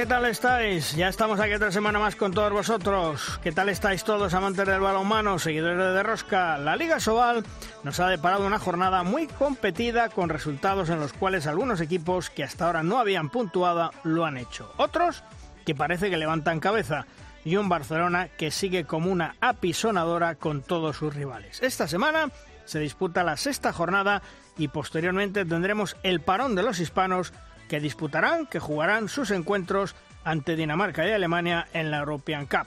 ¿qué 0.00 0.06
tal 0.06 0.24
estáis? 0.24 0.96
Ya 0.96 1.08
estamos 1.08 1.38
aquí 1.40 1.52
otra 1.52 1.70
semana 1.70 1.98
más 1.98 2.16
con 2.16 2.32
todos 2.32 2.50
vosotros. 2.50 3.38
¿Qué 3.42 3.52
tal 3.52 3.68
estáis 3.68 4.02
todos, 4.02 4.32
amantes 4.32 4.66
del 4.66 4.80
balonmano, 4.80 5.38
seguidores 5.38 5.76
de 5.76 5.92
Derrosca? 5.92 6.56
La 6.56 6.74
Liga 6.74 6.98
Sobal 6.98 7.44
nos 7.84 8.00
ha 8.00 8.08
deparado 8.08 8.46
una 8.46 8.58
jornada 8.58 9.02
muy 9.02 9.26
competida 9.26 10.08
con 10.08 10.30
resultados 10.30 10.88
en 10.88 11.00
los 11.00 11.12
cuales 11.12 11.46
algunos 11.46 11.82
equipos 11.82 12.30
que 12.30 12.42
hasta 12.42 12.64
ahora 12.64 12.82
no 12.82 12.98
habían 12.98 13.28
puntuado 13.28 13.90
lo 14.02 14.24
han 14.24 14.38
hecho. 14.38 14.72
Otros 14.78 15.22
que 15.66 15.74
parece 15.74 16.08
que 16.08 16.16
levantan 16.16 16.60
cabeza 16.60 17.04
y 17.44 17.56
un 17.56 17.68
Barcelona 17.68 18.28
que 18.28 18.50
sigue 18.50 18.84
como 18.84 19.12
una 19.12 19.36
apisonadora 19.42 20.34
con 20.36 20.62
todos 20.62 20.96
sus 20.96 21.14
rivales. 21.14 21.62
Esta 21.62 21.86
semana 21.86 22.30
se 22.64 22.80
disputa 22.80 23.22
la 23.22 23.36
sexta 23.36 23.74
jornada 23.74 24.22
y 24.56 24.68
posteriormente 24.68 25.44
tendremos 25.44 25.98
el 26.02 26.22
parón 26.22 26.54
de 26.54 26.62
los 26.62 26.80
hispanos 26.80 27.34
que 27.70 27.78
disputarán, 27.78 28.46
que 28.46 28.58
jugarán 28.58 29.08
sus 29.08 29.30
encuentros 29.30 29.94
ante 30.24 30.56
Dinamarca 30.56 31.06
y 31.06 31.12
Alemania 31.12 31.68
en 31.72 31.92
la 31.92 31.98
European 31.98 32.46
Cup. 32.46 32.66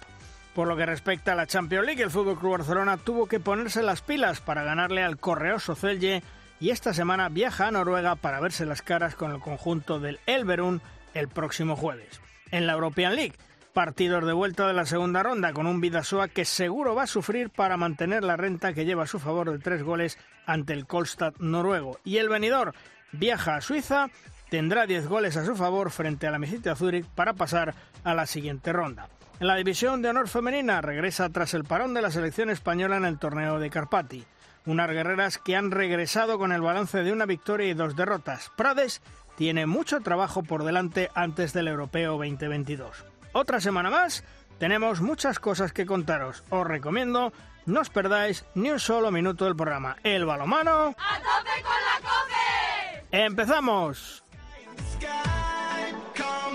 Por 0.55 0.69
lo 0.69 0.77
que 0.77 0.85
respecta 0.85 1.33
a 1.33 1.35
la 1.35 1.45
Champions 1.45 1.85
League, 1.85 2.01
el 2.01 2.07
FC 2.07 2.23
Barcelona 2.41 2.95
tuvo 2.95 3.27
que 3.27 3.41
ponerse 3.41 3.83
las 3.83 4.01
pilas 4.01 4.39
para 4.39 4.63
ganarle 4.63 5.03
al 5.03 5.17
correoso 5.17 5.75
Celje 5.75 6.23
y 6.61 6.69
esta 6.69 6.93
semana 6.93 7.27
viaja 7.27 7.67
a 7.67 7.71
Noruega 7.71 8.15
para 8.15 8.39
verse 8.39 8.65
las 8.65 8.81
caras 8.81 9.15
con 9.15 9.31
el 9.31 9.41
conjunto 9.41 9.99
del 9.99 10.21
Elverun 10.25 10.81
el 11.13 11.27
próximo 11.27 11.75
jueves. 11.75 12.21
En 12.51 12.65
la 12.65 12.73
European 12.73 13.17
League, 13.17 13.35
partidos 13.73 14.25
de 14.25 14.31
vuelta 14.31 14.67
de 14.67 14.73
la 14.73 14.85
segunda 14.85 15.21
ronda 15.21 15.51
con 15.51 15.67
un 15.67 15.81
Vidasoa 15.81 16.29
que 16.29 16.45
seguro 16.45 16.95
va 16.95 17.03
a 17.03 17.07
sufrir 17.07 17.49
para 17.49 17.75
mantener 17.75 18.23
la 18.23 18.37
renta 18.37 18.71
que 18.73 18.85
lleva 18.85 19.03
a 19.03 19.07
su 19.07 19.19
favor 19.19 19.51
de 19.51 19.59
tres 19.59 19.83
goles 19.83 20.17
ante 20.45 20.71
el 20.71 20.85
Kolstad 20.85 21.33
noruego. 21.39 21.99
Y 22.05 22.17
el 22.17 22.29
venidor 22.29 22.73
viaja 23.11 23.57
a 23.57 23.61
Suiza 23.61 24.09
tendrá 24.53 24.85
10 24.85 25.07
goles 25.07 25.35
a 25.35 25.45
su 25.45 25.55
favor 25.55 25.89
frente 25.89 26.27
a 26.27 26.31
la 26.31 26.37
Mesita 26.37 26.75
Zurich 26.75 27.07
para 27.07 27.33
pasar 27.33 27.73
a 28.03 28.13
la 28.13 28.27
siguiente 28.27 28.71
ronda. 28.71 29.09
En 29.39 29.47
la 29.47 29.55
división 29.55 30.03
de 30.03 30.09
honor 30.09 30.27
femenina 30.27 30.79
regresa 30.79 31.27
tras 31.29 31.55
el 31.55 31.63
parón 31.63 31.95
de 31.95 32.03
la 32.03 32.11
selección 32.11 32.51
española 32.51 32.97
en 32.97 33.05
el 33.05 33.17
torneo 33.17 33.57
de 33.57 33.71
Carpati. 33.71 34.23
Unas 34.67 34.91
guerreras 34.91 35.39
que 35.39 35.55
han 35.55 35.71
regresado 35.71 36.37
con 36.37 36.51
el 36.51 36.61
balance 36.61 37.01
de 37.01 37.11
una 37.11 37.25
victoria 37.25 37.67
y 37.67 37.73
dos 37.73 37.95
derrotas. 37.95 38.51
Prades 38.55 39.01
tiene 39.37 39.65
mucho 39.65 40.01
trabajo 40.01 40.43
por 40.43 40.63
delante 40.63 41.09
antes 41.15 41.51
del 41.51 41.67
Europeo 41.67 42.11
2022. 42.11 43.05
Otra 43.31 43.59
semana 43.59 43.89
más, 43.89 44.23
tenemos 44.59 45.01
muchas 45.01 45.39
cosas 45.39 45.73
que 45.73 45.87
contaros. 45.87 46.43
Os 46.51 46.67
recomiendo 46.67 47.33
no 47.65 47.81
os 47.81 47.89
perdáis 47.89 48.45
ni 48.53 48.69
un 48.69 48.79
solo 48.79 49.09
minuto 49.09 49.45
del 49.45 49.55
programa. 49.55 49.97
El 50.03 50.25
balomano. 50.25 50.93
¡A 50.99 51.17
tope 51.17 51.63
con 51.63 51.71
la 51.71 52.07
cope! 52.07 53.07
¡Empezamos! 53.17 54.22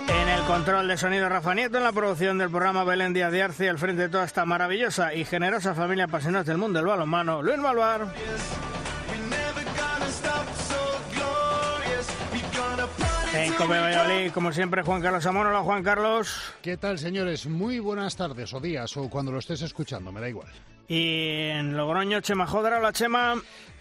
En 0.09 0.29
el 0.29 0.43
control 0.45 0.89
de 0.89 0.97
sonido 0.97 1.29
Rafa 1.29 1.55
Nieto, 1.55 1.79
en 1.79 1.85
la 1.85 1.93
producción 1.93 2.39
del 2.39 2.51
programa 2.51 2.85
Belén 2.85 3.13
Díaz 3.13 3.33
de 3.33 3.43
Arce, 3.43 3.69
al 3.69 3.79
frente 3.79 4.03
de 4.03 4.09
toda 4.09 4.25
esta 4.25 4.45
maravillosa 4.45 5.15
y 5.15 5.25
generosa 5.25 5.75
familia 5.75 6.05
apasionada 6.05 6.45
del 6.45 6.59
mundo 6.59 6.79
del 6.79 6.87
balonmano, 6.87 7.43
Luis 7.43 7.59
Malvar. 7.59 8.09
En 13.35 13.53
Cope 13.53 13.79
Valladolid, 13.79 14.33
como 14.33 14.53
siempre, 14.53 14.83
Juan 14.83 15.03
Carlos 15.03 15.25
Amón. 15.27 15.47
Hola, 15.47 15.61
Juan 15.61 15.83
Carlos. 15.85 16.55
¿Qué 16.63 16.77
tal, 16.77 16.99
señores? 16.99 17.47
Muy 17.47 17.79
buenas 17.79 18.17
tardes 18.17 18.53
o 18.55 18.61
días 18.61 18.97
o 18.97 19.09
cuando 19.11 19.31
lo 19.31 19.39
estés 19.39 19.63
escuchando, 19.63 20.11
me 20.11 20.21
da 20.21 20.29
igual. 20.29 20.49
Y 20.89 21.51
en 21.51 21.77
Logroño, 21.77 22.21
Chema 22.21 22.47
Jodra. 22.47 22.79
Hola, 22.79 22.93
Chema. 22.93 23.35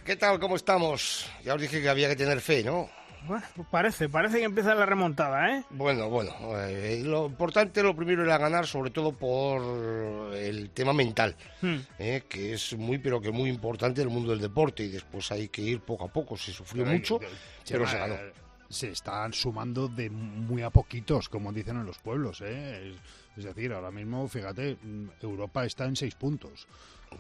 ¿Qué 0.03 0.18
tal? 0.18 0.40
¿Cómo 0.40 0.58
estamos? 0.58 1.30
Ya 1.44 1.56
os 1.56 1.62
dije 1.62 1.81
que 1.81 1.90
había 1.90 2.09
que 2.09 2.16
tener 2.18 2.41
fe, 2.41 2.64
¿no? 2.64 2.90
Bueno, 3.25 3.44
pues 3.55 3.67
parece, 3.69 4.07
parece 4.09 4.38
que 4.39 4.44
empieza 4.45 4.73
la 4.75 4.85
remontada, 4.85 5.57
¿eh? 5.57 5.63
Bueno, 5.72 6.09
bueno, 6.09 6.31
eh, 6.66 7.01
lo 7.03 7.25
importante, 7.25 7.81
lo 7.83 7.95
primero 7.95 8.23
era 8.23 8.38
ganar, 8.38 8.66
sobre 8.67 8.91
todo 8.91 9.11
por 9.11 10.33
el 10.35 10.69
tema 10.69 10.94
mental, 10.94 11.35
Hmm. 11.61 11.78
eh, 12.00 12.23
que 12.29 12.53
es 12.53 12.78
muy, 12.78 12.97
pero 13.00 13.19
que 13.19 13.31
muy 13.31 13.50
importante 13.50 14.01
en 14.01 14.07
el 14.07 14.13
mundo 14.13 14.31
del 14.31 14.39
deporte 14.41 14.83
y 14.83 14.89
después 14.89 15.31
hay 15.31 15.50
que 15.50 15.61
ir 15.61 15.81
poco 15.81 16.05
a 16.05 16.07
poco. 16.07 16.38
Se 16.38 16.51
sufrió 16.51 16.85
mucho, 16.85 17.19
pero 17.67 17.88
se 17.88 17.97
ganó. 17.97 18.13
eh, 18.16 18.33
Se 18.69 18.91
están 18.91 19.31
sumando 19.34 19.88
de 19.88 20.09
muy 20.09 20.61
a 20.61 20.69
poquitos, 20.69 21.29
como 21.29 21.51
dicen 21.53 21.78
en 21.78 21.85
los 21.85 21.97
pueblos. 21.99 22.41
¿eh? 22.41 22.91
Es, 22.91 22.97
es 23.38 23.44
decir, 23.45 23.72
ahora 23.73 23.91
mismo, 23.91 24.28
fíjate, 24.28 24.78
mm, 24.81 25.07
Europa 25.22 25.66
está 25.66 25.85
en 25.85 25.95
seis 25.95 26.16
puntos. 26.16 26.67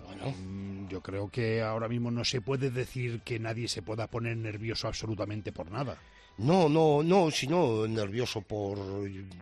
Bueno, 0.05 0.37
Mm, 0.37 0.87
Yo 0.89 1.01
creo 1.01 1.29
que 1.29 1.61
ahora 1.61 1.87
mismo 1.87 2.11
no 2.11 2.23
se 2.25 2.41
puede 2.41 2.69
decir 2.71 3.21
que 3.21 3.39
nadie 3.39 3.67
se 3.67 3.81
pueda 3.81 4.07
poner 4.07 4.37
nervioso 4.37 4.87
absolutamente 4.87 5.51
por 5.51 5.69
nada. 5.71 6.01
no, 6.37 6.69
no, 6.69 7.01
no, 7.01 7.31
sino 7.31 7.87
nervioso 7.87 8.41
por 8.43 8.77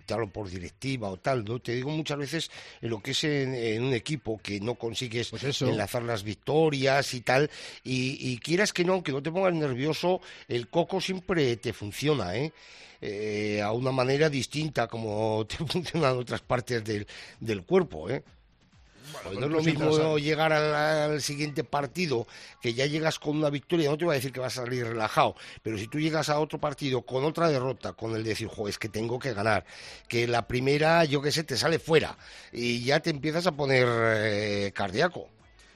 tal 0.05 0.23
o 0.23 0.29
por 0.31 0.50
directiva 0.50 1.09
o 1.09 1.17
tal, 1.17 1.44
¿no? 1.44 1.59
Te 1.59 1.73
digo 1.75 1.89
muchas 1.89 2.17
veces 2.17 2.51
en 2.81 2.89
lo 2.89 3.01
que 3.01 3.11
es 3.11 3.23
en, 3.25 3.53
en 3.53 3.84
un 3.84 3.94
equipo 3.94 4.38
que 4.41 4.61
no 4.61 4.75
consigues 4.75 5.29
Pues 5.29 5.44
eso. 5.44 5.67
enlazar 5.67 6.03
las 6.03 6.23
victorias 6.23 7.13
y 7.13 7.19
tal, 7.22 7.50
y, 7.84 8.17
y 8.31 8.38
quieras 8.38 8.72
que 8.72 8.85
no, 8.85 8.94
aunque 8.94 9.11
no 9.11 9.22
te 9.22 9.29
pongas 9.31 9.53
nervioso, 9.53 10.22
el 10.47 10.69
coco 10.69 11.01
siempre 11.01 11.57
te 11.57 11.73
funciona, 11.73 12.35
¿eh? 12.38 12.53
Eh, 13.01 13.61
a 13.61 13.73
una 13.73 13.91
manera 13.91 14.29
distinta 14.29 14.88
como 14.88 15.45
te 15.50 15.57
funcionan 15.57 16.17
otras 16.17 16.41
partes 16.41 16.81
del, 16.84 17.05
del 17.41 17.63
cuerpo, 17.63 18.09
¿eh? 18.09 18.23
Pues 19.23 19.39
no 19.39 19.45
es 19.45 19.51
lo 19.51 19.61
mismo 19.61 20.17
llegar 20.17 20.53
al, 20.53 20.73
al 20.75 21.21
siguiente 21.21 21.63
partido 21.63 22.27
que 22.61 22.73
ya 22.73 22.85
llegas 22.85 23.19
con 23.19 23.38
una 23.38 23.49
victoria, 23.49 23.89
no 23.89 23.97
te 23.97 24.05
voy 24.05 24.13
a 24.13 24.16
decir 24.16 24.31
que 24.31 24.39
vas 24.39 24.57
a 24.57 24.63
salir 24.63 24.85
relajado, 24.85 25.35
pero 25.61 25.77
si 25.77 25.88
tú 25.88 25.99
llegas 25.99 26.29
a 26.29 26.39
otro 26.39 26.59
partido 26.59 27.01
con 27.03 27.23
otra 27.23 27.49
derrota, 27.49 27.93
con 27.93 28.16
el 28.16 28.23
decir, 28.23 28.47
jo, 28.47 28.67
es 28.67 28.77
que 28.77 28.89
tengo 28.89 29.19
que 29.19 29.33
ganar, 29.33 29.66
que 30.07 30.27
la 30.27 30.47
primera, 30.47 31.05
yo 31.05 31.21
qué 31.21 31.31
sé, 31.31 31.43
te 31.43 31.57
sale 31.57 31.79
fuera 31.79 32.17
y 32.51 32.83
ya 32.83 32.99
te 32.99 33.09
empiezas 33.09 33.47
a 33.47 33.51
poner 33.51 33.88
eh, 33.89 34.71
cardíaco. 34.73 35.29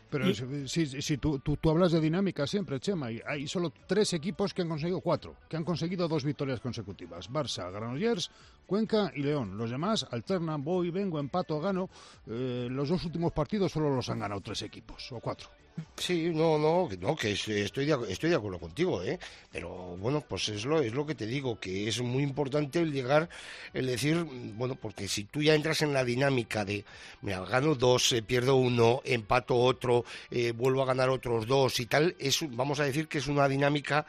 Pero 0.09 0.27
Y- 0.29 0.33
si, 0.33 0.87
si- 0.87 1.01
si 1.01 1.17
tú, 1.17 1.37
tú- 1.39 1.57
tú 1.57 1.69
hablas 1.69 1.91
de 1.91 1.99
dinámica 1.99 2.47
siempre, 2.47 2.79
Chema, 2.79 3.11
y 3.11 3.21
hay 3.27 3.47
solo 3.47 3.71
tres 3.87 4.11
equipos 4.13 4.53
que 4.53 4.63
han 4.63 4.69
conseguido 4.69 5.01
cuatro, 5.01 5.35
que 5.47 5.55
han 5.55 5.63
conseguido 5.63 6.07
dos 6.07 6.23
victorias 6.23 6.59
consecutivas. 6.59 7.29
Barça, 7.29 7.71
Granollers, 7.71 8.31
Cuenca 8.65 9.11
y 9.15 9.21
León. 9.21 9.57
Los 9.57 9.69
demás 9.69 10.07
alternan, 10.09 10.63
voy, 10.63 10.89
vengo, 10.89 11.19
empato, 11.19 11.59
gano. 11.59 11.89
Eh, 12.27 12.67
los 12.71 12.89
dos 12.89 13.05
últimos 13.05 13.31
partidos 13.33 13.71
solo 13.71 13.93
los 13.95 14.09
han 14.09 14.19
ganado 14.19 14.41
tres 14.41 14.61
equipos, 14.63 15.11
o 15.11 15.19
cuatro. 15.19 15.49
Sí, 15.97 16.29
no, 16.33 16.57
no, 16.57 16.89
no, 16.99 17.15
que 17.15 17.31
es- 17.33 17.47
estoy 17.47 17.85
de, 17.85 17.97
estoy 18.09 18.29
de 18.29 18.35
acuerdo 18.35 18.59
contigo, 18.59 19.03
¿eh? 19.03 19.19
Pero 19.51 19.69
bueno, 19.97 20.21
pues 20.27 20.49
es 20.49 20.65
lo, 20.65 20.81
es 20.81 20.93
lo 20.93 21.05
que 21.05 21.15
te 21.15 21.25
digo, 21.27 21.59
que 21.59 21.87
es 21.87 22.01
muy 22.01 22.23
importante 22.23 22.79
el 22.79 22.91
llegar, 22.91 23.29
el 23.73 23.85
decir, 23.87 24.23
bueno, 24.55 24.75
porque 24.75 25.07
si 25.07 25.25
tú 25.25 25.41
ya 25.43 25.53
entras 25.55 25.81
en 25.81 25.93
la 25.93 26.03
dinámica 26.03 26.65
de, 26.65 26.85
mira, 27.21 27.41
gano 27.45 27.75
dos, 27.75 28.11
eh, 28.13 28.21
pierdo 28.23 28.55
uno, 28.55 29.01
empato 29.05 29.55
otro, 29.55 30.05
eh, 30.31 30.51
vuelvo 30.53 30.81
a 30.81 30.85
ganar 30.85 31.09
otros 31.09 31.45
dos 31.45 31.79
y 31.79 31.85
tal, 31.85 32.15
es, 32.19 32.39
vamos 32.55 32.79
a 32.79 32.85
decir 32.85 33.07
que 33.07 33.17
es 33.19 33.27
una 33.27 33.47
dinámica 33.47 34.05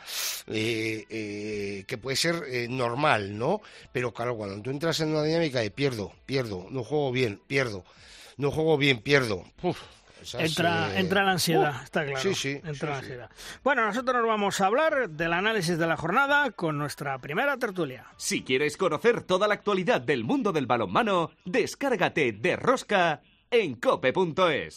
eh, 0.46 1.04
eh, 1.10 1.84
que 1.86 1.98
puede 1.98 2.16
ser 2.16 2.68
normal, 2.70 3.36
¿no? 3.36 3.60
Pero 3.92 4.12
claro, 4.14 4.36
cuando 4.36 4.62
tú 4.62 4.70
entras 4.70 5.00
en 5.00 5.10
una 5.10 5.22
dinámica 5.24 5.60
de 5.60 5.70
pierdo, 5.70 6.12
pierdo, 6.26 6.66
no 6.70 6.84
juego 6.84 7.12
bien, 7.12 7.40
pierdo, 7.46 7.84
no 8.36 8.50
juego 8.50 8.78
bien, 8.78 9.00
pierdo, 9.00 9.44
uf, 9.62 9.78
esas, 10.20 10.40
Entra, 10.40 10.94
eh, 10.94 11.00
entra 11.00 11.24
la 11.24 11.32
ansiedad, 11.32 11.74
uh, 11.80 11.84
está 11.84 12.04
claro. 12.04 12.20
Sí, 12.20 12.34
sí. 12.34 12.60
Entra 12.64 12.74
sí, 12.74 12.86
la 12.86 12.92
sí. 12.92 12.98
ansiedad. 13.00 13.30
Bueno, 13.62 13.86
nosotros 13.86 14.16
nos 14.16 14.26
vamos 14.26 14.60
a 14.60 14.66
hablar 14.66 15.10
del 15.10 15.32
análisis 15.32 15.78
de 15.78 15.86
la 15.86 15.96
jornada 15.96 16.50
con 16.50 16.78
nuestra 16.78 17.18
primera 17.18 17.56
tertulia. 17.56 18.06
Si 18.16 18.42
quieres 18.42 18.76
conocer 18.76 19.22
toda 19.22 19.48
la 19.48 19.54
actualidad 19.54 20.00
del 20.00 20.24
mundo 20.24 20.52
del 20.52 20.66
balonmano, 20.66 21.30
descárgate 21.44 22.32
de 22.32 22.56
Rosca 22.56 23.22
en 23.50 23.74
cope.es. 23.74 24.76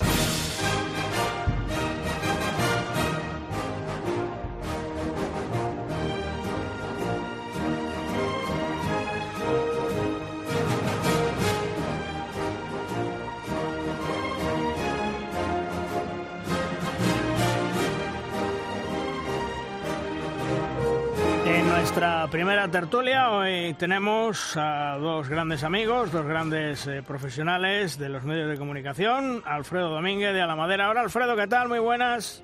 nuestra 21.94 22.28
primera 22.28 22.68
tertulia 22.70 23.30
hoy 23.30 23.76
tenemos 23.76 24.58
a 24.58 24.98
dos 24.98 25.30
grandes 25.30 25.64
amigos, 25.64 26.12
dos 26.12 26.26
grandes 26.26 26.88
eh, 26.88 27.04
profesionales 27.06 28.00
de 28.00 28.10
los 28.10 28.24
medios 28.24 28.50
de 28.50 28.58
comunicación, 28.58 29.44
Alfredo 29.46 29.90
Domínguez 29.90 30.34
de 30.34 30.42
Alamadera. 30.42 30.88
Ahora, 30.88 31.02
Alfredo, 31.02 31.36
¿qué 31.36 31.46
tal? 31.46 31.70
Muy 31.70 31.78
buenas. 31.78 32.44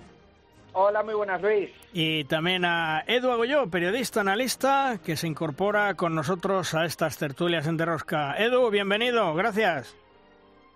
Hola, 0.73 1.01
muy 1.01 1.15
buenas, 1.15 1.41
Luis. 1.41 1.71
Y 1.93 2.25
también 2.25 2.63
a 2.63 3.03
Edu 3.07 3.31
Agoyo, 3.31 3.67
periodista, 3.71 4.21
analista, 4.21 4.99
que 5.03 5.17
se 5.17 5.25
incorpora 5.25 5.95
con 5.95 6.13
nosotros 6.13 6.75
a 6.75 6.85
estas 6.85 7.17
tertulias 7.17 7.65
en 7.65 7.77
Derrosca. 7.77 8.35
Edu, 8.37 8.69
bienvenido, 8.69 9.33
gracias. 9.33 9.95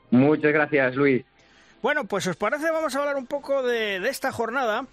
Muchas 0.09 0.51
gracias, 0.51 0.95
Luis. 0.95 1.23
Bueno, 1.83 2.05
pues 2.05 2.25
os 2.25 2.37
parece, 2.37 2.71
vamos 2.71 2.95
a 2.95 3.01
hablar 3.01 3.17
un 3.17 3.27
poco 3.27 3.61
de, 3.61 3.99
de 3.99 4.09
esta 4.09 4.31
jornada. 4.31 4.87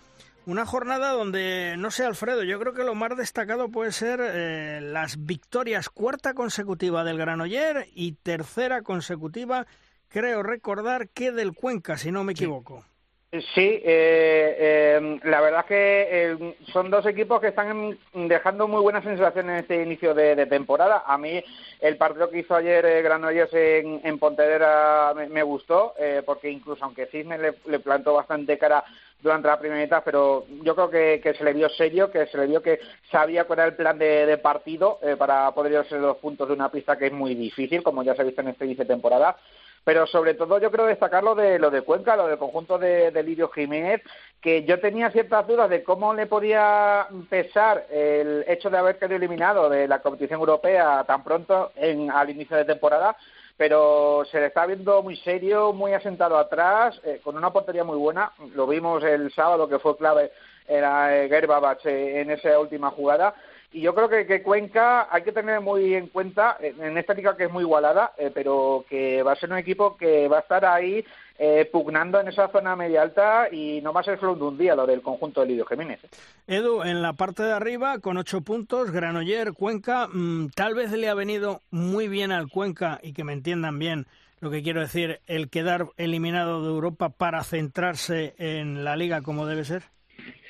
Una 0.50 0.66
jornada 0.66 1.12
donde, 1.12 1.76
no 1.78 1.92
sé, 1.92 2.04
Alfredo, 2.04 2.42
yo 2.42 2.58
creo 2.58 2.74
que 2.74 2.82
lo 2.82 2.96
más 2.96 3.16
destacado 3.16 3.68
puede 3.68 3.92
ser 3.92 4.18
eh, 4.20 4.80
las 4.82 5.24
victorias 5.24 5.88
cuarta 5.88 6.34
consecutiva 6.34 7.04
del 7.04 7.18
Granoller 7.18 7.86
y 7.94 8.14
tercera 8.14 8.82
consecutiva, 8.82 9.68
creo 10.08 10.42
recordar, 10.42 11.08
que 11.08 11.30
del 11.30 11.52
Cuenca, 11.52 11.98
si 11.98 12.10
no 12.10 12.24
me 12.24 12.32
equivoco. 12.32 12.84
Sí, 13.32 13.80
eh, 13.84 14.56
eh, 14.58 15.20
la 15.22 15.40
verdad 15.40 15.60
es 15.60 15.66
que 15.66 16.08
eh, 16.10 16.54
son 16.72 16.90
dos 16.90 17.06
equipos 17.06 17.40
que 17.40 17.46
están 17.48 17.96
dejando 18.12 18.66
muy 18.66 18.82
buenas 18.82 19.04
sensaciones 19.04 19.52
en 19.52 19.58
este 19.60 19.82
inicio 19.84 20.14
de, 20.14 20.46
temporada. 20.46 21.04
A 21.06 21.16
mí 21.16 21.40
el 21.80 21.96
partido 21.96 22.28
que 22.28 22.40
hizo 22.40 22.56
ayer 22.56 22.84
eh, 22.84 23.02
Granollers 23.02 23.54
en, 23.54 24.00
en 24.02 24.18
Pontevedra 24.18 25.14
me, 25.14 25.44
gustó, 25.44 25.94
eh, 25.96 26.24
porque 26.26 26.50
incluso 26.50 26.84
aunque 26.84 27.06
Cisne 27.06 27.38
le, 27.38 27.78
plantó 27.78 28.14
bastante 28.14 28.58
cara 28.58 28.82
durante 29.22 29.46
la 29.46 29.60
primera 29.60 29.80
mitad, 29.80 30.02
pero 30.04 30.46
yo 30.64 30.74
creo 30.74 30.90
que, 30.90 31.20
que, 31.22 31.34
se 31.34 31.44
le 31.44 31.52
vio 31.52 31.68
serio, 31.68 32.10
que 32.10 32.26
se 32.26 32.36
le 32.36 32.48
vio 32.48 32.60
que 32.60 32.80
sabía 33.12 33.44
cuál 33.44 33.60
era 33.60 33.68
el 33.68 33.76
plan 33.76 33.96
de, 33.96 34.26
de 34.26 34.38
partido 34.38 34.98
eh, 35.02 35.14
para 35.16 35.52
poder 35.52 35.70
llevarse 35.70 35.98
los 36.00 36.16
puntos 36.16 36.48
de 36.48 36.54
una 36.54 36.68
pista 36.68 36.98
que 36.98 37.06
es 37.06 37.12
muy 37.12 37.36
difícil, 37.36 37.84
como 37.84 38.02
ya 38.02 38.16
se 38.16 38.22
ha 38.22 38.24
visto 38.24 38.40
en 38.40 38.48
este 38.48 38.64
inicio 38.64 38.82
de 38.84 38.92
temporada 38.92 39.36
pero 39.84 40.06
sobre 40.06 40.34
todo 40.34 40.58
yo 40.58 40.70
creo 40.70 40.86
destacar 40.86 41.22
lo 41.22 41.34
de 41.34 41.58
lo 41.58 41.70
de 41.70 41.82
Cuenca, 41.82 42.16
lo 42.16 42.26
del 42.26 42.38
conjunto 42.38 42.78
de, 42.78 43.10
de 43.10 43.22
Lidio 43.22 43.48
Jiménez, 43.48 44.02
que 44.40 44.64
yo 44.64 44.80
tenía 44.80 45.10
ciertas 45.10 45.46
dudas 45.46 45.68
de 45.70 45.82
cómo 45.82 46.14
le 46.14 46.26
podía 46.26 47.08
pesar 47.28 47.86
el 47.90 48.44
hecho 48.46 48.70
de 48.70 48.78
haber 48.78 48.98
quedado 48.98 49.16
eliminado 49.16 49.68
de 49.68 49.88
la 49.88 50.00
competición 50.00 50.40
europea 50.40 51.04
tan 51.06 51.24
pronto 51.24 51.72
en, 51.76 52.10
al 52.10 52.30
inicio 52.30 52.56
de 52.56 52.64
temporada, 52.64 53.16
pero 53.56 54.24
se 54.30 54.40
le 54.40 54.46
está 54.46 54.66
viendo 54.66 55.02
muy 55.02 55.16
serio, 55.16 55.72
muy 55.72 55.92
asentado 55.92 56.38
atrás, 56.38 57.00
eh, 57.04 57.20
con 57.22 57.36
una 57.36 57.52
portería 57.52 57.84
muy 57.84 57.98
buena. 57.98 58.32
Lo 58.54 58.66
vimos 58.66 59.04
el 59.04 59.32
sábado 59.32 59.68
que 59.68 59.78
fue 59.78 59.96
clave 59.96 60.32
era 60.66 61.08
Gerbabach 61.28 61.84
en 61.84 62.30
esa 62.30 62.58
última 62.58 62.90
jugada 62.90 63.34
y 63.72 63.80
yo 63.82 63.94
creo 63.94 64.08
que, 64.08 64.26
que, 64.26 64.42
Cuenca 64.42 65.08
hay 65.10 65.22
que 65.22 65.32
tener 65.32 65.60
muy 65.60 65.94
en 65.94 66.08
cuenta 66.08 66.56
en 66.60 66.98
esta 66.98 67.14
liga 67.14 67.36
que 67.36 67.44
es 67.44 67.52
muy 67.52 67.62
igualada, 67.62 68.12
eh, 68.18 68.30
pero 68.34 68.84
que 68.88 69.22
va 69.22 69.32
a 69.32 69.36
ser 69.36 69.50
un 69.50 69.58
equipo 69.58 69.96
que 69.96 70.26
va 70.26 70.38
a 70.38 70.40
estar 70.40 70.64
ahí 70.64 71.04
eh, 71.38 71.68
pugnando 71.70 72.18
en 72.20 72.28
esa 72.28 72.48
zona 72.48 72.74
media 72.74 73.02
alta 73.02 73.48
y 73.50 73.80
no 73.80 73.92
va 73.92 74.00
a 74.00 74.04
ser 74.04 74.18
solo 74.18 74.34
de 74.34 74.44
un 74.44 74.58
día 74.58 74.74
lo 74.74 74.86
del 74.86 75.02
conjunto 75.02 75.40
de 75.40 75.46
Lidio 75.46 75.64
Jiménez. 75.66 76.00
Edu, 76.46 76.82
en 76.82 77.00
la 77.00 77.12
parte 77.12 77.44
de 77.44 77.52
arriba 77.52 78.00
con 78.00 78.16
ocho 78.16 78.40
puntos, 78.40 78.90
Granoller, 78.90 79.52
Cuenca, 79.52 80.08
mmm, 80.12 80.48
tal 80.48 80.74
vez 80.74 80.90
le 80.90 81.08
ha 81.08 81.14
venido 81.14 81.60
muy 81.70 82.08
bien 82.08 82.32
al 82.32 82.48
Cuenca 82.48 82.98
y 83.02 83.12
que 83.12 83.24
me 83.24 83.32
entiendan 83.32 83.78
bien 83.78 84.06
lo 84.40 84.50
que 84.50 84.62
quiero 84.62 84.80
decir, 84.80 85.20
el 85.26 85.48
quedar 85.48 85.88
eliminado 85.96 86.62
de 86.62 86.70
Europa 86.70 87.10
para 87.10 87.44
centrarse 87.44 88.34
en 88.38 88.84
la 88.84 88.96
liga 88.96 89.22
como 89.22 89.46
debe 89.46 89.64
ser. 89.64 89.84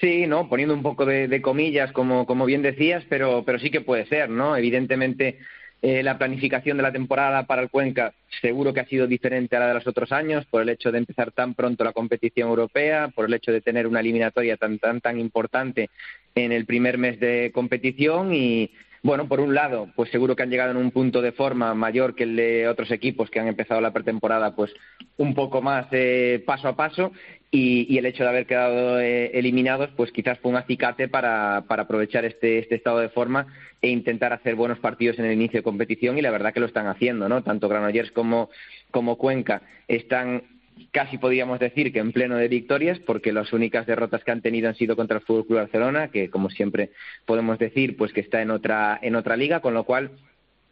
Sí, 0.01 0.27
¿no? 0.27 0.49
Poniendo 0.49 0.75
un 0.75 0.83
poco 0.83 1.05
de, 1.05 1.29
de 1.29 1.43
comillas, 1.43 1.93
como, 1.93 2.27
como 2.27 2.47
bien 2.47 2.63
decías, 2.63 3.05
pero, 3.09 3.43
pero 3.45 3.59
sí 3.59 3.71
que 3.71 3.81
puede 3.81 4.07
ser, 4.07 4.31
¿no? 4.31 4.57
Evidentemente, 4.57 5.39
eh, 5.83 6.03
la 6.03 6.19
planificación 6.19 6.77
de 6.77 6.83
la 6.83 6.93
temporada 6.93 7.45
para 7.45 7.63
el 7.63 7.71
Cuenca 7.71 8.13
seguro 8.43 8.75
que 8.75 8.81
ha 8.81 8.87
sido 8.87 9.07
diferente 9.07 9.57
a 9.57 9.61
la 9.61 9.69
de 9.69 9.75
los 9.75 9.87
otros 9.87 10.13
años 10.13 10.45
por 10.45 10.61
el 10.61 10.69
hecho 10.69 10.93
de 10.93 10.99
empezar 10.99 11.33
tan 11.33 11.55
pronto 11.55 11.85
la 11.85 11.95
competición 11.95 12.51
europea, 12.51 13.09
por 13.09 13.25
el 13.25 13.33
hecho 13.33 13.51
de 13.51 13.63
tener 13.63 13.87
una 13.87 14.01
eliminatoria 14.01 14.59
tan 14.59 14.79
tan 14.79 15.01
tan 15.01 15.19
importante 15.19 15.89
en 16.35 16.53
el 16.53 16.67
primer 16.67 16.99
mes 16.99 17.19
de 17.19 17.51
competición 17.55 18.35
y 18.35 18.71
bueno, 19.03 19.29
por 19.29 19.41
un 19.41 19.55
lado, 19.55 19.89
pues 19.97 20.11
seguro 20.11 20.37
que 20.37 20.43
han 20.43 20.51
llegado 20.51 20.73
en 20.73 20.77
un 20.77 20.91
punto 20.91 21.23
de 21.23 21.33
forma 21.33 21.75
mayor 21.75 22.15
que 22.15 22.25
el 22.25 22.37
de 22.37 22.69
otros 22.69 22.91
equipos 22.91 23.31
que 23.31 23.41
han 23.41 23.49
empezado 23.49 23.81
la 23.81 23.93
pretemporada, 23.93 24.55
pues 24.55 24.73
un 25.17 25.35
poco 25.35 25.63
más 25.63 25.87
eh, 25.93 26.43
paso 26.45 26.69
a 26.69 26.77
paso 26.77 27.13
y, 27.51 27.87
y, 27.93 27.97
el 27.97 28.07
hecho 28.07 28.25
de 28.25 28.29
haber 28.29 28.47
quedado 28.47 29.01
eh, 29.01 29.31
eliminados, 29.39 29.91
pues 29.97 30.13
quizás 30.13 30.39
fue 30.39 30.51
un 30.51 30.59
acicate 30.59 31.09
para, 31.09 31.65
para 31.67 31.85
aprovechar 31.85 32.27
este, 32.27 32.59
este, 32.59 32.75
estado 32.75 32.99
de 32.99 33.09
forma 33.09 33.47
e 33.81 33.89
intentar 33.89 34.35
hacer 34.35 34.55
buenos 34.55 34.79
partidos 34.79 35.19
en 35.19 35.25
el 35.25 35.33
inicio 35.33 35.61
de 35.61 35.65
competición 35.65 36.19
y 36.19 36.23
la 36.23 36.31
verdad 36.31 36.53
que 36.53 36.61
lo 36.61 36.67
están 36.67 36.87
haciendo, 36.87 37.29
¿no? 37.29 37.43
Tanto 37.43 37.69
Granollers 37.69 38.13
como, 38.13 38.51
como 38.91 39.17
Cuenca 39.17 39.63
están 39.89 40.43
casi 40.93 41.19
podríamos 41.19 41.59
decir 41.59 41.93
que 41.93 41.99
en 41.99 42.13
pleno 42.13 42.37
de 42.37 42.49
victorias, 42.49 42.99
porque 43.01 43.33
las 43.33 43.53
únicas 43.53 43.87
derrotas 43.87 44.25
que 44.25 44.31
han 44.31 44.43
tenido 44.43 44.69
han 44.69 44.75
sido 44.75 44.97
contra 44.97 45.19
el 45.19 45.25
Fútbol 45.25 45.47
Club 45.47 45.59
Barcelona, 45.59 46.09
que 46.09 46.31
como 46.31 46.51
siempre 46.51 46.91
podemos 47.27 47.59
decir, 47.59 47.97
pues 47.97 48.13
que 48.13 48.21
está 48.21 48.43
en 48.43 48.51
otra 48.51 48.99
en 49.03 49.17
otra 49.17 49.37
liga, 49.37 49.61
con 49.61 49.75
lo 49.75 49.85
cual 49.85 50.13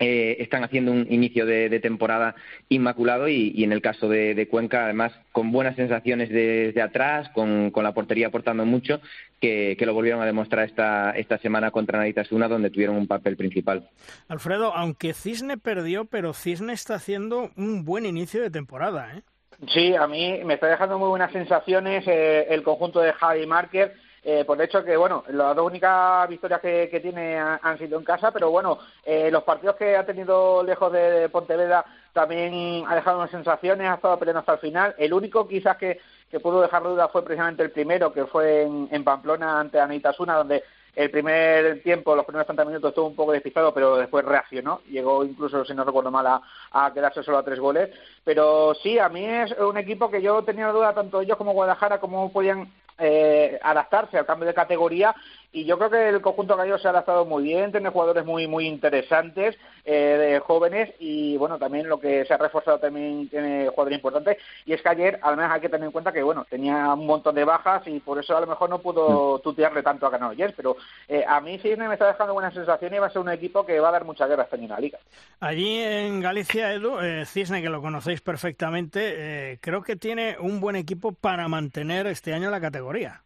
eh, 0.00 0.36
están 0.38 0.62
haciendo 0.62 0.92
un 0.92 1.08
inicio 1.10 1.44
de, 1.44 1.80
temporada 1.80 2.36
inmaculado 2.68 3.28
y, 3.28 3.64
en 3.64 3.72
el 3.72 3.82
caso 3.82 4.08
de, 4.08 4.46
Cuenca, 4.48 4.84
además, 4.84 5.12
con 5.32 5.50
buenas 5.50 5.74
sensaciones 5.74 6.28
desde 6.28 6.72
de 6.72 6.82
atrás, 6.82 7.28
con, 7.30 7.72
con, 7.72 7.82
la 7.82 7.94
portería 7.94 8.28
aportando 8.28 8.64
mucho, 8.64 9.00
que, 9.40 9.74
que, 9.76 9.86
lo 9.86 9.94
volvieron 9.94 10.22
a 10.22 10.26
demostrar 10.26 10.66
esta, 10.66 11.10
esta 11.12 11.38
semana 11.38 11.72
contra 11.72 11.98
Naritasuna, 11.98 12.46
donde 12.46 12.70
tuvieron 12.70 12.94
un 12.94 13.08
papel 13.08 13.36
principal. 13.36 13.88
Alfredo, 14.28 14.72
aunque 14.72 15.14
Cisne 15.14 15.58
perdió, 15.58 16.04
pero 16.04 16.32
Cisne 16.32 16.74
está 16.74 16.94
haciendo 16.94 17.50
un 17.56 17.84
buen 17.84 18.06
inicio 18.06 18.40
de 18.40 18.50
temporada, 18.50 19.16
¿eh? 19.16 19.22
Sí, 19.66 19.94
a 19.94 20.06
mí 20.06 20.40
me 20.44 20.54
está 20.54 20.68
dejando 20.68 20.98
muy 20.98 21.08
buenas 21.08 21.32
sensaciones 21.32 22.06
eh, 22.06 22.46
el 22.48 22.62
conjunto 22.62 23.00
de 23.00 23.12
Javi 23.12 23.44
Marker 23.44 23.94
eh, 24.30 24.44
por 24.44 24.60
hecho 24.60 24.84
que, 24.84 24.96
bueno, 24.96 25.24
las 25.28 25.56
dos 25.56 25.66
únicas 25.66 26.28
victorias 26.28 26.60
que, 26.60 27.00
tiene 27.00 27.38
han, 27.38 27.78
sido 27.78 27.98
en 27.98 28.04
casa, 28.04 28.30
pero 28.30 28.50
bueno, 28.50 28.78
eh, 29.04 29.30
los 29.30 29.42
partidos 29.44 29.76
que 29.76 29.96
ha 29.96 30.04
tenido 30.04 30.62
lejos 30.62 30.92
de, 30.92 30.98
de, 30.98 31.28
Pontevedra 31.28 31.84
también 32.12 32.84
ha 32.86 32.94
dejado 32.94 33.18
unas 33.18 33.30
sensaciones, 33.30 33.88
ha 33.88 33.94
estado 33.94 34.18
peleando 34.18 34.40
hasta 34.40 34.52
el 34.52 34.58
final. 34.58 34.94
El 34.98 35.14
único 35.14 35.46
quizás 35.46 35.76
que, 35.76 36.00
que 36.30 36.40
pudo 36.40 36.60
dejar 36.60 36.82
duda 36.82 37.08
fue 37.08 37.24
precisamente 37.24 37.62
el 37.62 37.70
primero, 37.70 38.12
que 38.12 38.26
fue 38.26 38.62
en, 38.62 39.04
Pamplona 39.04 39.60
ante 39.60 39.80
Anitasuna, 39.80 40.34
donde 40.34 40.62
el 40.96 41.10
primer 41.10 41.82
tiempo, 41.82 42.16
los 42.16 42.24
primeros 42.24 42.46
30 42.46 42.64
minutos 42.64 42.88
estuvo 42.90 43.06
un 43.06 43.16
poco 43.16 43.32
despistado, 43.32 43.72
pero 43.72 43.96
después 43.96 44.24
reaccionó. 44.24 44.80
Llegó 44.90 45.24
incluso, 45.24 45.64
si 45.64 45.74
no 45.74 45.84
recuerdo 45.84 46.10
mal, 46.10 46.26
a, 46.26 46.42
a, 46.72 46.92
quedarse 46.92 47.22
solo 47.22 47.38
a 47.38 47.44
tres 47.44 47.60
goles. 47.60 47.90
Pero 48.24 48.74
sí, 48.82 48.98
a 48.98 49.08
mí 49.08 49.24
es 49.24 49.52
un 49.58 49.76
equipo 49.76 50.10
que 50.10 50.22
yo 50.22 50.42
tenía 50.42 50.68
duda, 50.68 50.94
tanto 50.94 51.20
ellos 51.20 51.36
como 51.36 51.52
Guadalajara, 51.52 52.00
cómo 52.00 52.32
podían 52.32 52.70
eh, 52.98 53.58
adaptarse 53.62 54.18
al 54.18 54.26
cambio 54.26 54.48
de 54.48 54.54
categoría 54.54 55.14
y 55.52 55.64
yo 55.64 55.78
creo 55.78 55.90
que 55.90 56.08
el 56.08 56.20
conjunto 56.20 56.56
gallo 56.56 56.78
se 56.78 56.88
ha 56.88 56.90
adaptado 56.90 57.24
muy 57.24 57.42
bien, 57.42 57.72
tiene 57.72 57.90
jugadores 57.90 58.24
muy 58.24 58.46
muy 58.46 58.66
interesantes, 58.66 59.56
eh, 59.84 59.92
de 59.92 60.40
jóvenes 60.40 60.94
y 60.98 61.36
bueno, 61.38 61.58
también 61.58 61.88
lo 61.88 61.98
que 61.98 62.24
se 62.26 62.34
ha 62.34 62.36
reforzado 62.36 62.78
también 62.78 63.28
tiene 63.28 63.68
jugadores 63.68 63.96
importantes 63.96 64.36
y 64.66 64.74
es 64.74 64.82
que 64.82 64.88
ayer 64.88 65.18
al 65.22 65.36
menos 65.36 65.50
hay 65.50 65.60
que 65.60 65.68
tener 65.68 65.86
en 65.86 65.92
cuenta 65.92 66.12
que 66.12 66.22
bueno, 66.22 66.46
tenía 66.48 66.92
un 66.92 67.06
montón 67.06 67.34
de 67.34 67.44
bajas 67.44 67.82
y 67.86 67.98
por 68.00 68.18
eso 68.18 68.36
a 68.36 68.40
lo 68.40 68.46
mejor 68.46 68.68
no 68.68 68.80
pudo 68.80 69.38
tutearle 69.38 69.82
tanto 69.82 70.06
a 70.06 70.10
Granollers, 70.10 70.54
pero 70.54 70.76
eh, 71.08 71.24
a 71.26 71.40
mí 71.40 71.58
Cisne 71.58 71.88
me 71.88 71.94
está 71.94 72.06
dejando 72.06 72.34
buena 72.34 72.50
sensación 72.50 72.92
y 72.94 72.98
va 72.98 73.06
a 73.06 73.10
ser 73.10 73.22
un 73.22 73.30
equipo 73.30 73.64
que 73.64 73.80
va 73.80 73.88
a 73.88 73.92
dar 73.92 74.04
mucha 74.04 74.26
guerra 74.26 74.42
este 74.42 74.56
año 74.56 74.64
en 74.64 74.70
la 74.70 74.80
liga. 74.80 74.98
Allí 75.40 75.78
en 75.80 76.20
Galicia, 76.20 76.72
Edu, 76.72 77.00
eh, 77.00 77.24
Cisne, 77.24 77.62
que 77.62 77.70
lo 77.70 77.80
conocéis 77.80 78.20
perfectamente, 78.20 79.52
eh, 79.52 79.58
creo 79.60 79.82
que 79.82 79.96
tiene 79.96 80.36
un 80.38 80.60
buen 80.60 80.76
equipo 80.76 81.12
para 81.12 81.48
mantener 81.48 82.06
este 82.06 82.34
año 82.34 82.50
la 82.50 82.60
categoría. 82.60 83.22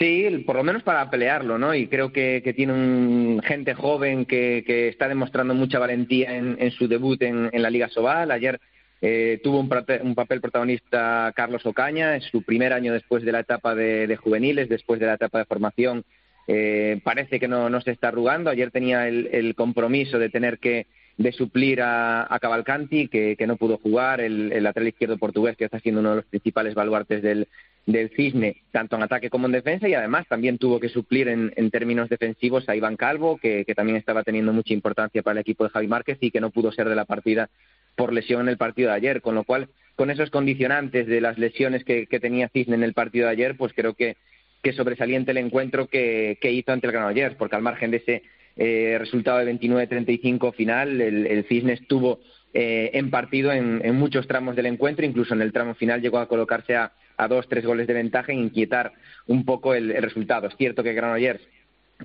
Sí, 0.00 0.44
por 0.46 0.56
lo 0.56 0.64
menos 0.64 0.82
para 0.82 1.10
pelearlo, 1.10 1.58
¿no? 1.58 1.74
Y 1.74 1.86
creo 1.86 2.10
que, 2.10 2.40
que 2.42 2.54
tiene 2.54 2.72
un, 2.72 3.42
gente 3.44 3.74
joven 3.74 4.24
que, 4.24 4.64
que, 4.66 4.88
está 4.88 5.06
demostrando 5.08 5.54
mucha 5.54 5.78
valentía 5.78 6.34
en, 6.36 6.56
en 6.58 6.70
su 6.70 6.88
debut 6.88 7.20
en, 7.20 7.50
en, 7.52 7.60
la 7.60 7.68
Liga 7.68 7.90
Sobal. 7.90 8.30
Ayer 8.30 8.58
eh, 9.02 9.40
tuvo 9.44 9.60
un, 9.60 9.68
un, 10.02 10.14
papel 10.14 10.40
protagonista 10.40 11.30
Carlos 11.36 11.66
Ocaña, 11.66 12.16
es 12.16 12.24
su 12.24 12.42
primer 12.42 12.72
año 12.72 12.94
después 12.94 13.22
de 13.24 13.32
la 13.32 13.40
etapa 13.40 13.74
de, 13.74 14.06
de 14.06 14.16
juveniles, 14.16 14.70
después 14.70 15.00
de 15.00 15.06
la 15.06 15.14
etapa 15.14 15.38
de 15.38 15.44
formación. 15.44 16.04
Eh, 16.48 17.02
parece 17.04 17.38
que 17.38 17.46
no, 17.46 17.68
no, 17.68 17.82
se 17.82 17.90
está 17.90 18.08
arrugando. 18.08 18.48
Ayer 18.48 18.70
tenía 18.70 19.06
el, 19.06 19.28
el 19.32 19.54
compromiso 19.54 20.18
de 20.18 20.30
tener 20.30 20.58
que 20.60 20.86
de 21.16 21.32
suplir 21.32 21.80
a, 21.82 22.38
Cavalcanti, 22.40 23.08
que, 23.08 23.36
que, 23.36 23.46
no 23.46 23.56
pudo 23.56 23.78
jugar, 23.78 24.20
el, 24.20 24.52
el 24.52 24.64
lateral 24.64 24.88
izquierdo 24.88 25.18
portugués, 25.18 25.56
que 25.56 25.64
está 25.64 25.78
siendo 25.80 26.00
uno 26.00 26.10
de 26.10 26.16
los 26.16 26.24
principales 26.26 26.74
baluartes 26.74 27.22
del, 27.22 27.46
del 27.86 28.10
Cisne, 28.10 28.62
tanto 28.70 28.96
en 28.96 29.02
ataque 29.02 29.30
como 29.30 29.46
en 29.46 29.52
defensa, 29.52 29.88
y 29.88 29.94
además 29.94 30.26
también 30.28 30.58
tuvo 30.58 30.80
que 30.80 30.88
suplir 30.88 31.28
en, 31.28 31.70
términos 31.70 32.08
defensivos 32.08 32.68
a 32.68 32.76
Iván 32.76 32.96
Calvo, 32.96 33.38
que, 33.38 33.64
también 33.74 33.96
estaba 33.96 34.22
teniendo 34.22 34.52
mucha 34.52 34.74
importancia 34.74 35.22
para 35.22 35.32
el 35.32 35.40
equipo 35.40 35.64
de 35.64 35.70
Javi 35.70 35.88
Márquez 35.88 36.18
y 36.20 36.30
que 36.30 36.40
no 36.40 36.50
pudo 36.50 36.72
ser 36.72 36.88
de 36.88 36.96
la 36.96 37.04
partida 37.04 37.48
por 37.96 38.12
lesión 38.12 38.42
en 38.42 38.48
el 38.48 38.56
partido 38.56 38.90
de 38.90 38.96
ayer, 38.96 39.22
con 39.22 39.34
lo 39.34 39.44
cual, 39.44 39.68
con 39.96 40.10
esos 40.10 40.30
condicionantes 40.30 41.06
de 41.06 41.20
las 41.20 41.38
lesiones 41.38 41.84
que, 41.84 42.06
que 42.06 42.20
tenía 42.20 42.48
Cisne 42.48 42.74
en 42.74 42.82
el 42.82 42.94
partido 42.94 43.26
de 43.26 43.32
ayer, 43.32 43.56
pues 43.56 43.72
creo 43.74 43.94
que, 43.94 44.16
que 44.62 44.72
sobresaliente 44.72 45.30
el 45.30 45.38
encuentro 45.38 45.86
que, 45.86 46.38
que 46.40 46.52
hizo 46.52 46.72
ante 46.72 46.86
el 46.86 46.92
Granollers, 46.92 47.36
porque 47.36 47.56
al 47.56 47.62
margen 47.62 47.90
de 47.90 47.98
ese 47.98 48.22
eh, 48.56 48.96
resultado 48.98 49.38
de 49.38 49.52
29-35 49.54 50.54
final, 50.54 51.00
el, 51.00 51.26
el 51.26 51.44
Cisne 51.44 51.74
estuvo 51.74 52.20
en 52.52 53.10
partido 53.10 53.52
en, 53.52 53.94
muchos 53.94 54.26
tramos 54.26 54.56
del 54.56 54.66
encuentro, 54.66 55.06
incluso 55.06 55.34
en 55.34 55.40
el 55.40 55.52
tramo 55.52 55.76
final 55.76 56.02
llegó 56.02 56.18
a 56.18 56.26
colocarse 56.26 56.74
a, 56.74 56.90
dos, 57.28 57.48
tres 57.48 57.64
goles 57.64 57.86
de 57.86 57.94
ventaja 57.94 58.32
e 58.32 58.34
inquietar 58.34 58.92
un 59.28 59.44
poco 59.44 59.72
el, 59.72 59.92
el 59.92 60.02
resultado. 60.02 60.48
Es 60.48 60.56
cierto 60.56 60.82
que 60.82 60.92
Granollers 60.92 61.40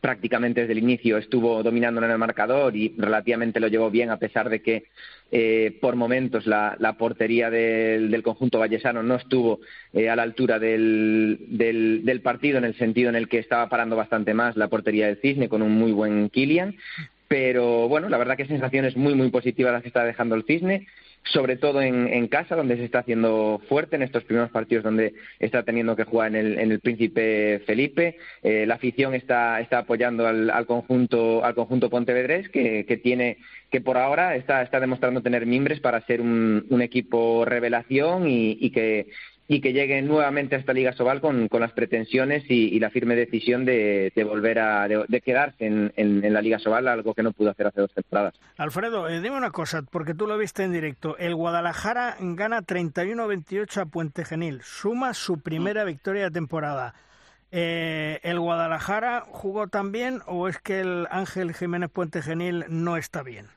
prácticamente 0.02 0.62
desde 0.62 0.74
el 0.74 0.80
inicio 0.80 1.18
estuvo 1.18 1.64
dominando 1.64 2.04
en 2.04 2.12
el 2.12 2.18
marcador 2.18 2.76
y 2.76 2.94
relativamente 2.98 3.60
lo 3.60 3.68
llevó 3.68 3.90
bien 3.90 4.10
a 4.10 4.18
pesar 4.18 4.50
de 4.50 4.62
que 4.62 4.86
eh, 5.32 5.78
por 5.82 5.96
momentos 5.96 6.46
la, 6.46 6.96
portería 6.98 7.50
del, 7.50 8.22
conjunto 8.24 8.60
vallesano 8.60 9.04
no 9.04 9.16
estuvo 9.16 9.60
eh, 9.94 10.10
a 10.10 10.16
la 10.16 10.24
altura 10.24 10.60
del, 10.60 11.38
del, 11.50 12.22
partido 12.22 12.58
en 12.58 12.66
el 12.66 12.76
sentido 12.76 13.10
en 13.10 13.16
el 13.16 13.28
que 13.28 13.40
estaba 13.40 13.70
parando 13.70 13.96
bastante 13.96 14.34
más 14.34 14.58
la 14.58 14.68
portería 14.68 15.08
del 15.08 15.18
Cisne 15.18 15.50
con 15.50 15.62
un 15.62 15.74
muy 15.74 15.92
buen 15.92 16.30
Kilian 16.30 16.76
pero 17.28 17.88
bueno 17.88 18.10
la 18.10 18.18
verdad 18.18 18.38
que 18.38 18.46
sensaciones 18.46 18.96
muy 18.96 19.16
muy 19.16 19.30
positivas 19.30 19.74
las 19.74 19.82
que 19.82 19.90
está 19.90 20.04
dejando 20.04 20.36
el 20.36 20.44
Cisne 20.44 20.88
sobre 21.26 21.58
todo 21.58 21.82
en, 21.82 22.28
casa, 22.28 22.56
donde 22.56 22.78
se 22.78 22.86
está 22.86 23.00
haciendo 23.00 23.62
fuerte 23.68 23.96
en 23.96 24.04
estos 24.04 24.24
primeros 24.24 24.52
partidos 24.52 24.84
donde 24.84 25.14
está 25.40 25.64
teniendo 25.64 25.96
que 25.96 26.04
jugar 26.04 26.30
en 26.30 26.36
el, 26.36 26.60
en 26.60 26.72
el 26.72 26.80
Príncipe 26.80 27.62
Felipe. 27.66 28.18
Eh, 28.44 28.66
la 28.66 28.76
afición 28.76 29.14
está, 29.16 29.60
está 29.60 29.80
apoyando 29.80 30.28
al, 30.28 30.50
al, 30.50 30.66
conjunto 30.66 31.44
al 31.44 31.56
conjunto 31.56 31.90
Pontevedrés, 31.90 32.50
que, 32.50 32.86
que 32.86 32.98
tiene 32.98 33.38
que 33.72 33.82
por 33.82 33.98
ahora 33.98 34.36
está, 34.36 34.62
está 34.62 34.80
demostrando 34.80 35.22
tener 35.22 35.46
mimbres 35.46 35.80
para 35.80 36.02
ser 36.06 36.22
un, 36.22 36.82
equipo 36.82 37.46
revelación 37.46 38.26
y 38.28 38.70
que 38.70 39.08
y 39.48 39.62
que 39.62 39.74
llegue 39.74 40.02
nuevamente 40.02 40.56
a 40.56 40.60
esta 40.60 40.74
Liga 40.74 40.94
Sobal 40.94 41.22
con, 41.22 41.48
con 41.48 41.62
las 41.62 41.72
pretensiones 41.72 42.44
y, 42.50 42.80
la 42.80 42.90
firme 42.90 43.16
decisión 43.16 43.64
de, 43.66 44.12
volver 44.28 44.60
a 44.60 44.88
de, 44.88 45.22
quedarse 45.22 45.66
en, 45.66 45.94
en, 45.96 46.34
la 46.34 46.42
Liga 46.42 46.60
Sobal, 46.60 46.88
algo 46.88 47.14
que 47.14 47.24
no 47.24 47.32
pudo 47.32 47.52
hacer 47.52 47.68
hace 47.68 47.82
dos 47.82 47.94
temporadas. 47.94 48.34
Alfredo, 48.58 49.08
eh, 49.08 49.22
dime 49.22 49.38
una 49.38 49.52
cosa, 49.52 49.84
porque 49.84 50.14
tú 50.14 50.28
lo 50.28 50.38
viste 50.38 50.64
en 50.64 50.74
directo. 50.74 51.18
El 51.18 51.36
Guadalajara 51.36 52.18
gana 52.20 52.62
31-28 52.62 53.82
a 53.82 53.86
Puente 53.86 54.26
Genil, 54.26 54.62
suma 54.64 55.14
su 55.14 55.40
primera 55.40 55.84
victoria 55.84 56.24
de 56.24 56.32
temporada. 56.32 56.96
Eh, 57.52 58.20
¿El 58.24 58.40
Guadalajara 58.40 59.24
jugó 59.28 59.68
tan 59.68 59.92
bien 59.92 60.22
o 60.26 60.48
es 60.48 60.60
que 60.60 60.82
el 60.82 61.08
Ángel 61.12 61.54
Jiménez 61.54 61.90
Puente 61.92 62.22
Genil 62.22 62.66
no 62.68 62.98
está 62.98 63.22
bien? 63.22 63.48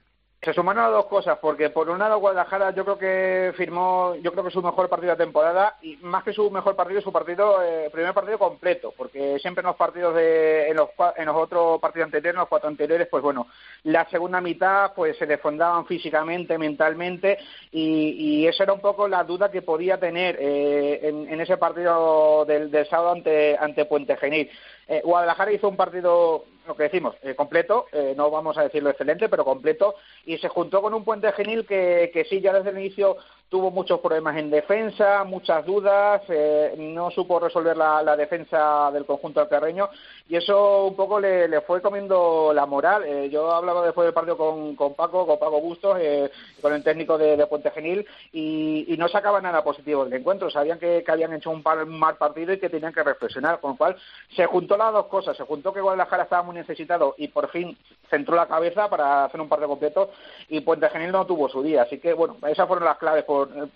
Se 0.40 0.52
sumaron 0.54 0.84
las 0.84 0.92
dos 0.92 1.06
cosas, 1.06 1.36
porque 1.42 1.68
por 1.70 1.90
un 1.90 1.98
lado 1.98 2.20
Guadalajara 2.20 2.70
yo 2.70 2.84
creo 2.84 2.96
que 2.96 3.52
firmó, 3.56 4.14
yo 4.22 4.30
creo 4.30 4.44
que 4.44 4.52
su 4.52 4.62
mejor 4.62 4.88
partido 4.88 5.10
de 5.10 5.24
temporada, 5.24 5.76
y 5.82 5.96
más 5.96 6.22
que 6.22 6.32
su 6.32 6.48
mejor 6.48 6.76
partido, 6.76 7.00
su 7.00 7.12
partido, 7.12 7.60
eh, 7.60 7.90
primer 7.90 8.14
partido 8.14 8.38
completo, 8.38 8.94
porque 8.96 9.40
siempre 9.40 9.62
en 9.62 9.66
los 9.66 9.74
partidos 9.74 10.14
de, 10.14 10.68
en 10.68 10.76
los, 10.76 10.90
en 11.16 11.26
los 11.26 11.34
otros 11.34 11.80
partidos 11.80 12.06
anteriores, 12.06 12.36
en 12.36 12.40
los 12.40 12.48
cuatro 12.48 12.68
anteriores, 12.68 13.08
pues 13.10 13.20
bueno, 13.20 13.48
la 13.82 14.08
segunda 14.10 14.40
mitad 14.40 14.92
pues 14.94 15.18
se 15.18 15.26
desfondaban 15.26 15.86
físicamente, 15.86 16.56
mentalmente, 16.56 17.38
y, 17.72 18.10
y 18.42 18.46
esa 18.46 18.62
era 18.62 18.74
un 18.74 18.80
poco 18.80 19.08
la 19.08 19.24
duda 19.24 19.50
que 19.50 19.62
podía 19.62 19.98
tener 19.98 20.36
eh, 20.38 21.00
en, 21.02 21.40
ese 21.40 21.56
partido 21.56 22.44
del, 22.44 22.70
del 22.70 22.86
sábado 22.86 23.10
ante, 23.10 23.56
ante 23.58 23.86
Puente 23.86 24.16
Genil. 24.16 24.48
Eh, 24.86 25.02
Guadalajara 25.04 25.52
hizo 25.52 25.68
un 25.68 25.76
partido, 25.76 26.44
lo 26.68 26.76
que 26.76 26.84
decimos, 26.84 27.16
eh, 27.22 27.34
completo, 27.34 27.86
eh, 27.92 28.14
no 28.16 28.30
vamos 28.30 28.56
a 28.58 28.62
decirlo 28.62 28.90
excelente, 28.90 29.28
pero 29.28 29.44
completo, 29.44 29.96
y 30.24 30.38
se 30.38 30.48
juntó 30.48 30.80
con 30.82 30.94
un 30.94 31.04
puente 31.04 31.32
genil 31.32 31.66
que, 31.66 32.10
que 32.12 32.24
sí, 32.24 32.40
ya 32.40 32.52
desde 32.52 32.70
el 32.70 32.78
inicio 32.78 33.16
tuvo 33.48 33.70
muchos 33.70 34.00
problemas 34.00 34.36
en 34.36 34.50
defensa, 34.50 35.24
muchas 35.24 35.64
dudas, 35.64 36.22
eh, 36.28 36.74
no 36.76 37.10
supo 37.10 37.40
resolver 37.40 37.76
la, 37.76 38.16
defensa 38.16 38.90
del 38.92 39.06
conjunto 39.06 39.40
alcarreño 39.40 39.88
y 40.28 40.36
eso 40.36 40.86
un 40.86 40.96
poco 40.96 41.20
le, 41.20 41.48
le 41.48 41.60
fue 41.62 41.80
comiendo 41.80 42.52
la 42.52 42.66
moral. 42.66 43.04
Eh, 43.06 43.30
yo 43.30 43.50
hablaba 43.50 43.84
después 43.84 44.04
del 44.04 44.12
partido 44.12 44.36
con, 44.36 44.74
con 44.76 44.94
Paco, 44.94 45.26
con 45.26 45.38
Paco 45.38 45.60
Bustos, 45.60 45.98
eh, 46.00 46.30
con 46.60 46.74
el 46.74 46.82
técnico 46.82 47.16
de, 47.16 47.46
Puente 47.46 47.70
Genil 47.70 48.06
y, 48.32 48.96
no 48.98 49.06
sacaba 49.08 49.40
nada 49.40 49.62
positivo 49.62 50.04
del 50.04 50.14
encuentro. 50.14 50.50
Sabían 50.50 50.78
que, 50.78 51.04
que 51.04 51.12
habían 51.12 51.32
hecho 51.32 51.50
un 51.50 51.62
mal 51.86 52.16
partido 52.16 52.52
y 52.52 52.58
que 52.58 52.68
tenían 52.68 52.92
que 52.92 53.04
reflexionar, 53.04 53.60
con 53.60 53.72
lo 53.72 53.76
cual 53.76 53.96
se 54.34 54.44
juntó 54.46 54.76
las 54.76 54.92
dos 54.92 55.06
cosas. 55.06 55.36
Se 55.36 55.44
juntó 55.44 55.72
que 55.72 55.80
Guadalajara 55.80 56.24
estaba 56.24 56.42
muy 56.42 56.56
necesitado 56.56 57.14
y 57.16 57.28
por 57.28 57.48
fin 57.50 57.78
centró 58.10 58.34
la 58.34 58.46
cabeza 58.46 58.88
para 58.88 59.24
hacer 59.24 59.40
un 59.40 59.48
partido 59.48 59.68
completo 59.68 60.10
y 60.48 60.60
Puente 60.60 60.90
Genil 60.90 61.12
no 61.12 61.26
tuvo 61.26 61.48
su 61.48 61.62
día. 61.62 61.82
Así 61.82 61.98
que, 61.98 62.12
bueno, 62.12 62.36
esas 62.48 62.66
fueron 62.66 62.84
las 62.84 62.98
claves 62.98 63.24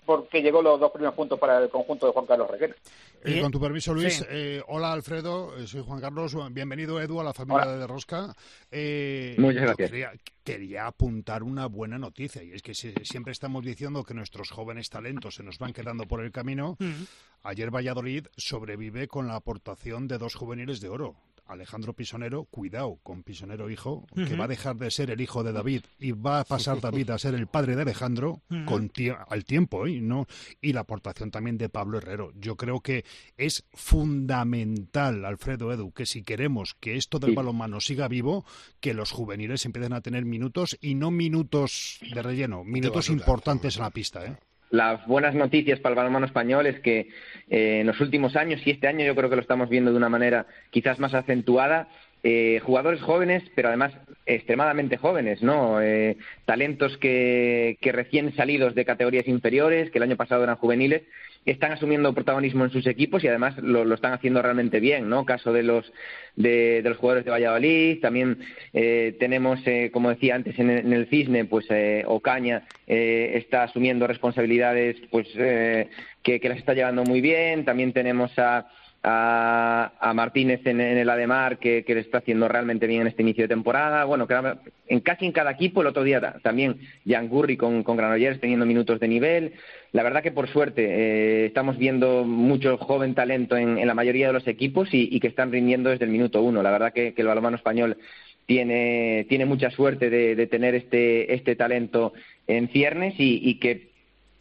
porque 0.05 0.41
llegó 0.41 0.61
los 0.61 0.79
dos 0.79 0.91
primeros 0.91 1.15
puntos 1.15 1.39
para 1.39 1.59
el 1.59 1.69
conjunto 1.69 2.07
de 2.07 2.13
Juan 2.13 2.25
Carlos 2.25 2.49
Requena. 2.49 2.75
Y 3.25 3.39
con 3.39 3.51
tu 3.51 3.59
permiso, 3.59 3.93
Luis, 3.93 4.25
eh, 4.29 4.61
hola 4.67 4.91
Alfredo, 4.91 5.55
eh, 5.57 5.65
soy 5.65 5.81
Juan 5.81 6.01
Carlos, 6.01 6.35
bienvenido 6.51 6.99
Edu 6.99 7.21
a 7.21 7.23
la 7.23 7.33
familia 7.33 7.67
de 7.67 7.87
Rosca. 7.87 8.35
Eh, 8.69 9.35
Muchas 9.37 9.61
gracias. 9.61 10.19
Quería, 10.43 10.87
apuntar 10.87 11.41
una 11.41 11.67
buena 11.67 11.97
noticia 11.97 12.43
y 12.43 12.51
es 12.51 12.61
que 12.61 12.73
siempre 12.73 13.31
estamos 13.31 13.63
diciendo 13.63 14.03
que 14.03 14.13
nuestros 14.13 14.51
jóvenes 14.51 14.89
talentos 14.89 15.35
se 15.35 15.43
nos 15.43 15.57
van 15.57 15.71
quedando 15.71 16.05
por 16.05 16.21
el 16.21 16.31
camino. 16.31 16.75
Mm. 16.79 17.03
Ayer 17.43 17.73
Valladolid 17.73 18.27
sobrevive 18.35 19.07
con 19.07 19.27
la 19.27 19.35
aportación 19.35 20.09
de 20.09 20.17
dos 20.17 20.35
juveniles 20.35 20.81
de 20.81 20.89
oro. 20.89 21.15
Alejandro 21.45 21.93
Pisonero, 21.93 22.45
cuidado 22.45 22.99
con 23.03 23.23
Pisonero 23.23 23.69
hijo, 23.69 24.07
que 24.15 24.35
va 24.35 24.45
a 24.45 24.47
dejar 24.47 24.77
de 24.77 24.89
ser 24.91 25.11
el 25.11 25.21
hijo 25.21 25.43
de 25.43 25.51
David 25.51 25.83
y 25.99 26.11
va 26.11 26.39
a 26.39 26.43
pasar 26.43 26.79
David 26.79 27.09
a 27.09 27.17
ser 27.17 27.35
el 27.35 27.47
padre 27.47 27.75
de 27.75 27.81
Alejandro 27.81 28.41
con 28.65 28.91
al 29.27 29.45
tiempo, 29.45 29.87
¿eh? 29.87 29.99
¿no? 30.01 30.27
Y 30.61 30.73
la 30.73 30.81
aportación 30.81 31.31
también 31.31 31.57
de 31.57 31.69
Pablo 31.69 31.97
Herrero. 31.97 32.31
Yo 32.35 32.55
creo 32.55 32.79
que 32.81 33.05
es 33.37 33.65
fundamental, 33.73 35.25
Alfredo 35.25 35.71
Edu, 35.71 35.91
que 35.91 36.05
si 36.05 36.23
queremos 36.23 36.75
que 36.79 36.95
esto 36.95 37.19
del 37.19 37.35
balonmano 37.35 37.81
siga 37.81 38.07
vivo, 38.07 38.45
que 38.79 38.93
los 38.93 39.11
juveniles 39.11 39.65
empiecen 39.65 39.93
a 39.93 40.01
tener 40.01 40.25
minutos 40.25 40.77
y 40.81 40.95
no 40.95 41.11
minutos 41.11 41.99
de 42.13 42.21
relleno, 42.21 42.63
minutos 42.63 43.09
importantes 43.09 43.75
en 43.77 43.83
la 43.83 43.89
pista, 43.89 44.25
¿eh? 44.25 44.37
Las 44.73 45.05
buenas 45.05 45.35
noticias 45.35 45.79
para 45.79 45.93
el 45.93 45.97
balonmano 45.97 46.25
español 46.25 46.65
es 46.65 46.79
que 46.79 47.07
eh, 47.51 47.81
en 47.81 47.85
los 47.85 48.01
últimos 48.01 48.35
años, 48.35 48.59
y 48.65 48.71
este 48.71 48.87
año 48.87 49.05
yo 49.05 49.15
creo 49.15 49.29
que 49.29 49.35
lo 49.35 49.43
estamos 49.43 49.69
viendo 49.69 49.91
de 49.91 49.97
una 49.97 50.09
manera 50.09 50.47
quizás 50.71 50.97
más 50.97 51.13
acentuada, 51.13 51.89
eh, 52.23 52.59
jugadores 52.65 52.99
jóvenes, 52.99 53.43
pero 53.53 53.67
además 53.67 53.93
extremadamente 54.25 54.97
jóvenes, 54.97 55.43
¿no? 55.43 55.79
Eh, 55.79 56.17
talentos 56.45 56.97
que, 56.97 57.77
que, 57.81 57.91
recién 57.91 58.35
salidos 58.35 58.73
de 58.73 58.83
categorías 58.83 59.27
inferiores, 59.27 59.91
que 59.91 59.99
el 59.99 60.05
año 60.05 60.15
pasado 60.17 60.43
eran 60.43 60.55
juveniles, 60.55 61.03
están 61.45 61.71
asumiendo 61.71 62.13
protagonismo 62.13 62.63
en 62.63 62.71
sus 62.71 62.87
equipos 62.87 63.23
y 63.23 63.27
además 63.27 63.57
lo, 63.57 63.91
están 63.93 64.13
haciendo 64.13 64.41
realmente 64.41 64.79
bien, 64.79 65.09
¿no? 65.09 65.25
Caso 65.25 65.51
de 65.51 65.63
los 65.63 65.91
de, 66.35 66.81
los 66.83 66.97
jugadores 66.97 67.25
de 67.25 67.31
Valladolid, 67.31 67.99
también 68.01 68.39
eh, 68.73 69.15
tenemos, 69.19 69.59
eh, 69.65 69.89
como 69.93 70.09
decía 70.09 70.35
antes 70.35 70.57
en 70.57 70.69
el, 70.69 71.07
Cisne, 71.07 71.45
pues 71.45 71.65
eh, 71.69 72.03
Ocaña 72.07 72.63
eh, 72.87 73.33
está 73.35 73.63
asumiendo 73.63 74.07
responsabilidades, 74.07 74.97
pues 75.11 75.27
que, 75.33 76.39
que 76.39 76.49
las 76.49 76.57
está 76.57 76.73
llevando 76.73 77.03
muy 77.03 77.21
bien, 77.21 77.65
también 77.65 77.93
tenemos 77.93 78.31
a 78.37 78.67
a, 79.03 79.91
a 79.99 80.13
Martínez 80.13 80.61
en, 80.65 80.79
el 80.79 81.09
Ademar, 81.09 81.59
que, 81.59 81.83
que, 81.83 81.93
le 81.93 82.01
está 82.01 82.19
haciendo 82.19 82.47
realmente 82.47 82.87
bien 82.87 83.01
en 83.01 83.07
este 83.07 83.21
inicio 83.21 83.43
de 83.43 83.49
temporada. 83.49 84.05
Bueno, 84.05 84.27
en 84.87 84.99
casi 85.01 85.25
en 85.25 85.33
cada 85.33 85.51
equipo, 85.51 85.81
el 85.81 85.87
otro 85.87 86.03
día 86.03 86.39
también 86.41 86.79
Jan 87.05 87.27
Gurri 87.27 87.57
con, 87.57 87.83
con 87.83 87.97
Granollers 87.97 88.39
teniendo 88.39 88.65
minutos 88.65 88.99
de 89.01 89.07
nivel. 89.09 89.53
La 89.93 90.01
verdad 90.01 90.23
que 90.23 90.31
por 90.31 90.49
suerte 90.49 90.83
eh, 90.83 91.45
estamos 91.45 91.77
viendo 91.77 92.23
mucho 92.25 92.77
joven 92.79 93.13
talento 93.13 93.55
en, 93.55 93.85
la 93.85 93.93
mayoría 93.93 94.25
de 94.27 94.33
los 94.33 94.47
equipos 94.47 94.89
y, 94.91 95.19
que 95.19 95.27
están 95.27 95.51
rindiendo 95.51 95.91
desde 95.91 96.05
el 96.05 96.11
minuto 96.11 96.41
uno. 96.41 96.63
La 96.63 96.71
verdad 96.71 96.91
que, 96.93 97.13
el 97.15 97.27
balonmano 97.27 97.57
español 97.57 97.97
tiene, 98.47 99.27
tiene 99.29 99.45
mucha 99.45 99.69
suerte 99.69 100.09
de, 100.09 100.47
tener 100.47 100.73
este, 100.73 101.35
este 101.35 101.55
talento 101.55 102.13
en 102.47 102.69
ciernes 102.69 103.13
y, 103.19 103.59
que 103.59 103.91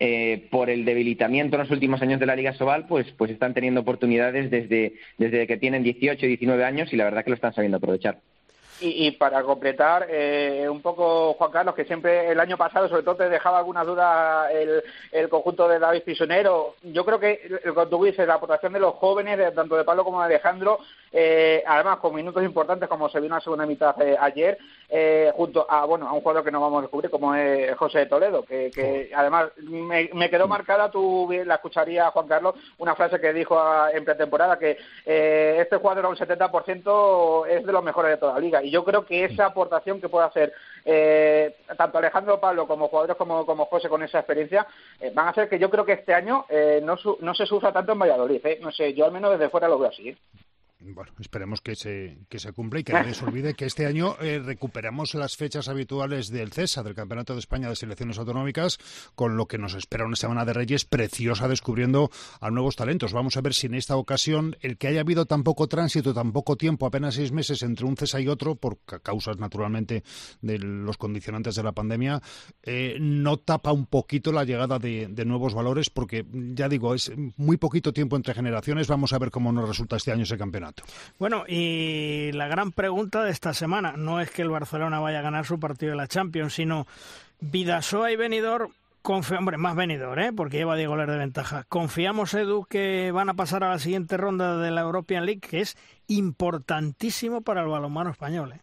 eh, 0.01 0.49
por 0.51 0.71
el 0.71 0.87
debilitamiento 0.87 1.57
en 1.57 1.63
los 1.63 1.71
últimos 1.71 2.01
años 2.01 2.19
de 2.19 2.27
la 2.27 2.35
Liga 2.35 2.55
Sobal, 2.55 2.87
pues, 2.87 3.07
pues 3.19 3.31
están 3.31 3.53
teniendo 3.53 3.83
oportunidades 3.83 4.51
desde, 4.51 4.95
desde 5.19 5.47
que 5.47 5.59
tienen 5.59 5.83
18 5.83 6.25
y 6.25 6.29
19 6.29 6.65
años 6.65 6.91
y 6.95 6.97
la 6.97 7.05
verdad 7.05 7.25
que 7.25 7.31
lo 7.31 7.37
están 7.37 7.53
sabiendo 7.53 7.77
aprovechar. 7.77 8.21
Y, 8.85 9.13
para 9.13 9.43
completar 9.45 10.07
eh, 10.11 10.69
un 10.69 10.83
poco, 10.83 11.35
Juan 11.35 11.53
Carlos, 11.53 11.75
que 11.75 11.85
siempre 11.85 12.31
el 12.31 12.41
año 12.41 12.57
pasado, 12.57 12.89
sobre 12.89 13.05
todo, 13.05 13.15
te 13.15 13.29
dejaba 13.29 13.59
algunas 13.59 13.87
dudas 13.87 14.51
el, 14.53 14.83
el 15.13 15.29
conjunto 15.29 15.69
de 15.69 15.79
David 15.79 16.03
Pisonero. 16.03 16.75
Yo 16.83 17.05
creo 17.05 17.21
que, 17.21 17.61
cuando 17.75 17.97
tú 17.97 18.05
dices, 18.05 18.27
la 18.27 18.35
aportación 18.35 18.73
de 18.73 18.81
los 18.81 18.95
jóvenes, 18.95 19.55
tanto 19.55 19.77
de 19.77 19.85
Pablo 19.85 20.03
como 20.05 20.19
de 20.19 20.27
Alejandro, 20.27 20.81
eh, 21.13 21.63
además 21.67 21.99
con 21.99 22.15
minutos 22.15 22.43
importantes, 22.43 22.89
como 22.89 23.09
se 23.09 23.21
vio 23.21 23.27
en 23.27 23.35
la 23.35 23.41
segunda 23.41 23.67
mitad 23.67 24.01
eh, 24.03 24.17
ayer, 24.19 24.59
eh, 24.89 25.33
junto 25.35 25.67
a 25.69 25.85
bueno 25.85 26.09
a 26.09 26.13
un 26.13 26.21
jugador 26.21 26.45
que 26.45 26.51
no 26.51 26.61
vamos 26.61 26.79
a 26.79 26.83
descubrir, 26.83 27.11
como 27.11 27.35
es 27.35 27.77
José 27.77 28.01
de 28.01 28.07
Toledo, 28.07 28.45
que, 28.45 28.71
que 28.71 29.11
además 29.15 29.51
me, 29.59 30.11
me, 30.13 30.31
quedó 30.31 30.49
marcada, 30.49 30.91
tú 30.91 31.29
la 31.45 31.55
escucharía, 31.55 32.11
Juan 32.11 32.29
Carlos, 32.29 32.55
una 32.79 32.95
frase 32.95 33.21
que 33.21 33.33
dijo 33.33 33.59
a, 33.59 33.91
en 33.93 34.05
pretemporada, 34.05 34.59
que 34.59 34.79
eh, 35.07 35.59
este 35.61 35.77
jugador, 35.77 36.07
un 36.07 36.17
70%, 36.17 37.47
es 37.49 37.67
de 37.67 37.73
los 37.73 37.83
mejores 37.83 38.13
de 38.13 38.17
toda 38.17 38.35
la 38.35 38.41
liga. 38.41 38.63
Y 38.63 38.71
yo 38.71 38.85
creo 38.85 39.05
que 39.05 39.25
esa 39.25 39.47
aportación 39.47 40.01
que 40.01 40.09
puede 40.09 40.27
hacer 40.27 40.53
eh, 40.85 41.57
tanto 41.77 41.99
Alejandro 41.99 42.41
Pablo 42.41 42.67
como 42.67 42.89
jugadores 42.89 43.17
como, 43.17 43.47
como 43.47 43.67
José 43.67 43.89
con 43.89 44.03
esa 44.03 44.19
experiencia 44.19 44.67
eh, 45.01 45.13
van 45.15 45.27
a 45.27 45.31
hacer 45.31 45.49
que 45.49 45.59
yo 45.59 45.71
creo 45.71 45.85
que 45.85 45.93
este 45.93 46.15
año 46.15 46.45
eh, 46.49 46.81
no, 46.83 46.97
su, 46.97 47.19
no 47.21 47.35
se 47.35 47.47
sufra 47.47 47.73
tanto 47.73 47.93
en 47.93 47.99
Valladolid. 47.99 48.45
¿eh? 48.45 48.59
No 48.61 48.73
sé, 48.73 48.95
yo 48.95 49.05
al 49.05 49.13
menos 49.13 49.33
desde 49.33 49.51
fuera 49.51 49.69
lo 49.69 49.79
veo 49.79 49.91
así. 49.91 50.17
Bueno, 50.85 51.13
esperemos 51.21 51.61
que 51.61 51.77
se, 51.77 52.19
que 52.29 52.41
se 52.41 52.53
cumpla 52.53 52.81
y 52.81 52.85
que 52.85 52.93
nadie 52.93 53.15
se 53.15 53.25
olvide 53.25 53.55
que 53.55 53.67
este 53.67 53.87
año 53.87 54.17
eh, 54.21 54.41
recuperamos 54.45 55.15
las 55.15 55.37
fechas 55.37 55.69
habituales 55.69 56.29
del 56.29 56.53
CESA, 56.53 56.83
del 56.83 56.95
Campeonato 56.95 57.35
de 57.35 57.39
España 57.39 57.69
de 57.69 57.77
Selecciones 57.77 58.19
Autonómicas, 58.19 58.79
con 59.15 59.37
lo 59.37 59.47
que 59.47 59.59
nos 59.59 59.75
espera 59.75 60.05
una 60.05 60.17
semana 60.17 60.45
de 60.45 60.53
Reyes 60.53 60.85
preciosa 60.85 61.47
descubriendo 61.47 62.11
a 62.41 62.51
nuevos 62.51 62.75
talentos. 62.75 63.13
Vamos 63.13 63.37
a 63.37 63.43
ver 63.43 63.55
si 63.55 63.69
en 63.69 63.75
esta 63.75 63.97
ocasión 63.97 64.57
el 64.61 64.77
que 64.77 64.89
haya 64.89 65.03
habido 65.03 65.25
tan 65.27 65.45
poco 65.45 65.69
tránsito, 65.69 66.13
tan 66.15 66.33
poco 66.33 66.57
tiempo, 66.57 66.87
apenas 66.87 67.15
seis 67.15 67.31
meses 67.31 67.63
entre 67.63 67.87
un 67.87 67.97
CESA 67.97 68.21
y 68.21 68.29
otro, 68.29 68.57
por 68.57 68.79
causas 69.03 69.39
naturalmente 69.39 70.03
de 70.41 70.59
los 70.59 70.97
condicionantes 70.97 71.55
de 71.55 71.63
la 71.63 71.73
pandemia, 71.73 72.21
eh, 72.65 72.97
no 73.01 73.39
tapa 73.39 73.71
un 73.73 73.87
poquito 73.87 74.33
la 74.33 74.45
llegada 74.45 74.81
de 74.81 75.25
nuevos 75.25 75.55
valores, 75.55 75.91
porque 75.91 76.27
ya 76.33 76.69
digo, 76.69 76.95
es 76.95 77.13
muy 77.37 77.57
poquito 77.57 77.93
tiempo 77.93 78.17
entre 78.17 78.35
generaciones. 78.35 78.89
Vamos 78.89 79.13
a 79.13 79.19
ver 79.19 79.31
cómo 79.31 79.53
nos 79.53 79.69
resulta 79.69 79.97
este 79.97 80.11
año 80.11 80.25
ese 80.25 80.37
campeonato. 80.37 80.72
Bueno, 81.19 81.45
y 81.47 82.31
la 82.33 82.49
gran 82.49 82.73
pregunta 82.73 83.23
de 83.25 83.31
esta 83.31 83.55
semana 83.55 83.95
no 83.97 84.21
es 84.21 84.31
que 84.31 84.43
el 84.43 84.51
Barcelona 84.51 85.01
vaya 85.01 85.21
a 85.21 85.23
ganar 85.23 85.45
su 85.45 85.59
partido 85.61 85.91
de 85.91 85.97
la 85.97 86.09
Champions, 86.09 86.55
sino 86.55 86.87
Vidasoa 87.41 88.13
y 88.13 88.17
Benidorm 88.17 88.73
hombre, 89.05 89.57
más 89.57 89.75
venidor, 89.75 90.19
¿eh? 90.21 90.33
porque 90.35 90.59
lleva 90.59 90.77
Diego 90.77 90.93
goles 90.93 91.09
de 91.09 91.17
ventaja. 91.17 91.65
Confiamos, 91.69 92.35
Edu, 92.35 92.65
que 92.69 93.11
van 93.13 93.29
a 93.29 93.35
pasar 93.35 93.65
a 93.65 93.71
la 93.71 93.79
siguiente 93.79 94.17
ronda 94.17 94.59
de 94.59 94.71
la 94.71 94.83
European 94.83 95.27
League, 95.27 95.41
que 95.41 95.61
es 95.61 95.77
importantísimo 96.09 97.43
para 97.43 97.63
el 97.63 97.69
balonmano 97.69 98.11
español. 98.11 98.53
¿eh? 98.53 98.61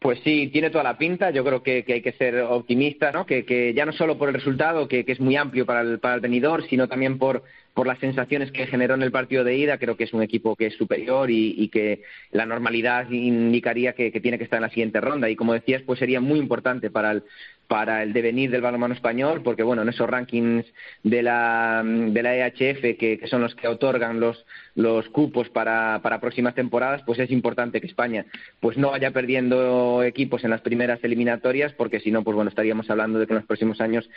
Pues 0.00 0.20
sí, 0.22 0.48
tiene 0.52 0.70
toda 0.70 0.84
la 0.84 0.98
pinta. 0.98 1.30
Yo 1.30 1.44
creo 1.44 1.62
que, 1.62 1.84
hay 1.88 2.02
que 2.02 2.12
ser 2.12 2.42
optimista, 2.42 3.10
¿no? 3.10 3.24
Que, 3.24 3.72
ya 3.74 3.86
no 3.86 3.92
solo 3.92 4.18
por 4.18 4.28
el 4.28 4.34
resultado, 4.34 4.86
que, 4.86 5.04
es 5.06 5.20
muy 5.20 5.36
amplio 5.36 5.64
para 5.64 5.80
el, 5.80 5.98
para 5.98 6.16
el 6.16 6.20
venidor, 6.20 6.68
sino 6.68 6.88
también 6.88 7.18
por, 7.18 7.44
por 7.74 7.88
las 7.88 7.98
sensaciones 7.98 8.52
que 8.52 8.68
generó 8.68 8.94
en 8.94 9.02
el 9.02 9.10
partido 9.10 9.42
de 9.42 9.56
ida, 9.56 9.78
creo 9.78 9.96
que 9.96 10.04
es 10.04 10.14
un 10.14 10.22
equipo 10.22 10.54
que 10.54 10.66
es 10.66 10.74
superior 10.74 11.28
y, 11.30 11.68
que 11.68 12.02
la 12.30 12.46
normalidad 12.46 13.10
indicaría 13.10 13.94
que, 13.94 14.12
tiene 14.12 14.38
que 14.38 14.44
estar 14.44 14.58
en 14.58 14.62
la 14.62 14.68
siguiente 14.68 15.00
ronda. 15.00 15.28
Y 15.28 15.34
como 15.34 15.54
decías, 15.54 15.82
pues 15.82 15.98
sería 15.98 16.20
muy 16.20 16.38
importante 16.38 16.88
para 16.90 17.10
el, 17.10 17.24
para 17.66 18.02
el 18.02 18.12
devenir 18.12 18.50
del 18.50 18.60
balonmano 18.60 18.94
español, 18.94 19.42
porque 19.42 19.62
bueno, 19.62 19.82
en 19.82 19.88
esos 19.88 20.08
rankings 20.08 20.66
de 21.02 21.22
la, 21.22 21.82
de 21.84 22.22
la 22.22 22.36
EHF, 22.36 22.98
que, 22.98 23.20
son 23.26 23.40
los 23.40 23.54
que 23.54 23.68
otorgan 23.68 24.20
los, 24.20 24.44
los 24.74 25.08
cupos 25.08 25.48
para, 25.48 26.00
para 26.02 26.20
próximas 26.20 26.54
temporadas, 26.54 27.02
pues 27.06 27.18
es 27.18 27.30
importante 27.30 27.80
que 27.80 27.86
España 27.86 28.26
pues 28.60 28.76
no 28.76 28.90
vaya 28.90 29.10
perdiendo 29.10 30.02
equipos 30.02 30.44
en 30.44 30.50
las 30.50 30.60
primeras 30.60 31.02
eliminatorias, 31.02 31.72
porque 31.72 32.00
si 32.00 32.10
no, 32.10 32.22
pues 32.22 32.34
bueno, 32.34 32.50
estaríamos 32.50 32.90
hablando 32.90 33.18
de 33.18 33.26
que 33.26 33.32
en 33.32 33.38
los 33.38 33.46
próximos 33.46 33.80
años 33.80 34.08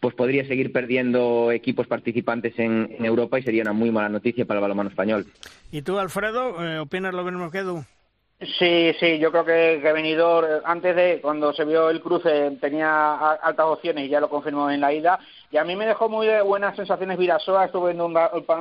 pues 0.00 0.14
podría 0.14 0.46
seguir 0.46 0.72
perdiendo 0.72 1.52
equipos 1.52 1.86
participantes 1.86 2.58
en 2.58 2.96
Europa 3.00 3.38
y 3.38 3.42
sería 3.42 3.62
una 3.62 3.72
muy 3.72 3.90
mala 3.90 4.08
noticia 4.08 4.44
para 4.44 4.58
el 4.58 4.62
balonmano 4.62 4.90
español. 4.90 5.26
¿Y 5.70 5.82
tú, 5.82 5.98
Alfredo, 5.98 6.64
eh, 6.64 6.78
opinas 6.78 7.14
lo 7.14 7.24
mismo 7.24 7.50
que 7.50 7.58
Edu? 7.58 7.84
Sí, 8.58 8.92
sí, 9.00 9.18
yo 9.18 9.30
creo 9.30 9.44
que, 9.44 9.80
que 9.80 9.92
Benidorm, 9.92 10.46
eh, 10.46 10.60
antes 10.64 10.94
de, 10.94 11.20
cuando 11.20 11.52
se 11.52 11.64
vio 11.64 11.88
el 11.88 12.00
cruce, 12.00 12.50
tenía 12.60 13.34
altas 13.34 13.66
opciones 13.66 14.04
y 14.04 14.08
ya 14.08 14.20
lo 14.20 14.28
confirmó 14.28 14.70
en 14.70 14.80
la 14.80 14.92
ida. 14.92 15.18
Y 15.50 15.56
a 15.56 15.64
mí 15.64 15.76
me 15.76 15.86
dejó 15.86 16.08
muy 16.08 16.28
buenas 16.44 16.76
sensaciones 16.76 17.16
Virasoa. 17.16 17.66
Estuve 17.66 17.92
viendo 17.92 18.06
un, 18.06 18.14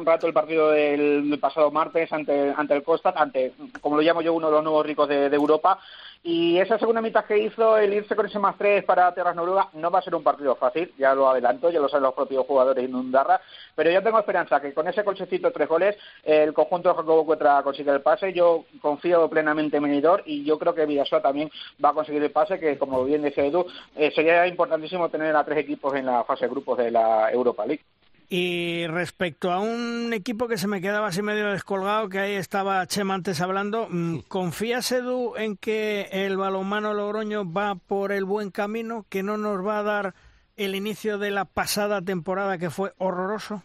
rato 0.05 0.27
el 0.27 0.33
partido 0.33 0.71
del, 0.71 1.37
pasado 1.39 1.71
martes 1.71 2.11
ante, 2.13 2.53
ante 2.55 2.75
el 2.75 2.83
Costa, 2.83 3.13
ante, 3.15 3.53
como 3.81 3.95
lo 3.95 4.01
llamo 4.01 4.21
yo, 4.21 4.33
uno 4.33 4.47
de 4.47 4.53
los 4.53 4.63
nuevos 4.63 4.85
ricos 4.85 5.09
de 5.09 5.25
Europa. 5.25 5.79
Y 6.25 6.57
esa 6.57 6.79
segunda 6.79 7.01
mitad 7.01 7.25
que 7.25 7.37
hizo, 7.37 7.77
el 7.77 7.93
irse 7.93 8.15
con 8.15 8.25
ese 8.25 8.39
más 8.39 8.57
tres 8.57 8.85
para 8.85 9.13
Terras 9.13 9.35
Noruega, 9.35 9.69
no 9.73 9.91
va 9.91 9.99
a 9.99 10.01
ser 10.01 10.15
un 10.15 10.23
partido 10.23 10.55
fácil, 10.55 10.93
ya 10.97 11.13
lo 11.13 11.29
adelanto, 11.29 11.69
ya 11.69 11.81
lo 11.81 11.89
saben 11.89 12.03
los 12.03 12.13
propios 12.13 12.47
jugadores 12.47 12.89
de 12.89 12.95
Undarra, 12.95 13.41
pero 13.75 13.91
yo 13.91 14.01
tengo 14.01 14.19
esperanza 14.19 14.61
que 14.61 14.73
con 14.73 14.87
ese 14.87 15.03
colchecito 15.03 15.51
tres 15.51 15.67
goles, 15.67 15.97
el 16.23 16.53
conjunto 16.53 16.87
de 16.87 16.95
Jacobo 16.95 17.25
Cuetra 17.25 17.61
consigue 17.61 17.91
el 17.91 17.99
pase, 17.99 18.31
yo 18.31 18.63
confío 18.81 19.29
plenamente 19.29 19.75
en 19.75 19.83
Benidorm 19.83 20.23
y 20.25 20.45
yo 20.45 20.57
creo 20.57 20.73
que 20.73 20.85
Villasoa 20.85 21.21
también 21.21 21.51
va 21.83 21.89
a 21.89 21.93
conseguir 21.93 22.23
el 22.23 22.31
pase, 22.31 22.57
que 22.57 22.77
como 22.77 23.03
bien 23.03 23.21
decía 23.21 23.43
Edu, 23.45 23.65
eh, 23.93 24.09
sería 24.15 24.47
importantísimo 24.47 25.09
tener 25.09 25.35
a 25.35 25.43
tres 25.43 25.57
equipos 25.57 25.93
en 25.93 26.05
la 26.05 26.23
fase 26.23 26.45
de 26.45 26.51
grupos 26.51 26.77
de 26.77 26.89
la 26.89 27.29
Europa 27.33 27.65
League. 27.65 27.83
Y 28.29 28.87
respecto 28.87 29.51
a 29.51 29.59
un 29.59 30.11
equipo 30.13 30.47
que 30.47 30.57
se 30.57 30.67
me 30.67 30.81
quedaba 30.81 31.07
así 31.07 31.21
medio 31.21 31.51
descolgado, 31.51 32.09
que 32.09 32.19
ahí 32.19 32.33
estaba 32.33 32.85
Chema 32.87 33.13
antes 33.13 33.41
hablando, 33.41 33.87
mm, 33.89 34.19
¿confías, 34.27 34.91
Edu, 34.91 35.35
en 35.35 35.57
que 35.57 36.09
el 36.11 36.37
balonmano 36.37 36.93
Logroño 36.93 37.51
va 37.51 37.75
por 37.75 38.11
el 38.11 38.25
buen 38.25 38.49
camino, 38.49 39.05
que 39.09 39.23
no 39.23 39.37
nos 39.37 39.65
va 39.65 39.79
a 39.79 39.83
dar 39.83 40.15
el 40.55 40.75
inicio 40.75 41.17
de 41.17 41.31
la 41.31 41.45
pasada 41.45 42.01
temporada 42.01 42.57
que 42.57 42.69
fue 42.69 42.93
horroroso? 42.97 43.63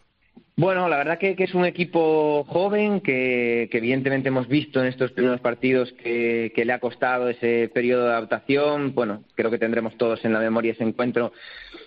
Bueno, 0.58 0.88
la 0.88 0.96
verdad 0.96 1.18
que, 1.18 1.36
es 1.38 1.54
un 1.54 1.64
equipo 1.64 2.42
joven 2.48 3.00
que, 3.00 3.70
evidentemente 3.70 4.26
hemos 4.26 4.48
visto 4.48 4.80
en 4.80 4.88
estos 4.88 5.12
primeros 5.12 5.40
partidos 5.40 5.92
que, 5.92 6.50
le 6.52 6.72
ha 6.72 6.80
costado 6.80 7.28
ese 7.28 7.70
periodo 7.72 8.06
de 8.06 8.10
adaptación. 8.10 8.92
Bueno, 8.92 9.22
creo 9.36 9.52
que 9.52 9.58
tendremos 9.58 9.96
todos 9.96 10.24
en 10.24 10.32
la 10.32 10.40
memoria 10.40 10.72
ese 10.72 10.82
encuentro 10.82 11.32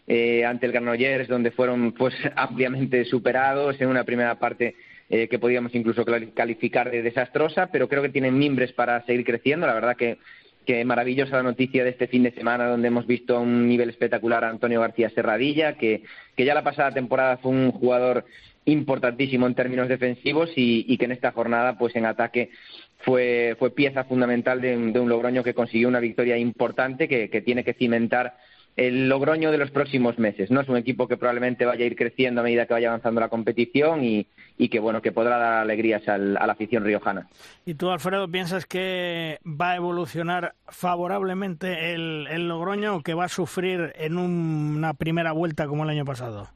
eh, 0.08 0.46
ante 0.46 0.68
el 0.68 0.72
Granollers, 0.72 1.28
donde 1.28 1.52
fueron 1.52 1.92
pues 1.92 2.16
ampliamente 2.38 3.04
superados 3.04 3.76
en 3.82 3.90
una 3.90 4.06
primera 4.06 4.40
parte 4.40 4.76
eh, 5.10 5.28
que 5.28 5.38
podíamos 5.38 5.76
incluso 5.76 6.06
calificar 6.34 6.90
de 6.90 7.02
desastrosa, 7.02 7.68
pero 7.74 7.90
creo 7.90 8.02
que 8.02 8.08
tienen 8.08 8.40
mimbres 8.40 8.72
para 8.72 9.06
seguir 9.06 9.26
creciendo. 9.26 9.68
La 9.68 9.74
verdad 9.74 9.98
que 9.98 10.18
que 10.66 10.86
maravillosa 10.86 11.38
la 11.38 11.44
noticia 11.44 11.84
de 11.84 11.90
este 11.90 12.08
fin 12.08 12.24
de 12.24 12.32
semana 12.32 12.68
donde 12.68 12.88
hemos 12.88 13.08
visto 13.08 13.36
a 13.36 13.40
un 13.40 13.68
nivel 13.68 13.90
espectacular 13.90 14.44
a 14.44 14.50
Antonio 14.50 14.82
García 14.82 15.10
Serradilla, 15.10 15.74
que, 15.74 16.04
que 16.36 16.46
ya 16.46 16.54
la 16.54 16.64
pasada 16.64 16.92
temporada 16.92 17.38
fue 17.38 17.52
un 17.52 17.72
jugador 17.72 18.26
importantísimo 18.66 19.48
en 19.48 19.56
términos 19.56 19.88
defensivos 19.88 20.52
y, 20.56 20.98
que 20.98 21.06
en 21.06 21.12
esta 21.12 21.32
jornada, 21.32 21.78
pues 21.78 21.96
en 21.96 22.06
ataque, 22.06 22.52
fue, 23.00 23.56
fue 23.58 23.74
pieza 23.74 24.04
fundamental 24.04 24.62
de, 24.62 24.78
un 24.78 25.10
Logroño 25.10 25.44
que 25.44 25.56
consiguió 25.56 25.88
una 25.88 26.00
victoria 26.00 26.38
importante 26.38 27.08
que, 27.08 27.42
tiene 27.42 27.64
que 27.64 27.74
cimentar 27.74 28.36
el 28.76 29.10
Logroño 29.10 29.52
de 29.52 29.58
los 29.58 29.72
próximos 29.72 30.18
meses. 30.18 30.50
No 30.52 30.62
es 30.62 30.70
un 30.70 30.78
equipo 30.78 31.08
que 31.08 31.18
probablemente 31.18 31.66
vaya 31.66 31.84
a 31.84 31.88
ir 31.88 31.96
creciendo 31.96 32.42
a 32.42 32.44
medida 32.44 32.66
que 32.66 32.74
vaya 32.74 32.90
avanzando 32.90 33.22
la 33.22 33.30
competición 33.30 34.04
y, 34.04 34.28
que 34.70 34.80
bueno 34.80 35.02
que 35.02 35.12
podrá 35.12 35.38
dar 35.38 35.54
alegrías 35.64 36.08
a 36.08 36.18
la 36.18 36.54
afición 36.54 36.84
riojana. 36.84 37.28
¿Y 37.66 37.74
tú, 37.74 37.90
Alfredo, 37.90 38.30
piensas 38.30 38.66
que 38.66 39.40
va 39.46 39.72
a 39.72 39.76
evolucionar 39.76 40.54
favorablemente 40.68 41.94
el, 41.94 42.28
el 42.30 42.48
Logroño 42.48 42.96
o 42.96 43.02
que 43.02 43.14
va 43.14 43.26
a 43.26 43.30
sufrir 43.30 43.94
en 43.98 44.18
una 44.18 44.94
primera 44.94 45.32
vuelta 45.32 45.68
como 45.68 45.84
el 45.84 45.90
año 45.90 46.06
pasado? 46.06 46.50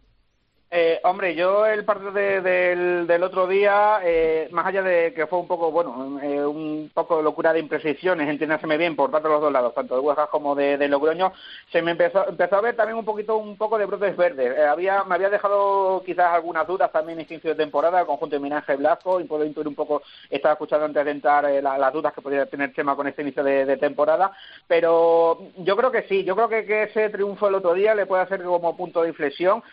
Eh, 0.71 0.99
hombre, 1.03 1.35
yo 1.35 1.65
el 1.67 1.85
partido 1.85 2.11
del, 2.11 3.05
del, 3.05 3.23
otro 3.23 3.47
día, 3.47 3.99
eh, 4.03 4.49
más 4.51 4.65
allá 4.65 4.81
de 4.81 5.13
que 5.13 5.27
fue 5.27 5.39
un 5.39 5.47
poco, 5.47 5.71
bueno, 5.71 6.19
eh, 6.21 6.43
un 6.43 6.89
poco 6.93 7.17
de 7.17 7.23
locura 7.23 7.53
de 7.53 7.59
imprecisiones, 7.59 8.27
entiéndaseme 8.27 8.75
bien, 8.75 8.95
por 8.95 9.11
parte 9.11 9.27
de 9.27 9.33
los 9.35 9.41
dos 9.41 9.53
lados, 9.53 9.75
tanto 9.75 9.93
de 9.93 10.01
Huesca 10.01 10.27
como 10.27 10.55
de, 10.55 10.87
Logroño, 10.87 11.33
se 11.71 11.81
me 11.83 11.91
empezó, 11.91 12.27
empezó 12.27 12.55
a 12.57 12.61
ver 12.61 12.75
también 12.75 12.97
un 12.97 13.05
poquito 13.05 13.37
un 13.37 13.57
poco 13.57 13.77
de 13.77 13.85
brotes 13.85 14.17
verdes. 14.17 14.57
había, 14.67 15.03
me 15.03 15.15
había 15.15 15.29
dejado 15.29 16.03
quizás 16.03 16.33
algunas 16.33 16.67
dudas 16.67 16.91
también 16.91 17.19
en 17.19 17.27
inicio 17.29 17.51
de 17.51 17.63
temporada, 17.63 17.99
el 17.99 18.07
conjunto 18.07 18.35
de 18.35 18.41
Minaje 18.41 18.75
Blasco, 18.75 19.21
y 19.21 19.25
puedo 19.25 19.45
intuir 19.45 19.67
un 19.67 19.75
poco, 19.75 20.01
estaba 20.29 20.53
escuchando 20.53 20.85
antes 20.85 21.05
de 21.05 21.11
entrar 21.11 21.45
las 21.63 21.93
dudas 21.93 22.11
que 22.13 22.21
podría 22.21 22.47
tener 22.47 22.73
Chema 22.73 22.95
con 22.95 23.07
este 23.07 23.21
inicio 23.21 23.43
de, 23.43 23.77
temporada, 23.77 24.31
pero 24.67 25.39
yo 25.57 25.77
creo 25.77 25.91
que 25.91 26.03
sí, 26.03 26.23
yo 26.23 26.35
creo 26.35 26.49
que, 26.49 26.65
que 26.65 26.83
ese 26.83 27.09
triunfo 27.09 27.47
el 27.47 27.55
otro 27.55 27.73
día 27.73 27.93
le 27.93 28.05
puede 28.05 28.23
hacer 28.23 28.41
como 28.43 28.75
punto 28.75 29.03
de 29.03 29.09
inflexión 29.09 29.63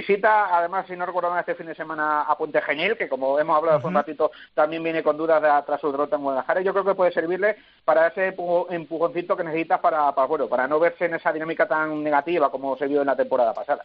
visita, 0.00 0.56
además, 0.56 0.86
si 0.86 0.96
no 0.96 1.06
recuerdo 1.06 1.30
mal, 1.30 1.40
este 1.40 1.54
fin 1.54 1.66
de 1.66 1.74
semana 1.74 2.22
a 2.22 2.36
Puente 2.36 2.60
Genil, 2.62 2.96
que 2.96 3.08
como 3.08 3.38
hemos 3.38 3.56
hablado 3.56 3.78
hace 3.78 3.86
un 3.86 3.94
ratito, 3.94 4.30
también 4.54 4.82
viene 4.82 5.02
con 5.02 5.16
dudas 5.16 5.42
de, 5.42 5.48
tras 5.66 5.80
su 5.80 5.90
derrota 5.90 6.16
en 6.16 6.22
Guadalajara. 6.22 6.60
Yo 6.60 6.72
creo 6.72 6.84
que 6.84 6.94
puede 6.94 7.12
servirle 7.12 7.56
para 7.84 8.08
ese 8.08 8.34
empujoncito 8.70 9.36
que 9.36 9.44
necesitas 9.44 9.80
para, 9.80 10.12
para, 10.14 10.26
bueno, 10.26 10.48
para 10.48 10.68
no 10.68 10.78
verse 10.78 11.06
en 11.06 11.14
esa 11.14 11.32
dinámica 11.32 11.66
tan 11.66 12.02
negativa 12.02 12.50
como 12.50 12.76
se 12.76 12.86
vio 12.86 13.00
en 13.00 13.06
la 13.06 13.16
temporada 13.16 13.52
pasada. 13.52 13.82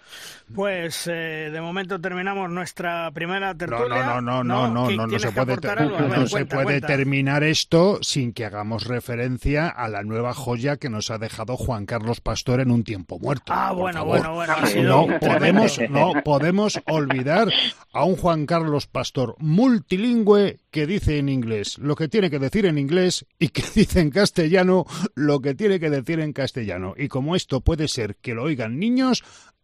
Pues 0.54 1.08
eh, 1.08 1.50
de 1.52 1.62
momento 1.62 2.00
terminamos 2.00 2.50
nuestra 2.50 3.10
primera 3.12 3.56
tertulia. 3.56 4.06
No, 4.06 4.22
no, 4.22 4.44
no, 4.44 4.68
no, 4.68 4.90
no, 4.92 5.08
no, 5.08 5.20
se 5.20 5.32
puede, 5.32 5.56
no 5.56 6.28
se 6.28 6.46
puede 6.46 6.82
terminar 6.82 7.44
esto 7.44 8.00
sin 8.02 8.34
que 8.34 8.46
hagamos 8.46 8.86
referencia 8.86 9.70
a 9.70 9.88
la 9.88 10.04
nueva 10.04 10.34
joya 10.34 10.78
que 10.78 10.90
nos 10.90 11.12
ha 11.12 11.18
dejado 11.18 11.58
Juan 11.58 11.86
Carlos 11.86 12.22
Pastor 12.22 12.60
en 12.60 12.72
un 12.72 12.84
tiempo 12.84 13.20
muerto. 13.20 13.54
Ah, 13.56 13.72
bueno, 13.72 14.06
bueno, 14.06 14.36
bueno, 14.36 14.56
No 14.84 15.20
podemos, 15.20 15.80
no 15.90 16.03
podemos 16.24 16.80
olvidar 16.86 17.50
a 17.94 18.06
un 18.06 18.16
Juan 18.16 18.46
Carlos 18.46 18.88
Pastor 18.88 19.36
multilingüe 19.40 20.60
que 20.72 20.88
dice 20.88 21.18
en 21.18 21.30
inglés 21.30 21.78
lo 21.78 21.96
que 21.96 22.08
tiene 22.08 22.30
que 22.30 22.40
decir 22.40 22.66
en 22.66 22.78
inglés 22.78 23.26
y 23.40 23.50
que 23.50 23.64
dice 23.76 24.00
en 24.00 24.10
castellano 24.10 24.86
lo 25.16 25.40
que 25.40 25.56
tiene 25.56 25.80
que 25.80 25.90
decir 25.90 26.20
en 26.20 26.34
castellano. 26.34 26.94
Y 26.98 27.08
como 27.08 27.36
esto 27.36 27.62
puede 27.62 27.88
ser 27.88 28.16
que 28.18 28.34
lo 28.34 28.44
oigan 28.44 28.80
niños, 28.80 29.24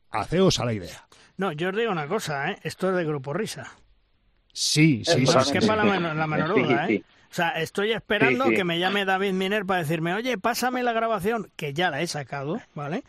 haceos 0.10 0.60
a 0.60 0.66
la 0.66 0.74
idea. 0.74 1.08
No, 1.38 1.52
yo 1.52 1.70
os 1.70 1.76
digo 1.76 1.92
una 1.92 2.08
cosa, 2.08 2.52
¿eh? 2.52 2.58
esto 2.64 2.90
es 2.90 2.96
de 2.98 3.06
Grupo 3.06 3.34
Risa. 3.34 3.72
Sí, 4.52 5.04
sí, 5.06 5.26
sí. 5.26 5.38
Es 5.38 5.52
que 5.52 5.62
para 5.62 5.86
la, 5.86 6.14
la 6.14 6.28
menor 6.28 6.56
duda, 6.56 6.90
¿eh? 6.90 7.04
O 7.32 7.34
sea, 7.34 7.50
estoy 7.50 7.92
esperando 7.92 8.50
que 8.50 8.64
me 8.64 8.80
llame 8.80 9.06
David 9.06 9.34
Miner 9.34 9.66
para 9.66 9.82
decirme, 9.82 10.14
oye, 10.16 10.38
pásame 10.40 10.82
la 10.82 10.94
grabación, 10.94 11.52
que 11.56 11.74
ya 11.74 11.92
la 11.92 12.02
he 12.02 12.08
sacado, 12.08 12.60
¿vale? 12.74 13.04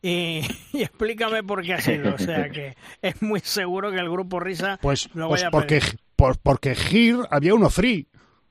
Y, 0.00 0.42
explícame 0.72 1.42
por 1.42 1.62
qué 1.62 1.74
ha 1.74 1.80
sido. 1.80 2.14
O 2.14 2.18
sea, 2.18 2.48
que 2.52 2.76
es 3.02 3.20
muy 3.20 3.40
seguro 3.40 3.90
que 3.90 3.98
el 3.98 4.08
grupo 4.08 4.38
Risa 4.38 4.78
pues, 4.80 5.08
lo 5.14 5.28
pues 5.28 5.42
vaya 5.42 5.50
porque, 5.50 5.78
a 5.78 6.34
porque 6.42 6.74
Gir 6.76 7.18
había 7.30 7.54
uno 7.54 7.68
free. 7.68 8.06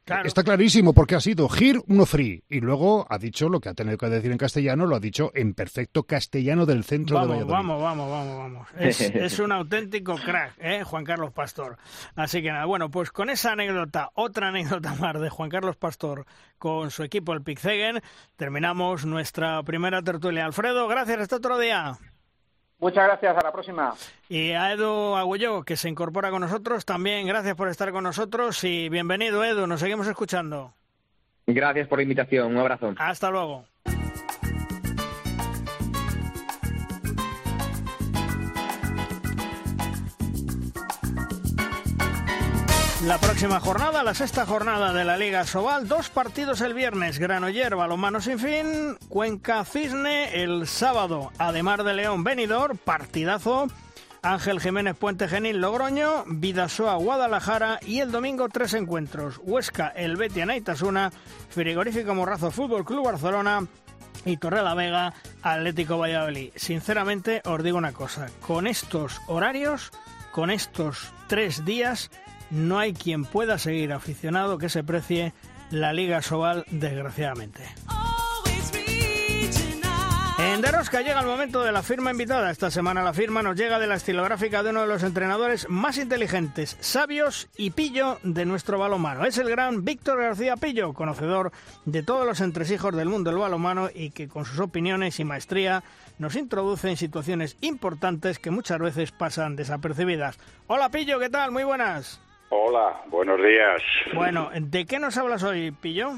Está 0.06 0.44
clarísimo 0.44 0.94
porque 0.94 1.16
ha 1.16 1.22
sido 1.22 1.48
Gir 1.48 1.82
uno 1.88 2.06
free 2.06 2.44
y 2.50 2.60
luego 2.60 3.08
ha 3.10 3.18
dicho 3.18 3.48
lo 3.48 3.62
que 3.62 3.70
ha 3.70 3.74
tenido 3.74 3.98
que 3.98 4.08
decir 4.08 4.32
en 4.32 4.38
castellano, 4.38 4.86
lo 4.86 4.98
ha 4.98 5.00
dicho 5.00 5.32
en 5.34 5.54
perfecto 5.54 6.04
castellano 6.04 6.66
del 6.66 6.84
centro 6.84 7.16
vamos, 7.16 7.30
de 7.30 7.44
Valladolid. 7.46 7.54
Vamos, 7.54 7.82
vamos, 7.82 8.12
vamos, 8.12 8.38
vamos. 8.38 8.68
Es, 8.78 9.00
es 9.02 9.39
un 9.39 9.54
auténtico 9.54 10.16
crack, 10.16 10.56
¿eh? 10.60 10.84
Juan 10.84 11.06
Carlos 11.06 11.32
Pastor. 11.32 11.78
Así 12.16 12.42
que 12.42 12.52
nada, 12.52 12.66
bueno, 12.66 12.92
pues 12.92 13.12
con 13.12 13.30
esa 13.30 13.54
anécdota, 13.54 14.12
otra 14.13 14.50
anécdota 14.50 14.94
más 15.00 15.20
de 15.22 15.30
Juan 15.30 15.50
Carlos 15.50 15.78
Pastor 15.78 16.26
con 16.58 16.92
su 16.92 17.04
equipo 17.04 17.32
el 17.32 17.42
Pixegen, 17.42 18.02
terminamos 18.36 19.06
nuestra 19.06 19.63
primera 19.63 20.02
tertulia. 20.02 20.46
Alfredo, 20.46 20.88
gracias, 20.89 21.20
hasta 21.20 21.38
otro 21.38 21.58
día. 21.58 21.98
Muchas 22.84 23.06
gracias, 23.06 23.38
a 23.38 23.41
la 23.41 23.52
próxima. 23.54 23.93
Y 24.28 24.52
a 24.52 24.74
Edu 24.74 25.15
Agullo, 25.15 25.63
que 25.63 25.78
se 25.78 25.88
incorpora 25.88 26.32
con 26.32 26.41
nosotros, 26.41 26.84
también 26.84 27.26
gracias 27.26 27.56
por 27.56 27.69
estar 27.69 27.93
con 27.93 28.04
nosotros 28.04 28.62
y 28.65 28.89
bienvenido, 28.89 29.41
Edu, 29.41 29.67
nos 29.67 29.80
seguimos 29.80 30.06
escuchando. 30.06 30.74
Gracias 31.48 31.88
por 31.88 32.00
la 32.00 32.04
invitación, 32.04 32.52
un 32.52 32.58
abrazo. 32.58 32.93
Hasta 32.98 33.30
luego. 33.30 33.63
La 43.06 43.18
próxima 43.18 43.60
jornada, 43.60 44.02
la 44.02 44.13
sexta 44.13 44.46
jornada 44.46 44.94
de 44.94 45.04
la 45.04 45.18
Liga 45.18 45.46
Sobal, 45.46 45.89
dos 45.89 46.10
partidos 46.10 46.62
el 46.62 46.74
viernes, 46.74 47.20
Granoller, 47.20 47.76
Balomano 47.76 48.22
sin 48.22 48.39
fin, 48.39 48.98
Cuenca 49.10 49.66
Cisne 49.66 50.42
el 50.42 50.68
sábado, 50.68 51.32
Ademar 51.38 51.84
de 51.84 51.96
León, 51.96 52.24
Benidor, 52.24 52.78
partidazo, 52.78 53.68
Ángel 54.22 54.62
Jiménez 54.62 54.96
Puente 54.96 55.28
Genil 55.28 55.60
Logroño, 55.60 56.24
Vidasoa 56.28 56.96
Guadalajara. 56.96 57.80
Y 57.86 58.00
el 58.00 58.10
domingo 58.10 58.48
tres 58.48 58.74
encuentros, 58.74 59.38
Huesca, 59.44 59.89
El 59.89 60.16
Betia 60.16 60.46
Naitasuna, 60.46 61.12
Frigorífico 61.50 62.16
Morrazo 62.16 62.52
Fútbol 62.52 62.86
Club 62.86 63.06
Barcelona. 63.06 63.68
Y 64.24 64.38
Torre 64.38 64.62
Vega 64.76 65.13
Atlético 65.42 65.98
Valladolid. 65.98 66.52
Sinceramente 66.56 67.42
os 67.44 67.62
digo 67.62 67.78
una 67.78 67.92
cosa, 67.92 68.30
con 68.48 68.66
estos 68.66 69.20
horarios, 69.28 69.92
con 70.32 70.50
estos 70.50 71.12
tres 71.28 71.66
días, 71.66 72.10
no 72.54 72.78
hay 72.78 72.94
quien 72.94 73.26
pueda 73.26 73.58
seguir 73.58 73.92
aficionado 73.94 74.58
que 74.58 74.70
se 74.70 74.84
precie 74.84 75.34
la 75.72 75.92
Liga 75.92 76.22
Sobal, 76.22 76.66
desgraciadamente. 76.70 77.63
En 80.38 80.62
Derosca 80.62 81.02
llega 81.02 81.20
el 81.20 81.26
momento 81.26 81.63
de 81.63 81.72
la 81.72 81.82
firma 81.82 82.12
invitada. 82.12 82.52
Esta 82.52 82.70
semana 82.70 83.02
la 83.02 83.13
firma 83.13 83.42
nos 83.42 83.56
llega 83.56 83.80
de 83.80 83.88
la 83.88 83.96
estilográfica 83.96 84.62
de 84.62 84.70
uno 84.70 84.82
de 84.82 84.88
los 84.88 85.02
entrenadores 85.02 85.68
más 85.70 85.98
inteligentes, 85.98 86.78
sabios 86.80 87.50
y 87.58 87.72
pillo 87.72 88.20
de 88.24 88.46
nuestro 88.46 88.78
balonmano. 88.78 89.26
Es 89.26 89.38
el 89.39 89.50
gran 89.50 89.84
Víctor 89.84 90.22
García 90.22 90.58
Pillo, 90.58 90.94
conocedor 90.94 91.52
de 91.86 92.04
todos 92.04 92.28
los 92.28 92.42
entresijos 92.42 92.96
del 92.96 93.10
mundo 93.10 93.32
del 93.32 93.39
balonmano 93.39 93.89
y 93.94 94.12
que 94.12 94.28
con 94.28 94.46
sus 94.46 94.60
opiniones 94.60 95.20
y 95.20 95.24
maestría 95.24 95.84
nos 96.20 96.36
introduce 96.36 96.89
en 96.89 96.98
situaciones 96.98 97.58
importantes 97.62 98.38
que 98.38 98.52
muchas 98.52 98.80
veces 98.80 99.12
pasan 99.12 99.56
desapercibidas. 99.56 100.38
Hola 100.68 100.89
Pillo, 100.89 101.20
¿qué 101.20 101.30
tal? 101.30 101.52
Muy 101.52 101.63
buenas. 101.63 102.20
Hola, 102.56 103.02
buenos 103.08 103.42
días. 103.42 103.82
Bueno, 104.13 104.52
¿de 104.54 104.86
qué 104.86 105.00
nos 105.00 105.18
hablas 105.18 105.44
hoy, 105.44 105.72
Pillo? 105.72 106.12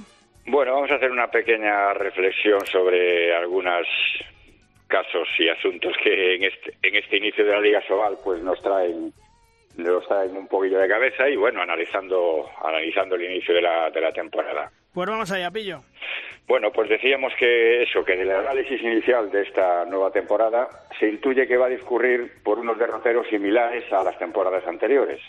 Bueno, 0.45 0.73
vamos 0.73 0.91
a 0.91 0.95
hacer 0.95 1.09
una 1.09 1.31
pequeña 1.31 1.93
reflexión 1.93 2.59
sobre 2.65 3.33
algunos 3.33 3.87
casos 4.87 5.29
y 5.39 5.47
asuntos 5.47 5.93
que 6.03 6.35
en 6.35 6.43
este, 6.43 6.73
en 6.83 6.95
este 6.95 7.17
inicio 7.17 7.45
de 7.45 7.51
la 7.53 7.61
Liga 7.61 7.81
Sobal 7.87 8.17
pues 8.21 8.43
nos 8.43 8.61
traen 8.61 9.13
nos 9.77 10.05
traen 10.09 10.35
un 10.35 10.47
poquillo 10.49 10.77
de 10.77 10.89
cabeza 10.89 11.29
y 11.29 11.37
bueno, 11.37 11.61
analizando 11.61 12.49
analizando 12.61 13.15
el 13.15 13.23
inicio 13.23 13.55
de 13.55 13.61
la, 13.61 13.89
de 13.89 14.01
la 14.01 14.11
temporada. 14.11 14.69
Pues 14.93 15.07
vamos 15.07 15.31
allá, 15.31 15.49
Pillo. 15.51 15.83
Bueno, 16.47 16.69
pues 16.73 16.89
decíamos 16.89 17.31
que 17.39 17.83
eso, 17.83 18.03
que 18.03 18.17
del 18.17 18.31
análisis 18.31 18.81
inicial 18.81 19.31
de 19.31 19.43
esta 19.43 19.85
nueva 19.85 20.11
temporada 20.11 20.67
se 20.99 21.07
intuye 21.07 21.47
que 21.47 21.55
va 21.55 21.67
a 21.67 21.69
discurrir 21.69 22.43
por 22.43 22.59
unos 22.59 22.77
derroteros 22.77 23.25
similares 23.29 23.89
a 23.93 24.03
las 24.03 24.19
temporadas 24.19 24.67
anteriores 24.67 25.21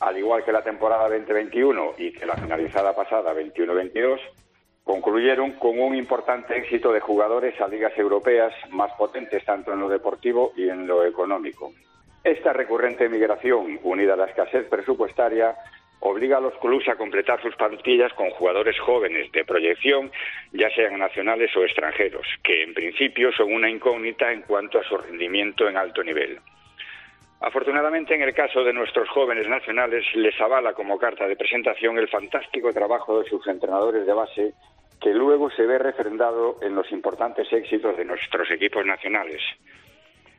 al 0.00 0.18
igual 0.18 0.44
que 0.44 0.52
la 0.52 0.62
temporada 0.62 1.08
2021 1.08 1.94
y 1.98 2.12
que 2.12 2.26
la 2.26 2.36
finalizada 2.36 2.94
pasada 2.94 3.34
21-22, 3.34 4.20
concluyeron 4.84 5.52
con 5.52 5.78
un 5.80 5.94
importante 5.94 6.56
éxito 6.56 6.92
de 6.92 7.00
jugadores 7.00 7.58
a 7.60 7.68
ligas 7.68 7.96
europeas 7.96 8.52
más 8.70 8.92
potentes 8.98 9.44
tanto 9.44 9.72
en 9.72 9.80
lo 9.80 9.88
deportivo 9.88 10.52
y 10.56 10.68
en 10.68 10.86
lo 10.86 11.04
económico. 11.04 11.72
Esta 12.22 12.52
recurrente 12.52 13.08
migración, 13.08 13.80
unida 13.82 14.14
a 14.14 14.16
la 14.16 14.26
escasez 14.26 14.66
presupuestaria, 14.68 15.56
obliga 16.00 16.36
a 16.36 16.40
los 16.40 16.54
clubes 16.58 16.88
a 16.88 16.96
completar 16.96 17.40
sus 17.40 17.56
plantillas 17.56 18.12
con 18.12 18.30
jugadores 18.30 18.78
jóvenes 18.78 19.32
de 19.32 19.44
proyección, 19.44 20.10
ya 20.52 20.68
sean 20.70 20.98
nacionales 20.98 21.54
o 21.56 21.64
extranjeros, 21.64 22.26
que 22.42 22.62
en 22.62 22.74
principio 22.74 23.32
son 23.32 23.52
una 23.52 23.70
incógnita 23.70 24.30
en 24.30 24.42
cuanto 24.42 24.78
a 24.78 24.84
su 24.84 24.98
rendimiento 24.98 25.66
en 25.66 25.78
alto 25.78 26.02
nivel. 26.02 26.38
Afortunadamente, 27.46 28.14
en 28.14 28.22
el 28.22 28.32
caso 28.32 28.64
de 28.64 28.72
nuestros 28.72 29.06
jóvenes 29.10 29.46
nacionales, 29.46 30.02
les 30.14 30.40
avala 30.40 30.72
como 30.72 30.96
carta 30.96 31.28
de 31.28 31.36
presentación 31.36 31.98
el 31.98 32.08
fantástico 32.08 32.72
trabajo 32.72 33.20
de 33.20 33.28
sus 33.28 33.46
entrenadores 33.46 34.06
de 34.06 34.12
base, 34.14 34.54
que 34.98 35.12
luego 35.12 35.50
se 35.50 35.66
ve 35.66 35.76
refrendado 35.76 36.56
en 36.62 36.74
los 36.74 36.90
importantes 36.90 37.52
éxitos 37.52 37.98
de 37.98 38.06
nuestros 38.06 38.50
equipos 38.50 38.86
nacionales. 38.86 39.42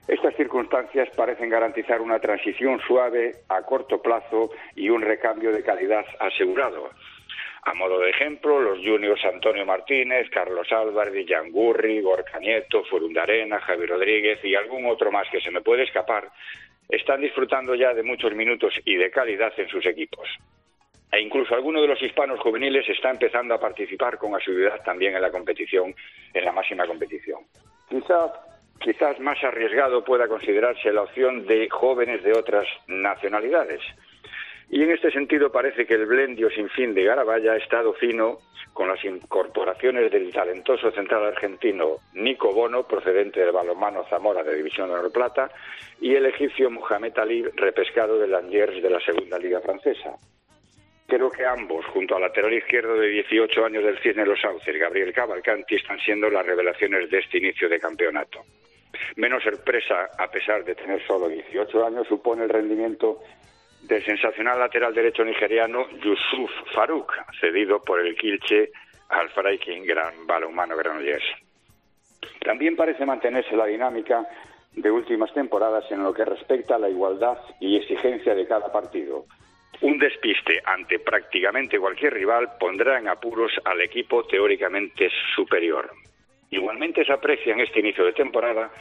Estas 0.07 0.35
circunstancias 0.35 1.07
parecen 1.15 1.51
garantizar 1.51 2.01
una 2.01 2.17
transición 2.17 2.79
suave 2.87 3.33
a 3.49 3.61
corto 3.61 4.01
plazo 4.01 4.49
y 4.75 4.89
un 4.89 5.03
recambio 5.03 5.51
de 5.51 5.61
calidad 5.61 6.05
asegurado. 6.19 6.89
A 7.65 7.73
modo 7.75 7.99
de 7.99 8.09
ejemplo, 8.09 8.59
los 8.59 8.79
juniors 8.79 9.23
Antonio 9.25 9.65
Martínez, 9.65 10.27
Carlos 10.31 10.71
Álvarez, 10.71 11.13
Villangurri, 11.13 12.01
Gorka 12.01 12.39
Nieto, 12.39 12.83
Furundarena, 12.83 13.59
Javi 13.59 13.85
Rodríguez 13.85 14.43
y 14.43 14.55
algún 14.55 14.87
otro 14.87 15.11
más 15.11 15.27
que 15.29 15.41
se 15.41 15.51
me 15.51 15.61
puede 15.61 15.83
escapar 15.83 16.31
están 16.89 17.21
disfrutando 17.21 17.75
ya 17.75 17.93
de 17.93 18.03
muchos 18.03 18.33
minutos 18.33 18.73
y 18.85 18.95
de 18.95 19.11
calidad 19.11 19.53
en 19.57 19.67
sus 19.69 19.85
equipos. 19.85 20.27
E 21.11 21.21
incluso 21.21 21.55
alguno 21.55 21.81
de 21.81 21.87
los 21.87 22.01
hispanos 22.01 22.39
juveniles 22.39 22.87
está 22.89 23.09
empezando 23.09 23.53
a 23.53 23.59
participar 23.59 24.17
con 24.17 24.35
asiduidad 24.35 24.83
también 24.83 25.15
en 25.15 25.21
la 25.21 25.31
competición, 25.31 25.95
en 26.33 26.45
la 26.45 26.51
máxima 26.51 26.85
competición. 26.85 27.41
Quizás, 27.89 28.31
quizás 28.79 29.19
más 29.19 29.41
arriesgado 29.43 30.03
pueda 30.03 30.27
considerarse 30.27 30.91
la 30.91 31.03
opción 31.03 31.45
de 31.45 31.69
jóvenes 31.69 32.23
de 32.23 32.33
otras 32.33 32.67
nacionalidades. 32.87 33.81
Y 34.69 34.81
en 34.81 34.91
este 34.91 35.11
sentido 35.11 35.51
parece 35.51 35.85
que 35.85 35.93
el 35.93 36.05
blendio 36.05 36.49
sin 36.49 36.69
fin 36.69 36.93
de 36.93 37.03
Garabaya 37.03 37.53
ha 37.53 37.57
estado 37.57 37.93
fino 37.93 38.39
con 38.73 38.89
las 38.89 39.03
incorporaciones 39.05 40.11
del 40.11 40.33
talentoso 40.33 40.91
central 40.91 41.23
argentino 41.25 41.97
Nico 42.13 42.51
Bono, 42.51 42.83
procedente 42.83 43.39
del 43.39 43.53
balonmano 43.53 44.05
Zamora 44.09 44.43
de 44.43 44.55
División 44.55 44.89
de 44.89 44.95
Honor 44.95 45.11
Plata, 45.11 45.49
y 46.01 46.13
el 46.15 46.25
egipcio 46.25 46.69
Mohamed 46.69 47.17
Ali, 47.17 47.43
repescado 47.55 48.19
del 48.19 48.35
Angers 48.35 48.81
de 48.81 48.89
la 48.89 48.99
Segunda 48.99 49.39
Liga 49.39 49.61
Francesa. 49.61 50.17
Creo 51.07 51.29
que 51.29 51.45
ambos, 51.45 51.85
junto 51.85 52.15
al 52.15 52.23
lateral 52.23 52.53
izquierdo 52.53 52.95
de 52.95 53.07
18 53.07 53.65
años 53.65 53.83
del 53.83 53.99
Cisne 53.99 54.25
Los 54.25 54.41
Sauces, 54.41 54.77
Gabriel 54.77 55.13
Cavalcanti, 55.13 55.75
están 55.75 55.99
siendo 55.99 56.29
las 56.29 56.45
revelaciones 56.45 57.09
de 57.11 57.19
este 57.19 57.37
inicio 57.37 57.69
de 57.69 57.79
campeonato. 57.79 58.41
Menos 59.15 59.43
sorpresa, 59.43 60.09
a 60.17 60.29
pesar 60.29 60.65
de 60.65 60.73
tener 60.73 61.05
solo 61.05 61.29
18 61.29 61.85
años, 61.85 62.07
supone 62.07 62.43
el 62.43 62.49
rendimiento 62.49 63.21
del 63.87 64.03
sensacional 64.03 64.59
lateral 64.59 64.93
derecho 64.93 65.23
nigeriano 65.23 65.87
Yusuf 66.01 66.51
Farouk, 66.73 67.13
cedido 67.39 67.81
por 67.81 67.99
el 67.99 68.15
Kilche 68.15 68.71
al 69.09 69.29
Freiking 69.29 69.85
Gran 69.85 70.25
Balonmano 70.25 70.75
Granollers. 70.75 71.25
También 72.43 72.75
parece 72.75 73.05
mantenerse 73.05 73.55
la 73.55 73.65
dinámica 73.65 74.27
de 74.73 74.91
últimas 74.91 75.33
temporadas 75.33 75.85
en 75.91 76.03
lo 76.03 76.13
que 76.13 76.25
respecta 76.25 76.75
a 76.75 76.79
la 76.79 76.89
igualdad 76.89 77.37
y 77.59 77.77
exigencia 77.77 78.33
de 78.33 78.47
cada 78.47 78.71
partido. 78.71 79.25
Un 79.81 79.99
despiste 79.99 80.61
ante 80.65 80.99
prácticamente 80.99 81.79
cualquier 81.79 82.13
rival 82.13 82.57
pondrá 82.59 82.97
en 82.97 83.07
apuros 83.07 83.51
al 83.65 83.81
equipo 83.81 84.25
teóricamente 84.25 85.09
superior. 85.35 85.91
Igualmente 86.49 87.05
se 87.05 87.13
aprecia 87.13 87.53
en 87.53 87.59
este 87.59 87.81
inicio 87.81 88.05
de 88.05 88.13
temporada 88.13 88.71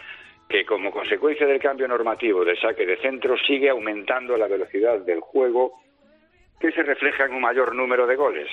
que 0.49 0.65
como 0.65 0.91
consecuencia 0.91 1.47
del 1.47 1.61
cambio 1.61 1.89
normativo 1.89 2.45
del 2.45 2.59
saque 2.61 2.87
de 2.87 2.99
centro 2.99 3.37
sigue 3.39 3.71
aumentando 3.71 4.37
la 4.37 4.47
velocidad 4.47 5.01
del 5.01 5.21
juego 5.21 5.81
que 6.61 6.73
se 6.73 6.83
refleja 6.83 7.25
en 7.25 7.35
un 7.35 7.41
mayor 7.41 7.75
número 7.75 8.07
de 8.07 8.17
goles. 8.17 8.49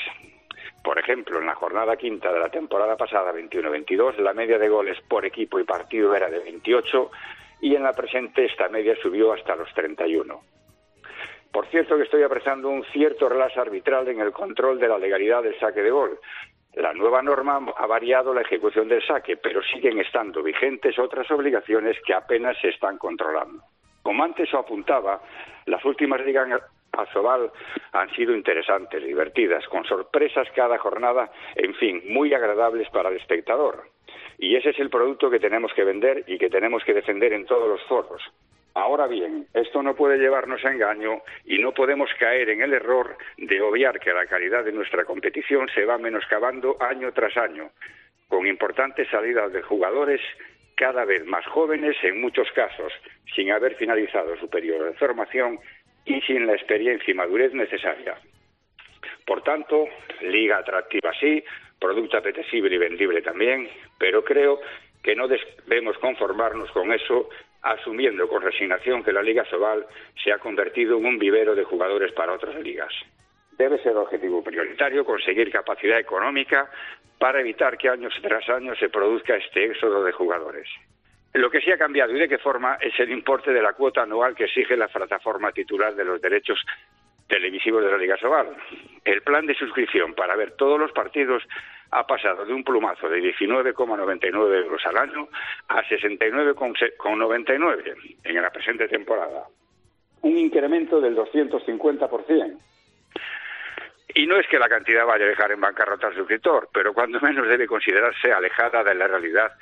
Por 0.84 0.97
ejemplo, 0.97 1.39
en 1.39 1.45
la 1.45 1.56
jornada 1.56 1.95
quinta 1.95 2.34
de 2.34 2.39
la 2.39 2.49
temporada 2.49 2.97
pasada 2.97 3.34
21-22 3.34 4.17
la 4.17 4.34
media 4.34 4.58
de 4.58 4.67
goles 4.67 4.97
por 5.08 5.25
equipo 5.25 5.60
y 5.60 5.63
partido 5.63 6.15
era 6.15 6.30
de 6.30 6.39
28 6.39 7.12
y 7.62 7.75
en 7.75 7.84
la 7.84 7.93
presente 7.93 8.45
esta 8.45 8.67
media 8.69 8.95
subió 9.01 9.34
hasta 9.34 9.56
los 9.56 9.71
31. 9.73 10.41
Por 11.51 11.67
cierto 11.67 11.97
que 11.97 12.04
estoy 12.04 12.23
apreciando 12.23 12.69
un 12.69 12.84
cierto 12.86 13.27
relax 13.27 13.58
arbitral 13.58 14.08
en 14.08 14.21
el 14.21 14.32
control 14.32 14.80
de 14.80 14.88
la 14.88 14.97
legalidad 14.97 15.43
del 15.43 15.60
saque 15.60 15.82
de 15.82 15.91
gol, 15.91 16.17
la 16.73 16.93
nueva 16.93 17.21
norma 17.21 17.60
ha 17.77 17.86
variado 17.86 18.34
la 18.34 18.41
ejecución 18.41 18.88
del 18.88 19.05
saque, 19.05 19.38
pero 19.38 19.62
siguen 19.62 19.99
estando 19.99 20.41
vigentes 20.41 20.97
otras 20.97 21.29
obligaciones 21.31 21.97
que 22.05 22.13
apenas 22.13 22.57
se 22.62 22.69
están 22.69 22.97
controlando. 22.97 23.63
Como 24.01 24.23
antes 24.23 24.53
apuntaba, 24.53 25.21
las 25.65 25.84
últimas 25.86 26.21
ligas, 26.21 26.62
Asobal 26.93 27.51
han 27.93 28.10
sido 28.15 28.36
interesantes, 28.36 29.03
divertidas, 29.03 29.65
con 29.67 29.86
sorpresas 29.86 30.47
cada 30.55 30.77
jornada, 30.77 31.31
en 31.55 31.73
fin, 31.75 32.01
muy 32.07 32.34
agradables 32.34 32.89
para 32.89 33.10
el 33.10 33.17
espectador. 33.17 33.84
Y 34.38 34.55
ese 34.55 34.69
es 34.71 34.79
el 34.79 34.89
producto 34.89 35.29
que 35.29 35.39
tenemos 35.39 35.73
que 35.73 35.84
vender 35.84 36.23
y 36.27 36.38
que 36.38 36.49
tenemos 36.49 36.84
que 36.84 36.93
defender 36.93 37.34
en 37.34 37.45
todos 37.45 37.67
los 37.67 37.81
foros. 37.84 38.21
Ahora 38.73 39.07
bien, 39.07 39.47
esto 39.53 39.84
no 39.84 39.95
puede 39.95 40.17
llevarnos 40.17 40.63
a 40.63 40.71
engaño 40.71 41.21
y 41.45 41.60
no 41.60 41.73
podemos 41.73 42.10
caer 42.17 42.49
en 42.49 42.62
el 42.62 42.73
error 42.73 43.17
de 43.38 43.62
obviar 43.62 43.99
que 43.99 44.13
la 44.13 44.25
calidad 44.25 44.63
de 44.63 44.71
nuestra 44.71 45.03
competición 45.03 45.67
se 45.75 45.84
va 45.84 45.97
menoscabando 45.97 46.77
año 46.81 47.12
tras 47.12 47.36
año, 47.36 47.71
con 48.29 48.47
importantes 48.47 49.10
salidas 49.10 49.51
de 49.51 49.62
jugadores 49.62 50.21
cada 50.75 51.03
vez 51.03 51.25
más 51.25 51.45
jóvenes 51.47 51.97
en 52.01 52.21
muchos 52.21 52.49
casos, 52.53 52.93
sin 53.36 53.51
haber 53.51 53.75
finalizado 53.75 54.38
su 54.38 54.49
periodo 54.49 54.86
de 54.86 54.93
formación 54.93 55.60
y 56.05 56.21
sin 56.21 56.47
la 56.47 56.53
experiencia 56.53 57.12
y 57.12 57.13
madurez 57.13 57.53
necesaria. 57.53 58.17
Por 59.25 59.43
tanto, 59.43 59.88
liga 60.21 60.57
atractiva 60.57 61.12
sí, 61.19 61.43
producto 61.79 62.17
apetecible 62.17 62.75
y 62.75 62.79
vendible 62.79 63.21
también, 63.21 63.69
pero 63.99 64.23
creo 64.23 64.60
que 65.03 65.15
no 65.15 65.27
debemos 65.27 65.97
conformarnos 65.97 66.71
con 66.71 66.91
eso, 66.93 67.29
asumiendo 67.62 68.28
con 68.28 68.41
resignación 68.41 69.04
que 69.04 69.13
la 69.13 69.21
Liga 69.21 69.45
Sobal 69.45 69.86
se 70.24 70.32
ha 70.32 70.39
convertido 70.39 70.97
en 70.97 71.06
un 71.06 71.19
vivero 71.19 71.56
de 71.56 71.63
jugadores 71.63 72.12
para 72.13 72.34
otras 72.34 72.56
ligas. 72.62 72.93
Debe 73.58 73.82
ser 73.84 73.95
objetivo 73.95 74.43
prioritario 74.43 75.06
conseguir 75.06 75.52
capacidad 75.52 76.00
económica 76.00 76.69
para 77.19 77.39
evitar 77.39 77.78
que 77.78 77.89
años 77.89 78.13
tras 78.21 78.50
año 78.50 78.76
se 78.76 78.89
produzca 78.89 79.36
este 79.36 79.65
éxodo 79.65 80.04
de 80.04 80.12
jugadores. 80.12 80.67
Lo 81.34 81.50
que 81.50 81.62
sí 81.62 81.71
ha 81.71 81.78
cambiado 81.78 82.15
y 82.15 82.19
de 82.19 82.28
qué 82.28 82.39
forma 82.39 82.78
es 82.82 83.00
el 83.00 83.12
importe 83.12 83.52
de 83.54 83.62
la 83.62 83.74
cuota 83.74 84.02
anual 84.02 84.36
que 84.36 84.45
exige 84.45 84.76
la 84.76 84.88
plataforma 84.88 85.52
titular 85.52 85.95
de 85.95 86.04
los 86.04 86.19
derechos 86.19 86.60
televisivos 87.31 87.83
de 87.83 87.89
la 87.89 87.97
Liga 87.97 88.15
Sobal. 88.17 88.55
El 89.05 89.21
plan 89.21 89.47
de 89.47 89.55
suscripción 89.55 90.13
para 90.13 90.35
ver 90.35 90.51
todos 90.51 90.77
los 90.77 90.91
partidos 90.91 91.41
ha 91.91 92.05
pasado 92.05 92.43
de 92.45 92.53
un 92.53 92.61
plumazo 92.63 93.09
de 93.09 93.21
19,99 93.21 94.63
euros 94.63 94.85
al 94.85 94.97
año 94.97 95.29
a 95.69 95.81
69,99 95.83 98.17
en 98.23 98.35
la 98.35 98.49
presente 98.49 98.89
temporada. 98.89 99.45
Un 100.21 100.37
incremento 100.37 100.99
del 100.99 101.15
250%. 101.15 102.57
Y 104.13 104.27
no 104.27 104.37
es 104.37 104.45
que 104.47 104.59
la 104.59 104.67
cantidad 104.67 105.05
vaya 105.05 105.23
a 105.23 105.29
dejar 105.29 105.53
en 105.53 105.61
bancarrota 105.61 106.07
al 106.07 106.15
suscriptor, 106.15 106.67
pero 106.73 106.93
cuando 106.93 107.21
menos 107.21 107.47
debe 107.47 107.65
considerarse 107.65 108.33
alejada 108.33 108.83
de 108.83 108.93
la 108.93 109.07
realidad 109.07 109.53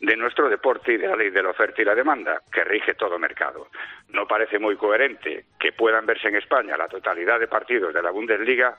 de 0.00 0.16
nuestro 0.16 0.48
deporte 0.48 0.92
y 0.92 0.96
de 0.96 1.08
la 1.08 1.16
ley 1.16 1.30
de 1.30 1.42
la 1.42 1.50
oferta 1.50 1.82
y 1.82 1.84
la 1.84 1.94
demanda, 1.94 2.42
que 2.52 2.64
rige 2.64 2.94
todo 2.94 3.18
mercado. 3.18 3.68
No 4.10 4.26
parece 4.26 4.58
muy 4.58 4.76
coherente 4.76 5.46
que 5.58 5.72
puedan 5.72 6.06
verse 6.06 6.28
en 6.28 6.36
España 6.36 6.76
la 6.76 6.88
totalidad 6.88 7.40
de 7.40 7.48
partidos 7.48 7.92
de 7.92 8.02
la 8.02 8.10
Bundesliga 8.10 8.76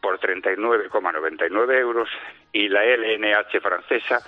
por 0.00 0.18
39,99 0.18 1.78
euros 1.78 2.08
y 2.52 2.68
la 2.68 2.84
LNH 2.84 3.60
francesa 3.60 4.20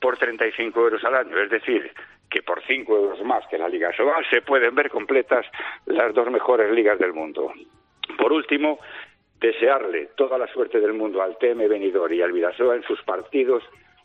por 0.00 0.16
35 0.16 0.80
euros 0.80 1.04
al 1.04 1.16
año. 1.16 1.38
Es 1.38 1.50
decir, 1.50 1.92
que 2.30 2.42
por 2.42 2.62
5 2.62 2.96
euros 2.96 3.22
más 3.24 3.46
que 3.48 3.58
la 3.58 3.68
Liga 3.68 3.92
Sobal 3.96 4.24
se 4.30 4.42
pueden 4.42 4.74
ver 4.74 4.90
completas 4.90 5.46
las 5.86 6.14
dos 6.14 6.30
mejores 6.30 6.70
ligas 6.72 6.98
del 6.98 7.12
mundo. 7.12 7.52
Por 8.16 8.32
último, 8.32 8.78
desearle 9.40 10.10
toda 10.16 10.38
la 10.38 10.46
suerte 10.48 10.80
del 10.80 10.92
mundo 10.92 11.22
al 11.22 11.38
TM 11.38 11.68
Benidorm 11.68 12.12
y 12.12 12.22
al 12.22 12.32
Vidasoa 12.32 12.76
en 12.76 12.82
sus 12.82 13.02
partidos 13.02 13.62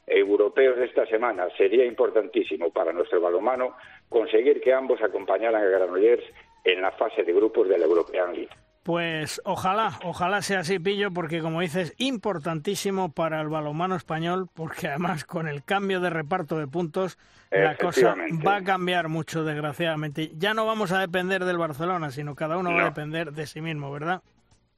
europeos 0.07 0.77
de 0.77 0.85
esta 0.85 1.05
semana. 1.05 1.47
Sería 1.57 1.85
importantísimo 1.85 2.71
para 2.71 2.93
nuestro 2.93 3.21
balonmano 3.21 3.75
conseguir 4.09 4.61
que 4.61 4.73
ambos 4.73 5.01
acompañaran 5.01 5.61
a 5.61 5.65
Granollers 5.65 6.23
en 6.63 6.81
la 6.81 6.91
fase 6.91 7.23
de 7.23 7.33
grupos 7.33 7.67
de 7.67 7.77
la 7.77 7.85
European 7.85 8.33
League. 8.33 8.49
Pues 8.83 9.41
ojalá, 9.45 9.97
ojalá 10.03 10.41
sea 10.41 10.59
así, 10.59 10.77
Pillo, 10.77 11.11
porque 11.11 11.39
como 11.39 11.61
dices, 11.61 11.93
importantísimo 11.99 13.13
para 13.13 13.39
el 13.39 13.47
balonmano 13.47 13.95
español, 13.95 14.49
porque 14.53 14.87
además 14.89 15.23
con 15.23 15.47
el 15.47 15.63
cambio 15.63 16.01
de 16.01 16.09
reparto 16.09 16.57
de 16.57 16.67
puntos, 16.67 17.17
la 17.49 17.77
cosa 17.77 18.13
va 18.45 18.57
a 18.57 18.63
cambiar 18.63 19.07
mucho, 19.07 19.45
desgraciadamente. 19.45 20.31
Ya 20.35 20.53
no 20.53 20.65
vamos 20.65 20.91
a 20.91 20.99
depender 20.99 21.45
del 21.45 21.57
Barcelona, 21.57 22.11
sino 22.11 22.35
cada 22.35 22.57
uno 22.57 22.73
va 22.73 22.81
a 22.81 22.85
depender 22.85 23.31
de 23.31 23.47
sí 23.47 23.61
mismo, 23.61 23.89
¿verdad? 23.89 24.21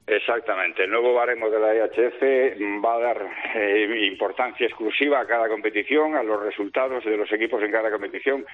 Exactamente. 0.08 0.84
El 0.84 0.91
nuevo 0.91 1.13
baremo 1.13 1.50
de 1.50 1.60
la 1.60 1.76
IHF 1.76 2.84
va 2.84 2.96
a 2.96 3.00
dar 3.00 3.28
eh, 3.56 4.08
importancia 4.12 4.68
exclusiva 4.68 5.20
a 5.20 5.26
cada 5.26 5.48
competición, 5.48 6.15
a 6.15 6.24
los 6.24 6.41
resultados 6.44 7.04
de 7.04 7.18
los 7.18 7.32
equipos 7.32 7.62
en 7.63 7.72
cada 7.72 7.89
competición. 7.89 8.46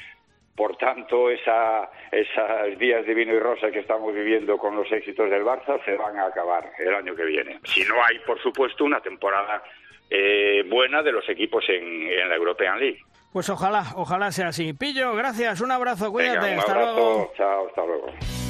Por 0.56 0.78
tanto, 0.78 1.30
esa, 1.30 1.90
esas 2.12 2.78
días 2.78 3.06
de 3.06 3.14
vino 3.14 3.34
y 3.34 3.40
rosa 3.40 3.72
que 3.72 3.80
estamos 3.80 4.14
viviendo 4.14 4.58
con 4.58 4.76
los 4.76 4.90
éxitos 4.92 5.30
del 5.30 5.44
Barça 5.44 5.84
se 5.84 5.96
van 5.96 6.18
a 6.18 6.26
acabar 6.26 6.72
el 6.78 6.94
año 6.94 7.16
que 7.16 7.26
viene. 7.26 7.60
Si 7.64 7.84
no 7.84 7.96
hay, 8.04 8.20
por 8.20 8.40
supuesto, 8.42 8.86
una 8.86 9.02
temporada 9.02 9.64
eh, 10.10 10.64
buena 10.70 11.02
de 11.02 11.12
los 11.12 11.28
equipos 11.30 11.64
en, 11.70 12.30
la 12.30 12.36
European 12.36 12.80
League. 12.80 13.00
Pues 13.32 13.50
ojalá, 13.50 13.84
ojalá 13.96 14.32
sea 14.32 14.50
así. 14.50 14.74
Pillo, 14.74 15.16
gracias, 15.16 15.62
un 15.62 15.72
abrazo, 15.72 16.12
cuídate, 16.12 16.54
un 16.54 16.60
hasta 16.60 16.76
luego. 16.76 17.32
Chao, 17.36 17.68
hasta 17.68 17.86
luego. 17.86 18.41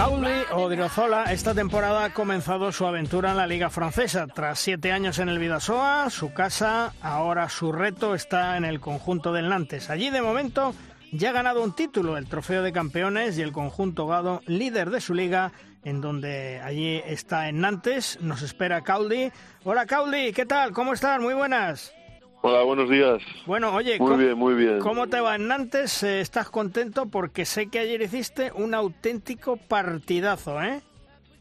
Cauli 0.00 0.44
Odriozola 0.52 1.24
esta 1.24 1.54
temporada 1.54 2.04
ha 2.04 2.14
comenzado 2.14 2.72
su 2.72 2.86
aventura 2.86 3.32
en 3.32 3.36
la 3.36 3.46
Liga 3.46 3.68
Francesa. 3.68 4.26
Tras 4.28 4.58
siete 4.58 4.92
años 4.92 5.18
en 5.18 5.28
el 5.28 5.38
Vidasoa, 5.38 6.08
su 6.08 6.32
casa, 6.32 6.94
ahora 7.02 7.50
su 7.50 7.70
reto 7.70 8.14
está 8.14 8.56
en 8.56 8.64
el 8.64 8.80
conjunto 8.80 9.30
del 9.30 9.50
Nantes. 9.50 9.90
Allí 9.90 10.08
de 10.08 10.22
momento 10.22 10.74
ya 11.12 11.28
ha 11.28 11.32
ganado 11.34 11.62
un 11.62 11.74
título, 11.74 12.16
el 12.16 12.28
Trofeo 12.28 12.62
de 12.62 12.72
Campeones 12.72 13.36
y 13.36 13.42
el 13.42 13.52
conjunto 13.52 14.06
Gado, 14.06 14.40
líder 14.46 14.88
de 14.88 15.02
su 15.02 15.12
liga, 15.12 15.52
en 15.84 16.00
donde 16.00 16.62
allí 16.64 17.02
está 17.04 17.50
en 17.50 17.60
Nantes. 17.60 18.16
Nos 18.22 18.40
espera 18.40 18.80
Cauli. 18.80 19.30
Hola 19.64 19.84
Cauli, 19.84 20.32
¿qué 20.32 20.46
tal? 20.46 20.72
¿Cómo 20.72 20.94
estás? 20.94 21.20
Muy 21.20 21.34
buenas. 21.34 21.92
Hola, 22.42 22.62
buenos 22.62 22.88
días. 22.88 23.22
Bueno, 23.44 23.74
oye, 23.74 23.98
muy 23.98 24.16
bien, 24.16 24.38
muy 24.38 24.54
bien. 24.54 24.78
¿Cómo 24.78 25.08
te 25.08 25.20
va 25.20 25.34
en 25.34 25.48
Nantes? 25.48 26.02
Eh, 26.02 26.20
¿Estás 26.20 26.48
contento? 26.48 27.06
Porque 27.06 27.44
sé 27.44 27.68
que 27.68 27.80
ayer 27.80 28.00
hiciste 28.00 28.50
un 28.54 28.72
auténtico 28.72 29.56
partidazo, 29.56 30.60
¿eh? 30.62 30.80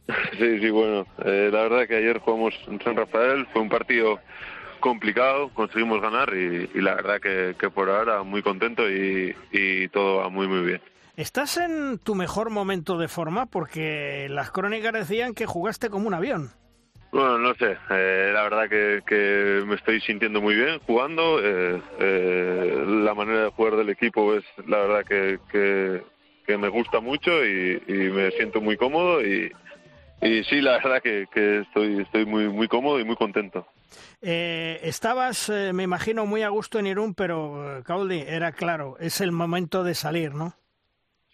Sí, 0.37 0.59
sí, 0.59 0.69
bueno. 0.69 1.05
Eh, 1.23 1.49
la 1.53 1.61
verdad 1.61 1.87
que 1.87 1.95
ayer 1.95 2.19
jugamos 2.19 2.53
en 2.67 2.81
San 2.81 2.97
Rafael, 2.97 3.47
fue 3.53 3.61
un 3.61 3.69
partido 3.69 4.19
complicado, 4.81 5.49
conseguimos 5.53 6.01
ganar 6.01 6.33
y, 6.33 6.67
la 6.81 6.95
verdad 6.95 7.21
que, 7.21 7.69
por 7.69 7.89
ahora 7.89 8.23
muy 8.23 8.41
contento 8.41 8.89
y, 8.89 9.35
y 9.51 9.87
todo 9.89 10.17
va 10.17 10.29
muy, 10.29 10.47
muy 10.47 10.65
bien. 10.65 10.81
¿Estás 11.15 11.57
en 11.57 11.99
tu 11.99 12.15
mejor 12.15 12.49
momento 12.49 12.97
de 12.97 13.07
forma? 13.07 13.45
Porque 13.45 14.27
las 14.29 14.51
crónicas 14.51 14.93
decían 14.93 15.33
que 15.33 15.45
jugaste 15.45 15.89
como 15.89 16.07
un 16.07 16.13
avión. 16.13 16.51
Bueno, 17.11 17.39
no 17.39 17.55
sé, 17.55 17.75
eh, 17.89 18.31
la 18.33 18.43
verdad 18.43 18.69
que, 18.69 19.63
me 19.65 19.75
estoy 19.75 19.99
sintiendo 20.01 20.41
muy 20.41 20.55
bien 20.55 20.79
jugando. 20.85 21.39
Eh, 21.43 21.81
eh, 21.99 22.83
la 22.85 23.15
manera 23.15 23.45
de 23.45 23.49
jugar 23.49 23.77
del 23.77 23.89
equipo 23.89 24.35
es 24.35 24.43
la 24.67 24.77
verdad 24.77 25.05
que, 25.05 25.39
que, 25.51 26.57
me 26.57 26.69
gusta 26.69 26.99
mucho 26.99 27.45
y, 27.45 27.79
me 27.87 28.31
siento 28.31 28.59
muy 28.59 28.75
cómodo 28.75 29.23
y, 29.23 29.51
y 30.21 30.43
sí, 30.45 30.61
la 30.61 30.79
verdad 30.79 31.01
que, 31.01 31.27
estoy, 31.61 32.01
estoy 32.01 32.25
muy, 32.25 32.47
muy 32.49 32.67
cómodo 32.67 32.99
y 32.99 33.03
muy 33.03 33.15
contento. 33.15 33.67
estabas, 34.21 35.49
me 35.49 35.83
imagino, 35.83 36.25
muy 36.25 36.41
a 36.41 36.49
gusto 36.49 36.79
en 36.79 36.87
Irún, 36.87 37.13
pero 37.13 37.83
Caudi, 37.85 38.23
era 38.27 38.51
claro, 38.51 38.97
es 38.99 39.21
el 39.21 39.31
momento 39.31 39.83
de 39.83 39.93
salir, 39.93 40.33
¿no? 40.33 40.55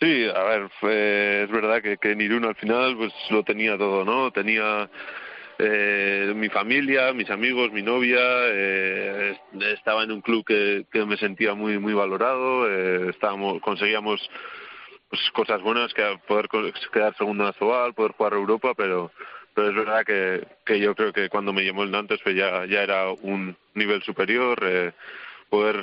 Sí, 0.01 0.27
a 0.27 0.43
ver, 0.43 0.63
es 0.81 1.49
verdad 1.49 1.81
que, 1.81 1.97
que 1.97 2.11
en 2.11 2.19
Irún 2.19 2.43
al 2.43 2.55
final 2.55 2.97
pues 2.97 3.13
lo 3.29 3.43
tenía 3.43 3.77
todo, 3.77 4.03
¿no? 4.03 4.31
Tenía 4.31 4.89
eh, 5.59 6.33
mi 6.35 6.49
familia, 6.49 7.13
mis 7.13 7.29
amigos, 7.29 7.71
mi 7.71 7.81
novia, 7.81 8.19
eh, 8.21 9.37
estaba 9.73 10.03
en 10.03 10.11
un 10.11 10.21
club 10.21 10.45
que, 10.45 10.85
que, 10.91 11.05
me 11.05 11.17
sentía 11.17 11.53
muy 11.53 11.79
muy 11.79 11.93
valorado, 11.93 12.69
eh, 12.69 13.09
estábamos, 13.09 13.61
conseguíamos 13.61 14.29
pues, 15.09 15.21
cosas 15.31 15.61
buenas 15.61 15.93
que 15.93 16.03
poder 16.27 16.49
quedar 16.91 17.15
segundo 17.17 17.43
nacional, 17.43 17.93
poder 17.93 18.11
jugar 18.13 18.33
a 18.33 18.37
Europa, 18.37 18.73
pero 18.75 19.11
pero 19.55 19.69
es 19.69 19.75
verdad 19.75 20.05
que, 20.05 20.45
que 20.65 20.79
yo 20.79 20.93
creo 20.93 21.13
que 21.13 21.29
cuando 21.29 21.53
me 21.53 21.63
llamó 21.63 21.83
el 21.83 21.91
Nantes 21.91 22.19
pues 22.21 22.35
ya, 22.35 22.65
ya 22.65 22.83
era 22.83 23.09
un 23.09 23.55
nivel 23.73 24.03
superior, 24.03 24.59
eh, 24.61 24.91
poder 25.49 25.81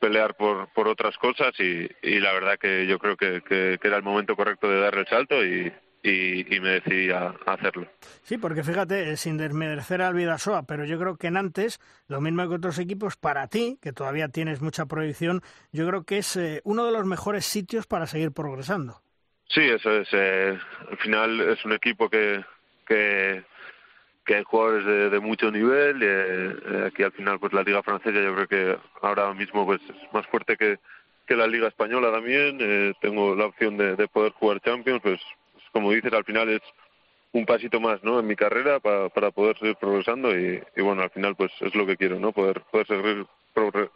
pelear 0.00 0.36
por, 0.36 0.72
por 0.72 0.86
otras 0.86 1.18
cosas 1.18 1.52
y, 1.58 1.88
y 2.02 2.20
la 2.20 2.32
verdad 2.32 2.58
que 2.58 2.86
yo 2.86 3.00
creo 3.00 3.16
que, 3.16 3.42
que, 3.42 3.78
era 3.82 3.96
el 3.96 4.04
momento 4.04 4.36
correcto 4.36 4.70
de 4.70 4.80
dar 4.80 4.94
el 4.94 5.06
salto 5.08 5.44
y, 5.44 5.72
y, 6.02 6.44
me 6.60 6.80
decidí 6.80 7.10
a, 7.10 7.34
hacerlo. 7.46 7.86
Sí, 8.22 8.38
porque 8.38 8.62
fíjate, 8.62 9.10
eh, 9.12 9.16
sin 9.16 9.36
desmerecer 9.36 10.02
al 10.02 10.14
Vidasoa, 10.14 10.64
pero 10.64 10.84
yo 10.84 10.98
creo 10.98 11.16
que 11.16 11.30
Nantes, 11.30 11.80
lo 12.06 12.20
mismo 12.20 12.48
que 12.48 12.54
otros 12.54 12.78
equipos, 12.78 13.16
para 13.16 13.48
ti, 13.48 13.78
que 13.82 13.92
todavía 13.92 14.28
tienes 14.28 14.60
mucha 14.60 14.86
proyección, 14.86 15.42
yo 15.72 15.86
creo 15.86 16.04
que 16.04 16.18
es 16.18 16.36
eh, 16.36 16.60
uno 16.64 16.86
de 16.86 16.92
los 16.92 17.04
mejores 17.04 17.44
sitios 17.44 17.86
para 17.86 18.06
seguir 18.06 18.32
progresando. 18.32 19.02
Sí, 19.48 19.62
eso 19.62 19.90
es. 19.92 20.08
Eh, 20.12 20.58
al 20.90 20.96
final 20.98 21.40
es 21.40 21.64
un 21.64 21.72
equipo 21.72 22.08
que, 22.08 22.44
que, 22.86 23.42
que 24.24 24.34
hay 24.36 24.44
jugadores 24.44 25.10
de, 25.10 25.20
mucho 25.20 25.50
nivel. 25.50 26.00
Eh, 26.02 26.84
aquí 26.86 27.02
al 27.02 27.12
final, 27.12 27.40
pues 27.40 27.52
la 27.52 27.62
Liga 27.62 27.82
Francesa 27.82 28.20
yo 28.20 28.34
creo 28.34 28.46
que 28.46 28.78
ahora 29.00 29.32
mismo 29.32 29.64
pues 29.64 29.80
es 29.82 30.12
más 30.12 30.26
fuerte 30.26 30.56
que, 30.56 30.78
que 31.26 31.34
la 31.34 31.46
Liga 31.46 31.68
Española 31.68 32.12
también. 32.12 32.58
Eh, 32.60 32.92
tengo 33.00 33.34
la 33.34 33.46
opción 33.46 33.78
de, 33.78 33.96
de 33.96 34.08
poder 34.08 34.32
jugar 34.32 34.60
Champions, 34.60 35.00
pues 35.02 35.20
como 35.72 35.92
dices, 35.92 36.12
al 36.12 36.24
final 36.24 36.48
es 36.48 36.62
un 37.32 37.44
pasito 37.46 37.80
más 37.80 38.02
¿no? 38.02 38.20
en 38.20 38.26
mi 38.26 38.36
carrera 38.36 38.80
para, 38.80 39.08
para 39.08 39.30
poder 39.30 39.58
seguir 39.58 39.76
progresando 39.76 40.36
y, 40.38 40.62
y, 40.76 40.82
bueno, 40.82 41.02
al 41.02 41.10
final 41.10 41.36
pues 41.36 41.52
es 41.60 41.74
lo 41.74 41.86
que 41.86 41.96
quiero, 41.96 42.18
¿no? 42.18 42.32
poder, 42.32 42.62
poder 42.70 42.86
seguir 42.86 43.26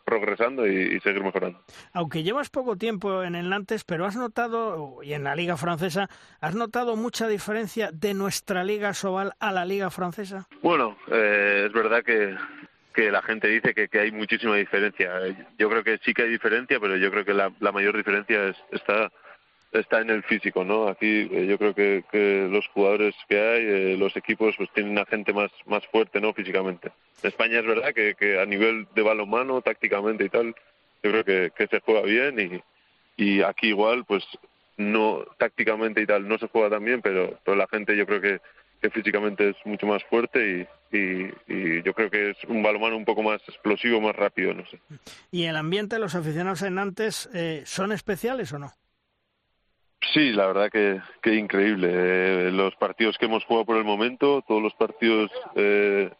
progresando 0.04 0.66
y, 0.66 1.00
seguir 1.00 1.22
mejorando. 1.22 1.60
Aunque 1.92 2.22
llevas 2.22 2.50
poco 2.50 2.76
tiempo 2.76 3.22
en 3.22 3.34
el 3.34 3.48
Nantes, 3.48 3.84
pero 3.84 4.06
has 4.06 4.16
notado, 4.16 4.98
y 5.02 5.12
en 5.14 5.24
la 5.24 5.36
liga 5.36 5.56
francesa, 5.56 6.08
¿has 6.40 6.54
notado 6.54 6.96
mucha 6.96 7.28
diferencia 7.28 7.90
de 7.92 8.14
nuestra 8.14 8.64
liga 8.64 8.94
Sobal 8.94 9.32
a 9.38 9.52
la 9.52 9.64
liga 9.64 9.90
francesa? 9.90 10.48
Bueno, 10.62 10.96
eh, 11.08 11.64
es 11.66 11.72
verdad 11.72 12.02
que, 12.02 12.36
que 12.94 13.10
la 13.10 13.22
gente 13.22 13.48
dice 13.48 13.74
que, 13.74 13.88
que, 13.88 14.00
hay 14.00 14.12
muchísima 14.12 14.56
diferencia. 14.56 15.12
Yo 15.58 15.68
creo 15.68 15.84
que 15.84 15.98
sí 16.04 16.12
que 16.12 16.22
hay 16.22 16.30
diferencia, 16.30 16.80
pero 16.80 16.96
yo 16.96 17.10
creo 17.10 17.24
que 17.24 17.34
la, 17.34 17.52
la 17.60 17.72
mayor 17.72 17.96
diferencia 17.96 18.48
es, 18.48 18.56
está 18.72 19.12
está 19.72 20.00
en 20.00 20.10
el 20.10 20.22
físico, 20.22 20.64
¿no? 20.64 20.88
Aquí 20.88 21.28
eh, 21.30 21.46
yo 21.48 21.58
creo 21.58 21.74
que, 21.74 22.04
que, 22.10 22.46
los 22.50 22.66
jugadores 22.68 23.14
que 23.28 23.40
hay, 23.40 23.64
eh, 23.64 23.96
los 23.96 24.16
equipos, 24.16 24.54
pues 24.56 24.70
tienen 24.74 24.98
a 24.98 25.06
gente 25.06 25.32
más, 25.32 25.50
más 25.66 25.86
fuerte, 25.86 26.20
¿no? 26.20 26.32
Físicamente. 26.34 26.92
En 27.22 27.28
España 27.28 27.60
es 27.60 27.66
verdad 27.66 27.92
que, 27.94 28.14
que 28.14 28.38
a 28.38 28.46
nivel 28.46 28.86
de 28.94 29.02
balonmano, 29.02 29.62
tácticamente 29.62 30.24
y 30.24 30.28
tal, 30.28 30.54
yo 31.02 31.10
creo 31.10 31.24
que, 31.24 31.52
que 31.56 31.66
se 31.66 31.80
juega 31.80 32.02
bien 32.02 32.62
y, 33.16 33.22
y 33.22 33.42
aquí 33.42 33.68
igual, 33.68 34.04
pues 34.04 34.24
no 34.76 35.24
tácticamente 35.38 36.00
y 36.00 36.06
tal 36.06 36.26
no 36.26 36.38
se 36.38 36.48
juega 36.48 36.70
tan 36.70 36.84
bien, 36.84 37.02
pero, 37.02 37.38
pero 37.44 37.56
la 37.56 37.66
gente 37.68 37.96
yo 37.96 38.06
creo 38.06 38.20
que, 38.20 38.40
que 38.80 38.90
físicamente 38.90 39.50
es 39.50 39.56
mucho 39.64 39.86
más 39.86 40.02
fuerte 40.04 40.66
y, 40.90 40.96
y, 40.96 41.30
y, 41.46 41.82
yo 41.82 41.94
creo 41.94 42.10
que 42.10 42.30
es 42.30 42.36
un 42.48 42.62
balonmano 42.62 42.96
un 42.96 43.04
poco 43.04 43.22
más 43.22 43.40
explosivo, 43.48 44.00
más 44.00 44.16
rápido, 44.16 44.52
no 44.52 44.66
sé. 44.66 44.80
¿Y 45.30 45.44
el 45.44 45.56
ambiente, 45.56 45.98
los 45.98 46.14
aficionados 46.14 46.62
en 46.62 46.74
Nantes, 46.74 47.30
eh, 47.32 47.62
son 47.64 47.92
especiales 47.92 48.52
o 48.52 48.58
no? 48.58 48.72
Sí, 50.12 50.32
la 50.32 50.46
verdad 50.46 50.70
que, 50.70 51.34
increíble. 51.34 51.88
Eh, 51.90 52.50
los 52.52 52.74
partidos 52.76 53.16
que 53.18 53.26
hemos 53.26 53.44
jugado 53.44 53.64
por 53.64 53.76
el 53.76 53.84
momento, 53.84 54.42
todos 54.46 54.62
los 54.62 54.74
partidos 54.74 55.30
eh, 55.54 56.10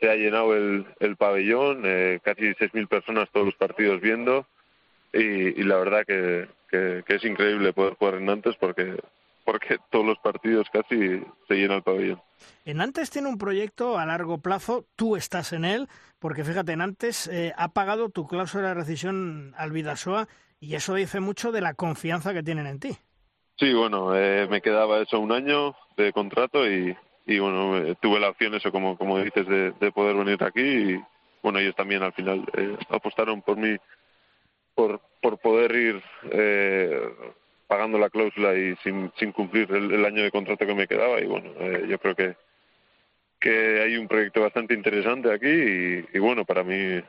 se 0.00 0.10
ha 0.10 0.14
llenado 0.14 0.54
el, 0.54 0.86
el 1.00 1.16
pabellón, 1.16 1.82
eh, 1.84 2.20
casi 2.22 2.54
6.000 2.54 2.88
personas 2.88 3.28
todos 3.32 3.46
los 3.46 3.56
partidos 3.56 4.00
viendo 4.00 4.46
y, 5.12 5.62
la 5.62 5.76
verdad 5.76 6.04
que, 6.06 6.48
que, 6.70 7.02
que, 7.06 7.14
es 7.14 7.24
increíble 7.24 7.72
poder 7.72 7.94
jugar 7.94 8.14
en 8.14 8.26
Nantes 8.26 8.56
porque, 8.56 8.96
porque 9.44 9.78
todos 9.90 10.04
los 10.04 10.18
partidos 10.18 10.66
casi 10.72 11.22
se 11.48 11.54
llena 11.54 11.76
el 11.76 11.82
pabellón. 11.82 12.22
En 12.64 12.76
Nantes 12.76 13.10
tiene 13.10 13.28
un 13.28 13.38
proyecto 13.38 13.98
a 13.98 14.06
largo 14.06 14.38
plazo, 14.38 14.86
tú 14.94 15.16
estás 15.16 15.52
en 15.52 15.64
él, 15.64 15.88
porque 16.18 16.44
fíjate, 16.44 16.76
Nantes 16.76 17.26
eh, 17.28 17.52
ha 17.56 17.68
pagado 17.68 18.10
tu 18.10 18.26
cláusula 18.26 18.68
de 18.68 18.74
rescisión 18.74 19.54
al 19.56 19.72
Vidasoa 19.72 20.28
y 20.60 20.74
eso 20.74 20.94
dice 20.94 21.20
mucho 21.20 21.52
de 21.52 21.60
la 21.60 21.74
confianza 21.74 22.34
que 22.34 22.42
tienen 22.42 22.66
en 22.66 22.78
ti. 22.78 22.98
Sí, 23.58 23.72
bueno, 23.74 24.14
eh, 24.16 24.46
me 24.48 24.60
quedaba 24.60 25.00
eso 25.00 25.18
un 25.18 25.32
año 25.32 25.74
de 25.96 26.12
contrato 26.12 26.68
y, 26.70 26.96
y 27.26 27.38
bueno, 27.38 27.76
eh, 27.76 27.96
tuve 28.00 28.20
la 28.20 28.30
opción, 28.30 28.54
eso 28.54 28.70
como, 28.70 28.96
como 28.96 29.18
dices, 29.18 29.46
de, 29.46 29.72
de 29.72 29.92
poder 29.92 30.16
venir 30.16 30.42
aquí 30.44 30.60
y 30.60 31.00
bueno, 31.42 31.58
ellos 31.58 31.74
también 31.74 32.02
al 32.02 32.12
final 32.12 32.44
eh, 32.56 32.76
apostaron 32.88 33.42
por 33.42 33.56
mí, 33.56 33.76
por, 34.74 35.00
por 35.20 35.38
poder 35.38 35.74
ir 35.74 36.02
eh, 36.30 37.00
pagando 37.66 37.98
la 37.98 38.10
cláusula 38.10 38.54
y 38.54 38.76
sin, 38.76 39.12
sin 39.18 39.32
cumplir 39.32 39.70
el, 39.72 39.92
el 39.92 40.04
año 40.04 40.22
de 40.22 40.30
contrato 40.30 40.64
que 40.66 40.74
me 40.74 40.86
quedaba 40.86 41.20
y 41.20 41.26
bueno, 41.26 41.50
eh, 41.58 41.86
yo 41.88 41.98
creo 41.98 42.14
que 42.14 42.36
que 43.40 43.82
hay 43.82 43.96
un 43.96 44.08
proyecto 44.08 44.40
bastante 44.40 44.74
interesante 44.74 45.32
aquí 45.32 46.04
y, 46.12 46.18
bueno, 46.18 46.44
para 46.44 46.64
mí 46.64 47.00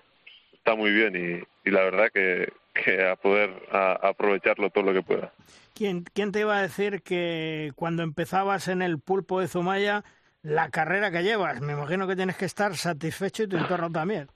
está 0.54 0.76
muy 0.76 0.92
bien 0.92 1.16
y, 1.16 1.68
y 1.68 1.72
la 1.72 1.82
verdad 1.82 2.12
que, 2.14 2.50
que 2.74 3.08
a 3.08 3.16
poder 3.16 3.52
a, 3.72 3.92
a 3.92 4.10
aprovecharlo 4.10 4.70
todo 4.70 4.86
lo 4.86 4.94
que 4.94 5.02
pueda. 5.02 5.34
¿Quién, 5.74 6.04
¿Quién 6.14 6.32
te 6.32 6.42
iba 6.42 6.58
a 6.58 6.62
decir 6.62 7.02
que 7.02 7.72
cuando 7.76 8.04
empezabas 8.04 8.68
en 8.68 8.82
el 8.82 9.00
pulpo 9.00 9.40
de 9.40 9.48
Zumaya, 9.48 10.04
la 10.42 10.70
carrera 10.70 11.12
que 11.12 11.24
llevas, 11.24 11.62
me 11.62 11.74
imagino 11.74 12.08
que 12.08 12.16
tienes 12.16 12.38
que 12.38 12.46
estar 12.46 12.76
satisfecho 12.76 13.44
y 13.44 13.48
tu 13.48 13.58
entorno 13.58 13.90
también? 13.92 14.28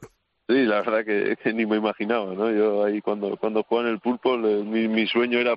Sí, 0.48 0.64
la 0.64 0.82
verdad 0.82 1.06
que, 1.06 1.38
que 1.42 1.54
ni 1.54 1.66
me 1.66 1.78
imaginaba, 1.78 2.34
¿no? 2.34 2.52
Yo 2.52 2.84
ahí 2.84 3.02
cuando 3.02 3.38
cuando 3.38 3.64
jugaba 3.64 3.88
en 3.88 3.94
el 3.96 4.00
pulpo, 4.02 4.38
le, 4.38 4.64
mi, 4.64 4.88
mi 4.88 5.08
sueño 5.08 5.40
era 5.40 5.56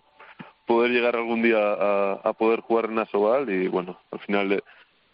poder 0.66 0.90
llegar 0.90 1.16
algún 1.16 1.42
día 1.42 1.58
a, 1.58 2.12
a 2.14 2.32
poder 2.32 2.60
jugar 2.60 2.86
en 2.86 2.98
Asobal 2.98 3.48
y 3.50 3.68
bueno, 3.68 3.98
al 4.10 4.20
final 4.20 4.52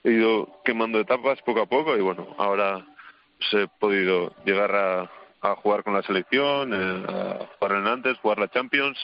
he, 0.05 0.11
ido 0.11 0.61
quemando 0.64 1.01
etapas 1.01 1.40
poco 1.42 1.61
a 1.61 1.66
poco 1.66 1.96
y 1.96 2.01
bueno, 2.01 2.35
ahora 2.38 2.85
pues, 3.38 3.64
he 3.64 3.68
podido 3.79 4.35
llegar 4.44 4.75
a, 4.75 5.11
a 5.43 5.57
jugar 5.57 5.83
con 5.83 5.95
la 5.95 6.03
selección, 6.03 6.73
eh, 6.73 7.07
a 7.09 7.47
jugar 7.59 7.79
en 7.79 7.87
antes, 7.87 8.19
jugar 8.19 8.39
la 8.39 8.49
Champions 8.49 8.99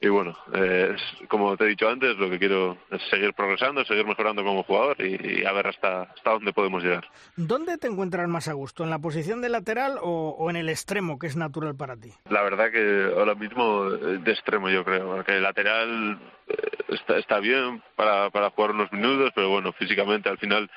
y 0.00 0.08
bueno, 0.08 0.36
eh, 0.52 0.94
como 1.28 1.56
te 1.56 1.64
he 1.64 1.68
dicho 1.68 1.88
antes, 1.88 2.16
lo 2.18 2.28
que 2.28 2.38
quiero 2.38 2.76
es 2.90 3.00
seguir 3.08 3.32
progresando, 3.32 3.84
seguir 3.84 4.06
mejorando 4.06 4.44
como 4.44 4.62
jugador 4.62 4.96
y, 5.00 5.40
y, 5.40 5.44
a 5.46 5.52
ver 5.52 5.68
hasta, 5.68 6.02
hasta 6.02 6.30
dónde 6.32 6.52
podemos 6.52 6.82
llegar. 6.82 7.08
¿Dónde 7.36 7.78
te 7.78 7.86
encuentras 7.86 8.28
más 8.28 8.46
a 8.48 8.52
gusto? 8.52 8.84
¿En 8.84 8.90
la 8.90 8.98
posición 8.98 9.40
de 9.40 9.48
lateral 9.48 9.98
o, 10.02 10.36
o 10.38 10.50
en 10.50 10.56
el 10.56 10.68
extremo, 10.68 11.18
que 11.18 11.28
es 11.28 11.36
natural 11.36 11.74
para 11.76 11.96
ti? 11.96 12.12
La 12.28 12.42
verdad 12.42 12.70
que 12.70 13.10
ahora 13.16 13.34
mismo 13.34 13.84
de 13.90 14.30
extremo 14.30 14.68
yo 14.68 14.84
creo, 14.84 15.06
porque 15.16 15.36
el 15.36 15.42
lateral 15.42 16.20
eh, 16.46 16.54
está, 16.88 17.16
está 17.16 17.38
bien 17.38 17.82
para, 17.96 18.28
para 18.28 18.50
jugar 18.50 18.72
unos 18.72 18.92
minutos, 18.92 19.32
pero 19.34 19.48
bueno, 19.48 19.72
físicamente 19.72 20.28
al 20.28 20.38
final... 20.38 20.70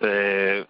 Eh, 0.00 0.66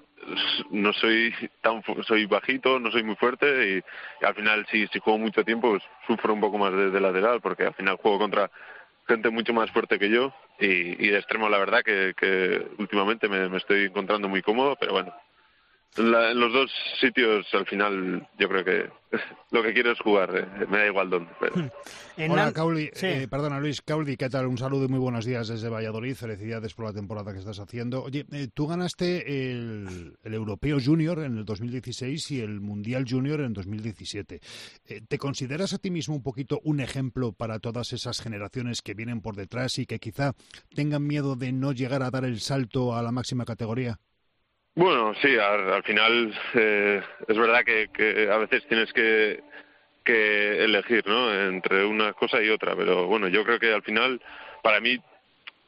no 0.70 0.92
soy 0.92 1.32
tan 1.60 1.82
soy 2.06 2.26
bajito, 2.26 2.78
no 2.78 2.90
soy 2.90 3.02
muy 3.02 3.16
fuerte 3.16 3.82
y, 4.20 4.24
al 4.24 4.34
final 4.34 4.66
si, 4.70 4.86
si 4.88 4.98
juego 4.98 5.18
mucho 5.18 5.44
tiempo 5.44 5.70
pues 5.70 5.82
sufro 6.06 6.32
un 6.32 6.40
poco 6.40 6.58
más 6.58 6.72
de, 6.72 7.00
lateral 7.00 7.40
porque 7.40 7.64
al 7.64 7.74
final 7.74 7.96
juego 7.96 8.18
contra 8.18 8.50
gente 9.06 9.30
mucho 9.30 9.52
más 9.52 9.70
fuerte 9.70 9.98
que 9.98 10.10
yo 10.10 10.34
y, 10.58 11.08
de 11.08 11.18
extremo 11.18 11.48
la 11.48 11.58
verdad 11.58 11.82
que, 11.84 12.14
que 12.18 12.66
últimamente 12.78 13.28
me, 13.28 13.48
me, 13.48 13.58
estoy 13.58 13.84
encontrando 13.84 14.28
muy 14.28 14.42
cómodo, 14.42 14.76
pero 14.80 14.92
bueno, 14.92 15.14
la, 15.96 16.30
en 16.30 16.40
los 16.40 16.52
dos 16.52 16.72
sitios 17.00 17.46
al 17.54 17.66
final 17.66 18.26
yo 18.38 18.48
creo 18.48 18.64
que 18.64 18.90
lo 19.56 19.62
que 19.62 19.72
quiero 19.72 19.92
es 19.92 20.00
jugar, 20.00 20.30
eh, 20.36 20.66
me 20.68 20.78
da 20.78 20.86
igual 20.86 21.10
dónde. 21.10 21.30
Pero... 21.40 21.70
Hola, 22.32 22.52
Cauli, 22.52 22.90
sí. 22.94 23.06
eh, 23.06 23.28
perdona 23.28 23.60
Luis, 23.60 23.82
Cauli, 23.82 24.16
¿qué 24.16 24.30
tal? 24.30 24.46
Un 24.46 24.56
saludo 24.56 24.84
y 24.84 24.88
muy 24.88 24.98
buenos 24.98 25.24
días 25.24 25.48
desde 25.48 25.68
Valladolid, 25.68 26.14
felicidades 26.14 26.74
por 26.74 26.86
la 26.86 26.92
temporada 26.92 27.32
que 27.32 27.38
estás 27.38 27.58
haciendo. 27.58 28.04
Oye, 28.04 28.24
eh, 28.32 28.48
tú 28.52 28.66
ganaste 28.66 29.50
el, 29.50 30.16
el, 30.22 30.34
Europeo 30.34 30.78
Junior 30.82 31.18
en 31.20 31.38
el 31.38 31.44
2016 31.44 32.30
y 32.30 32.40
el 32.40 32.60
Mundial 32.60 33.04
Junior 33.08 33.40
en 33.40 33.52
2017. 33.52 34.40
Eh, 34.86 35.00
¿Te 35.06 35.18
consideras 35.18 35.72
a 35.72 35.78
ti 35.78 35.90
mismo 35.90 36.14
un 36.14 36.22
poquito 36.22 36.60
un 36.64 36.80
ejemplo 36.80 37.32
para 37.32 37.58
todas 37.58 37.92
esas 37.92 38.20
generaciones 38.20 38.82
que 38.82 38.94
vienen 38.94 39.20
por 39.20 39.36
detrás 39.36 39.78
y 39.78 39.86
que 39.86 39.98
quizá 39.98 40.32
tengan 40.74 41.06
miedo 41.06 41.36
de 41.36 41.52
no 41.52 41.72
llegar 41.72 42.02
a 42.02 42.10
dar 42.10 42.24
el 42.24 42.40
salto 42.40 42.94
a 42.94 43.02
la 43.02 43.12
máxima 43.12 43.44
categoría? 43.44 43.98
Bueno, 44.76 45.14
sí, 45.22 45.28
al, 45.38 45.72
al 45.72 45.82
final 45.84 46.38
eh, 46.52 47.02
es 47.26 47.36
verdad 47.38 47.64
que, 47.64 47.88
que, 47.88 48.30
a 48.30 48.36
veces 48.36 48.62
tienes 48.68 48.92
que, 48.92 49.42
que 50.04 50.64
elegir, 50.64 51.02
¿no? 51.06 51.32
Entre 51.32 51.86
una 51.86 52.12
cosa 52.12 52.42
y 52.42 52.50
otra, 52.50 52.76
pero 52.76 53.06
bueno, 53.06 53.26
yo 53.28 53.42
creo 53.42 53.58
que 53.58 53.72
al 53.72 53.82
final, 53.82 54.20
para 54.62 54.80
mí, 54.80 54.98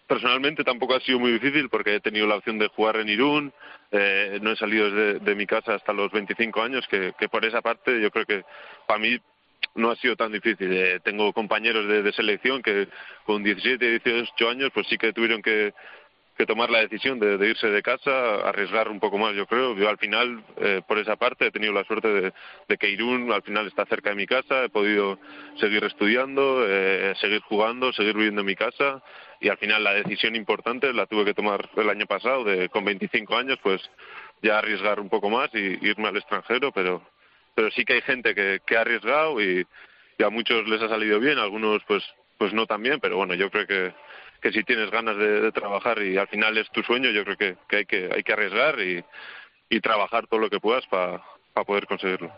personalmente 0.07 0.62
tampoco 0.62 0.94
ha 0.94 1.01
sido 1.01 1.18
muy 1.18 1.33
difícil 1.33 1.71
porque 1.71 1.94
he 1.94 2.01
tenido 2.01 2.27
la 2.27 2.37
opción 2.37 2.59
de 2.59 2.68
jugar 2.68 2.97
en 2.97 3.09
Irún, 3.09 3.51
eh, 3.92 4.40
no 4.42 4.53
he 4.53 4.57
salido 4.57 4.90
de, 4.90 5.21
de 5.21 5.35
mi 5.35 5.47
casa 5.47 5.77
hasta 5.77 5.94
los 5.94 6.12
25 6.12 6.61
años, 6.62 6.87
que, 6.87 7.14
que 7.18 7.31
por 7.31 7.47
esa 7.47 7.62
parte 7.62 8.03
yo 8.03 8.11
creo 8.11 8.27
que 8.27 8.44
para 8.87 9.01
mí 9.01 9.18
no 9.75 9.90
ha 9.90 9.97
sido 9.97 10.16
tan 10.16 10.33
difícil. 10.33 10.71
Eh, 10.71 11.01
tengo 11.03 11.33
compañeros 11.33 11.88
de, 11.88 12.03
de, 12.03 12.12
selección 12.12 12.61
que 12.61 12.88
con 13.25 13.42
17, 13.42 14.01
18 14.05 14.51
años 14.51 14.71
pues 14.75 14.87
sí 14.88 14.99
que 14.99 15.15
tuvieron 15.15 15.40
que, 15.40 15.73
que 16.39 16.47
tomar 16.47 16.71
la 16.71 16.79
decisión 16.79 17.19
de, 17.19 17.35
irse 17.49 17.67
de 17.67 17.83
casa, 17.83 18.37
arriesgar 18.49 18.89
un 18.89 19.01
poco 19.01 19.19
más, 19.19 19.35
yo 19.35 19.45
creo. 19.47 19.75
Yo 19.75 19.89
al 19.89 19.99
final, 19.99 20.45
eh, 20.59 20.83
por 20.87 20.97
esa 20.99 21.17
parte, 21.17 21.49
he 21.49 21.51
tenido 21.51 21.73
la 21.73 21.83
suerte 21.83 22.33
de, 22.69 22.79
que 22.79 22.89
Irún 22.89 23.33
al 23.33 23.43
final 23.43 23.67
está 23.67 23.85
cerca 23.87 24.11
de 24.11 24.17
mi 24.17 24.27
casa, 24.27 24.63
he 24.65 24.69
podido 24.69 25.19
seguir 25.59 25.83
estudiando, 25.83 26.65
eh, 26.65 27.13
seguir 27.21 27.41
jugando, 27.41 27.93
seguir 27.93 28.15
viviendo 28.15 28.43
en 28.43 28.47
mi 28.47 28.55
casa 28.55 29.03
y 29.41 29.49
al 29.49 29.59
final 29.59 29.83
la 29.83 29.95
decisión 29.95 30.37
importante 30.37 30.93
la 30.93 31.07
tuve 31.07 31.25
que 31.25 31.35
tomar 31.35 31.69
el 31.77 31.91
año 31.91 32.07
pasado, 32.07 32.45
de 32.45 32.69
con 32.69 32.85
25 32.85 33.37
años, 33.37 33.59
pues 33.61 33.83
ya 34.41 34.59
arriesgar 34.59 35.01
un 35.01 35.09
poco 35.09 35.31
más 35.31 35.51
y 35.55 35.85
irme 35.85 36.07
al 36.07 36.17
extranjero, 36.17 36.71
pero 36.71 37.03
pero 37.57 37.73
sí 37.73 37.85
que 37.85 37.95
hay 37.95 38.03
gente 38.03 38.37
que, 38.37 38.61
que 38.65 38.77
ha 38.77 38.83
arriesgado 38.83 39.41
y, 39.41 39.67
y 40.17 40.23
a 40.23 40.31
muchos 40.31 40.69
les 40.69 40.81
ha 40.81 40.89
salido 40.89 41.19
bien, 41.19 41.39
a 41.39 41.43
algunos 41.43 41.83
pues 41.89 42.05
pues 42.39 42.53
no 42.53 42.67
tan 42.67 42.81
bien, 42.81 43.01
pero 43.01 43.17
bueno, 43.17 43.35
yo 43.35 43.51
creo 43.51 43.67
que 43.67 43.93
que 44.41 44.53
si 44.53 44.63
tienes 44.65 44.91
ganas 44.91 45.17
de, 45.17 45.51
trabajar 45.53 46.03
y 46.03 46.17
al 46.17 46.29
final 46.29 46.57
es 46.59 46.71
tu 46.71 46.83
sueño, 46.83 47.11
yo 47.11 47.25
creo 47.25 47.37
que, 47.37 47.77
hay 47.77 47.87
que 47.87 48.11
hay 48.15 48.23
que 48.23 48.33
arriesgar 48.33 48.77
y 48.81 49.81
trabajar 49.81 50.27
todo 50.27 50.41
lo 50.41 50.51
que 50.51 50.61
puedas 50.61 50.87
para 50.87 51.23
poder 51.65 51.87
conseguirlo. 51.87 52.33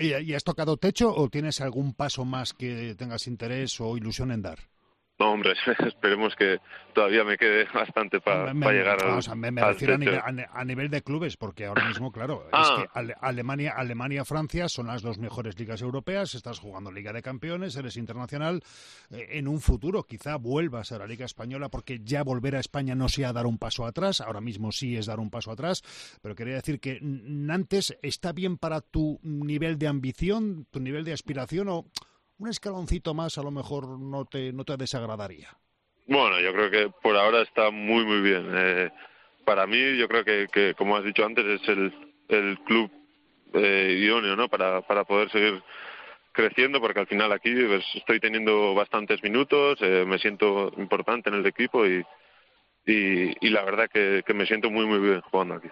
¿Y 0.00 0.34
has 0.34 0.44
tocado 0.44 0.76
techo 0.76 1.12
o 1.14 1.28
tienes 1.28 1.60
algún 1.60 1.94
paso 1.94 2.24
más 2.24 2.52
que 2.52 2.94
tengas 2.96 3.26
interés 3.26 3.80
o 3.80 3.96
ilusión 3.96 4.30
en 4.30 4.42
dar? 4.42 4.58
No, 5.18 5.32
hombre, 5.32 5.54
esperemos 5.86 6.36
que 6.36 6.60
todavía 6.94 7.24
me 7.24 7.36
quede 7.36 7.66
bastante 7.74 8.20
para 8.20 8.52
llegar 8.52 8.98
al, 9.02 9.36
me, 9.36 9.50
me 9.50 9.64
refiero 9.64 9.94
a 9.94 10.64
nivel, 10.64 10.90
de 10.90 11.02
clubes, 11.02 11.36
porque 11.36 11.66
ahora 11.66 11.88
mismo, 11.88 12.12
claro, 12.12 12.44
es 12.46 12.50
ah. 12.52 12.86
que 12.94 13.14
Alemania, 13.20 13.74
Alemania, 13.76 14.24
Francia 14.24 14.68
son 14.68 14.86
las 14.86 15.02
dos 15.02 15.18
mejores 15.18 15.58
ligas 15.58 15.82
europeas, 15.82 16.34
estás 16.34 16.60
jugando 16.60 16.92
Liga 16.92 17.12
de 17.12 17.22
Campeones, 17.22 17.74
eres 17.76 17.96
internacional. 17.96 18.62
Eh, 19.10 19.26
en 19.32 19.48
un 19.48 19.60
futuro 19.60 20.04
quizá 20.04 20.36
vuelvas 20.36 20.92
a 20.92 20.98
la 20.98 21.06
Liga 21.06 21.26
Española, 21.26 21.68
porque 21.68 22.00
ya 22.04 22.22
volver 22.22 22.54
a 22.54 22.60
España 22.60 22.94
no 22.94 23.08
sea 23.08 23.32
dar 23.32 23.46
un 23.46 23.58
paso 23.58 23.86
atrás, 23.86 24.20
ahora 24.20 24.40
mismo 24.40 24.70
sí 24.70 24.96
es 24.96 25.06
dar 25.06 25.18
un 25.18 25.30
paso 25.30 25.50
atrás, 25.50 25.82
pero 26.22 26.36
quería 26.36 26.54
decir 26.54 26.78
que 26.78 27.00
Nantes 27.02 27.98
está 28.02 28.32
bien 28.32 28.56
para 28.56 28.80
tu 28.80 29.18
nivel 29.22 29.78
de 29.78 29.88
ambición, 29.88 30.66
tu 30.70 30.78
nivel 30.78 31.04
de 31.04 31.12
aspiración 31.12 31.68
o 31.68 31.86
un 32.38 32.48
escaloncito 32.48 33.14
más 33.14 33.38
a 33.38 33.42
lo 33.42 33.50
mejor 33.50 33.98
no 33.98 34.24
te, 34.24 34.52
no 34.52 34.64
te 34.64 34.76
desagradaría. 34.76 35.48
Bueno, 36.06 36.40
yo 36.40 36.52
creo 36.52 36.70
que 36.70 36.90
por 37.02 37.16
ahora 37.16 37.42
está 37.42 37.70
muy, 37.70 38.04
muy 38.04 38.20
bien. 38.20 38.50
Eh, 38.54 38.90
para 39.44 39.66
mí, 39.66 39.96
yo 39.98 40.08
creo 40.08 40.24
que, 40.24 40.46
que, 40.52 40.74
como 40.74 40.96
has 40.96 41.04
dicho 41.04 41.24
antes, 41.24 41.44
es 41.44 41.68
el, 41.68 41.92
el 42.28 42.58
club 42.60 42.90
eh, 43.54 43.98
idóneo 44.00 44.36
¿no? 44.36 44.48
para, 44.48 44.80
para 44.82 45.04
poder 45.04 45.30
seguir 45.30 45.62
creciendo, 46.32 46.80
porque 46.80 47.00
al 47.00 47.06
final 47.06 47.32
aquí 47.32 47.52
pues, 47.52 47.84
estoy 47.94 48.20
teniendo 48.20 48.74
bastantes 48.74 49.22
minutos, 49.22 49.78
eh, 49.80 50.04
me 50.06 50.18
siento 50.18 50.72
importante 50.76 51.28
en 51.28 51.36
el 51.36 51.46
equipo 51.46 51.86
y, 51.86 52.04
y, 52.86 53.34
y 53.46 53.50
la 53.50 53.64
verdad 53.64 53.90
que, 53.92 54.22
que 54.24 54.34
me 54.34 54.46
siento 54.46 54.70
muy, 54.70 54.86
muy 54.86 55.00
bien 55.00 55.20
jugando 55.22 55.54
aquí. 55.56 55.68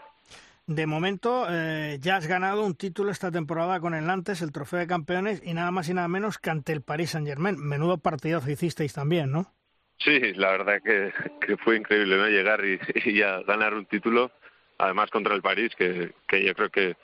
De 0.66 0.86
momento, 0.86 1.46
eh, 1.48 1.98
ya 2.00 2.16
has 2.16 2.26
ganado 2.26 2.64
un 2.64 2.74
título 2.74 3.12
esta 3.12 3.30
temporada 3.30 3.78
con 3.78 3.94
el 3.94 4.04
Nantes, 4.04 4.42
el 4.42 4.50
Trofeo 4.50 4.80
de 4.80 4.88
Campeones, 4.88 5.40
y 5.44 5.54
nada 5.54 5.70
más 5.70 5.88
y 5.88 5.94
nada 5.94 6.08
menos 6.08 6.38
que 6.38 6.50
ante 6.50 6.72
el 6.72 6.82
Paris 6.82 7.10
Saint-Germain. 7.10 7.56
Menudo 7.56 7.98
partidazo 7.98 8.50
hicisteis 8.50 8.92
también, 8.92 9.30
¿no? 9.30 9.54
Sí, 9.98 10.18
la 10.34 10.50
verdad 10.50 10.82
que, 10.82 11.56
fue 11.58 11.76
increíble 11.76 12.16
¿no? 12.16 12.26
llegar 12.26 12.64
y, 12.64 12.78
ya 13.14 13.42
ganar 13.42 13.74
un 13.74 13.86
título, 13.86 14.32
además 14.78 15.08
contra 15.10 15.36
el 15.36 15.40
París, 15.40 15.72
que, 15.76 16.12
que 16.26 16.44
yo 16.44 16.52
creo 16.54 16.70
que, 16.70 16.96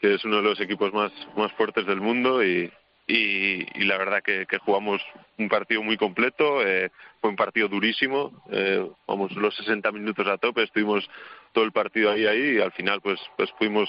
que 0.00 0.14
es 0.14 0.24
uno 0.24 0.36
de 0.36 0.42
los 0.42 0.60
equipos 0.60 0.92
más, 0.94 1.12
más 1.36 1.52
fuertes 1.52 1.84
del 1.84 2.00
mundo 2.00 2.42
y, 2.42 2.72
y, 3.06 3.84
la 3.84 3.98
verdad 3.98 4.22
que, 4.22 4.46
que, 4.46 4.58
jugamos 4.58 5.02
un 5.38 5.50
partido 5.50 5.82
muy 5.82 5.98
completo, 5.98 6.66
eh, 6.66 6.90
fue 7.20 7.28
un 7.28 7.36
partido 7.36 7.68
durísimo, 7.68 8.32
eh, 8.50 8.88
vamos 9.06 9.32
los 9.32 9.54
60 9.56 9.92
minutos 9.92 10.26
a 10.26 10.38
tope, 10.38 10.62
estuvimos 10.62 11.08
todo 11.54 11.64
el 11.64 11.72
partido 11.72 12.10
ahí 12.10 12.26
ahí 12.26 12.56
y 12.56 12.60
al 12.60 12.72
final 12.72 13.00
pues 13.00 13.18
pues 13.38 13.50
pudimos 13.52 13.88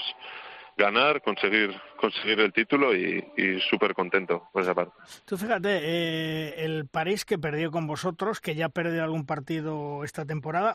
ganar, 0.78 1.22
conseguir 1.22 1.74
conseguir 1.96 2.40
el 2.40 2.52
título 2.52 2.94
y, 2.94 3.26
y 3.36 3.60
súper 3.60 3.94
contento 3.94 4.48
por 4.52 4.62
esa 4.62 4.74
parte. 4.74 4.92
Tú 5.24 5.36
fíjate, 5.36 5.80
eh, 5.82 6.64
el 6.64 6.86
París 6.86 7.24
que 7.24 7.38
perdió 7.38 7.70
con 7.70 7.86
vosotros, 7.86 8.40
que 8.40 8.54
ya 8.54 8.68
perdió 8.68 9.02
algún 9.02 9.26
partido 9.26 10.04
esta 10.04 10.24
temporada, 10.24 10.74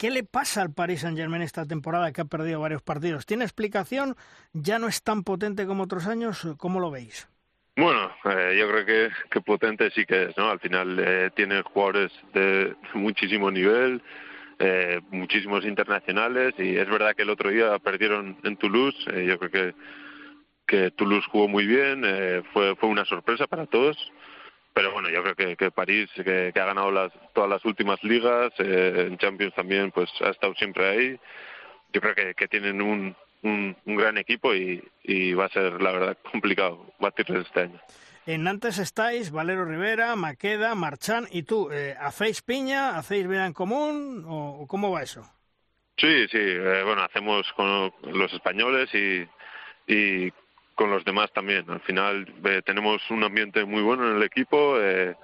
¿Qué 0.00 0.10
le 0.10 0.24
pasa 0.24 0.62
al 0.62 0.72
Paris 0.72 1.02
Saint 1.02 1.18
Germain 1.18 1.42
esta 1.42 1.66
temporada 1.66 2.10
que 2.10 2.22
ha 2.22 2.24
perdido 2.24 2.58
varios 2.58 2.80
partidos? 2.80 3.26
¿Tiene 3.26 3.44
explicación? 3.44 4.16
¿Ya 4.54 4.78
no 4.78 4.88
es 4.88 5.02
tan 5.02 5.24
potente 5.24 5.66
como 5.66 5.82
otros 5.82 6.06
años? 6.06 6.48
¿Cómo 6.56 6.80
lo 6.80 6.90
veis? 6.90 7.28
Bueno, 7.76 8.10
eh, 8.24 8.56
yo 8.58 8.66
creo 8.66 8.86
que, 8.86 9.10
que, 9.30 9.42
potente 9.42 9.90
sí 9.90 10.06
que 10.06 10.22
es, 10.22 10.36
¿no? 10.38 10.48
Al 10.48 10.58
final 10.58 10.98
eh, 10.98 11.30
tiene 11.36 11.60
jugadores 11.60 12.10
de 12.32 12.74
muchísimo 12.94 13.50
nivel, 13.50 14.02
eh, 14.60 15.00
muchísimos 15.10 15.64
internacionales 15.64 16.54
y 16.58 16.76
es 16.76 16.88
verdad 16.88 17.16
que 17.16 17.22
el 17.22 17.30
otro 17.30 17.50
día 17.50 17.78
perdieron 17.78 18.38
en 18.44 18.56
Toulouse. 18.56 18.96
Eh, 19.12 19.26
yo 19.26 19.38
creo 19.38 19.50
que, 19.50 19.74
que 20.66 20.90
Toulouse 20.92 21.26
jugó 21.26 21.48
muy 21.48 21.66
bien, 21.66 22.02
eh, 22.04 22.42
fue, 22.52 22.76
fue 22.76 22.88
una 22.88 23.04
sorpresa 23.04 23.46
para 23.48 23.66
todos 23.66 23.96
pero 24.72 24.92
bueno, 24.92 25.08
yo 25.10 25.22
creo 25.22 25.34
que, 25.34 25.56
que 25.56 25.70
París, 25.70 26.08
que, 26.14 26.52
ha 26.54 26.64
ganado 26.64 26.90
las, 26.90 27.12
todas 27.34 27.50
las 27.50 27.64
últimas 27.64 28.02
ligas, 28.04 28.52
eh, 28.58 29.08
en 29.08 29.18
Champions 29.18 29.54
también, 29.54 29.90
pues 29.90 30.08
ha 30.20 30.30
estado 30.30 30.54
siempre 30.54 30.88
ahí. 30.88 31.20
Yo 31.92 32.00
creo 32.00 32.14
que, 32.14 32.34
que 32.34 32.48
tienen 32.48 32.80
un, 32.80 33.16
un, 33.42 33.76
gran 33.84 34.16
equipo 34.16 34.54
y, 34.54 34.82
y, 35.02 35.34
va 35.34 35.46
a 35.46 35.50
ser, 35.50 35.82
la 35.82 35.92
verdad, 35.92 36.18
complicado 36.30 36.86
batirles 37.00 37.46
este 37.46 37.60
año. 37.62 37.80
En 38.26 38.44
Nantes 38.44 38.78
estáis 38.78 39.30
Valero 39.30 39.64
Rivera, 39.64 40.14
Maqueda, 40.16 40.74
Marchán 40.74 41.26
y 41.30 41.42
tú. 41.42 41.70
Eh, 41.72 41.96
¿Hacéis 41.98 42.42
piña? 42.42 42.96
¿Hacéis 42.96 43.26
vida 43.26 43.46
en 43.46 43.52
común? 43.52 44.24
¿O 44.28 44.66
cómo 44.68 44.90
va 44.90 45.02
eso? 45.02 45.22
Sí, 45.96 46.26
sí. 46.28 46.38
Eh, 46.38 46.82
bueno, 46.84 47.02
hacemos 47.02 47.50
con 47.54 47.92
los 48.12 48.32
españoles 48.32 48.88
y, 48.94 49.26
y 49.92 50.32
con 50.80 50.90
los 50.90 51.04
demás 51.04 51.30
también. 51.32 51.68
Al 51.68 51.80
final 51.80 52.26
eh, 52.44 52.62
tenemos 52.64 53.02
un 53.10 53.22
ambiente 53.22 53.66
muy 53.66 53.82
bueno 53.82 54.10
en 54.10 54.16
el 54.16 54.22
equipo. 54.22 54.80
Eh, 54.80 55.14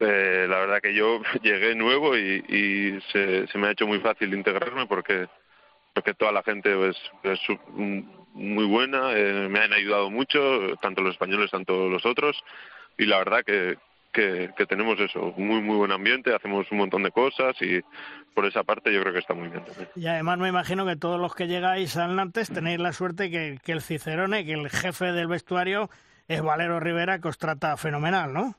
eh, 0.00 0.46
la 0.48 0.58
verdad 0.58 0.80
que 0.82 0.92
yo 0.92 1.22
llegué 1.42 1.76
nuevo 1.76 2.16
y, 2.16 3.00
se, 3.12 3.46
se, 3.46 3.58
me 3.58 3.68
ha 3.68 3.70
hecho 3.70 3.86
muy 3.86 4.00
fácil 4.00 4.34
integrarme 4.34 4.86
porque 4.86 5.28
porque 5.94 6.14
toda 6.14 6.32
la 6.32 6.42
gente 6.42 6.74
pues, 6.76 6.96
es 7.22 7.40
muy 8.36 8.66
buena, 8.66 9.12
eh, 9.14 9.48
me 9.48 9.60
han 9.60 9.72
ayudado 9.72 10.10
mucho, 10.10 10.76
tanto 10.80 11.02
los 11.02 11.12
españoles, 11.12 11.50
tanto 11.50 11.88
los 11.88 12.04
otros, 12.04 12.36
y 12.98 13.06
la 13.06 13.18
verdad 13.18 13.42
que, 13.44 13.78
que, 14.12 14.66
tenemos 14.66 14.98
eso, 15.00 15.34
muy, 15.36 15.60
muy 15.60 15.76
buen 15.76 15.92
ambiente, 15.92 16.34
hacemos 16.34 16.70
un 16.70 16.78
montón 16.78 17.02
de 17.02 17.10
cosas 17.10 17.54
y 17.60 17.80
por 18.34 18.46
esa 18.46 18.62
parte 18.62 18.92
yo 18.92 19.00
creo 19.00 19.12
que 19.12 19.18
está 19.18 19.34
muy 19.34 19.48
bien 19.48 19.64
también. 19.64 19.88
Y 19.94 20.06
además 20.06 20.38
me 20.38 20.48
imagino 20.48 20.86
que 20.86 20.96
todos 20.96 21.20
los 21.20 21.34
que 21.34 21.46
llegáis 21.46 21.96
al 21.96 22.16
Nantes 22.16 22.50
tenéis 22.52 22.78
la 22.78 22.92
suerte 22.92 23.30
que, 23.30 23.58
que 23.64 23.72
el 23.72 23.82
Cicerone, 23.82 24.44
que 24.44 24.52
el 24.52 24.70
jefe 24.70 25.12
del 25.12 25.28
vestuario 25.28 25.90
es 26.28 26.42
Valero 26.42 26.80
Rivera, 26.80 27.18
que 27.18 27.28
os 27.28 27.38
trata 27.38 27.76
fenomenal, 27.76 28.32
¿no? 28.32 28.54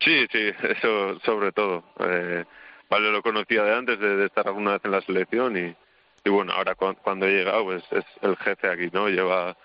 Sí, 0.00 0.26
sí, 0.30 0.50
eso 0.62 1.18
sobre 1.20 1.52
todo. 1.52 1.84
Eh, 2.00 2.44
Valero 2.90 3.12
lo 3.12 3.22
conocía 3.22 3.62
de 3.62 3.74
antes, 3.74 3.98
de, 4.00 4.26
estar 4.26 4.46
alguna 4.46 4.72
vez 4.72 4.84
en 4.84 4.90
la 4.90 5.00
selección 5.02 5.56
y, 5.56 5.76
y 6.24 6.30
bueno, 6.30 6.52
ahora 6.52 6.74
cuando, 6.74 7.26
he 7.26 7.32
llegado 7.32 7.64
pues 7.64 7.82
es 7.90 8.04
el 8.22 8.36
jefe 8.36 8.68
aquí, 8.68 8.88
¿no? 8.92 9.08
Lleva 9.08 9.56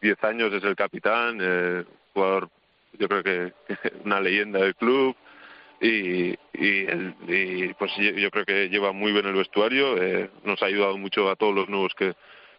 10 0.00 0.24
años, 0.24 0.52
es 0.52 0.64
el 0.64 0.76
capitán, 0.76 1.38
eh, 1.40 1.84
jugador 2.14 2.48
yo 2.98 3.08
creo 3.08 3.22
que 3.22 3.52
una 4.04 4.20
leyenda 4.20 4.60
del 4.60 4.74
club 4.74 5.16
y, 5.80 6.34
y, 6.54 7.74
pues 7.74 7.92
yo 7.96 8.30
creo 8.30 8.46
que 8.46 8.68
lleva 8.68 8.92
muy 8.92 9.12
bien 9.12 9.26
el 9.26 9.34
vestuario, 9.34 10.02
eh, 10.02 10.30
nos 10.44 10.62
ha 10.62 10.66
ayudado 10.66 10.96
mucho 10.96 11.28
a 11.28 11.36
todos 11.36 11.54
los 11.54 11.68
nuevos 11.68 11.94
que, 11.94 12.14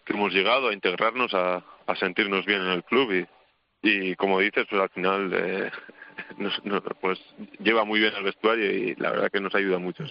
hemos 0.09 0.31
llegado 0.31 0.69
a 0.69 0.73
integrarnos, 0.73 1.33
a, 1.33 1.61
a, 1.85 1.95
sentirnos 1.97 2.45
bien 2.45 2.61
en 2.61 2.69
el 2.69 2.83
club 2.85 3.11
y, 3.11 3.27
y 3.81 4.15
como 4.15 4.39
dices, 4.39 4.65
pues 4.69 4.81
al 4.81 4.89
final 4.89 5.31
eh, 5.33 5.71
pues 7.01 7.19
lleva 7.59 7.83
muy 7.85 7.99
bien 7.99 8.13
el 8.15 8.23
vestuario 8.23 8.71
y 8.71 8.95
la 8.95 9.11
verdad 9.11 9.31
que 9.31 9.39
nos 9.39 9.55
ayuda 9.55 9.79
mucho. 9.79 10.05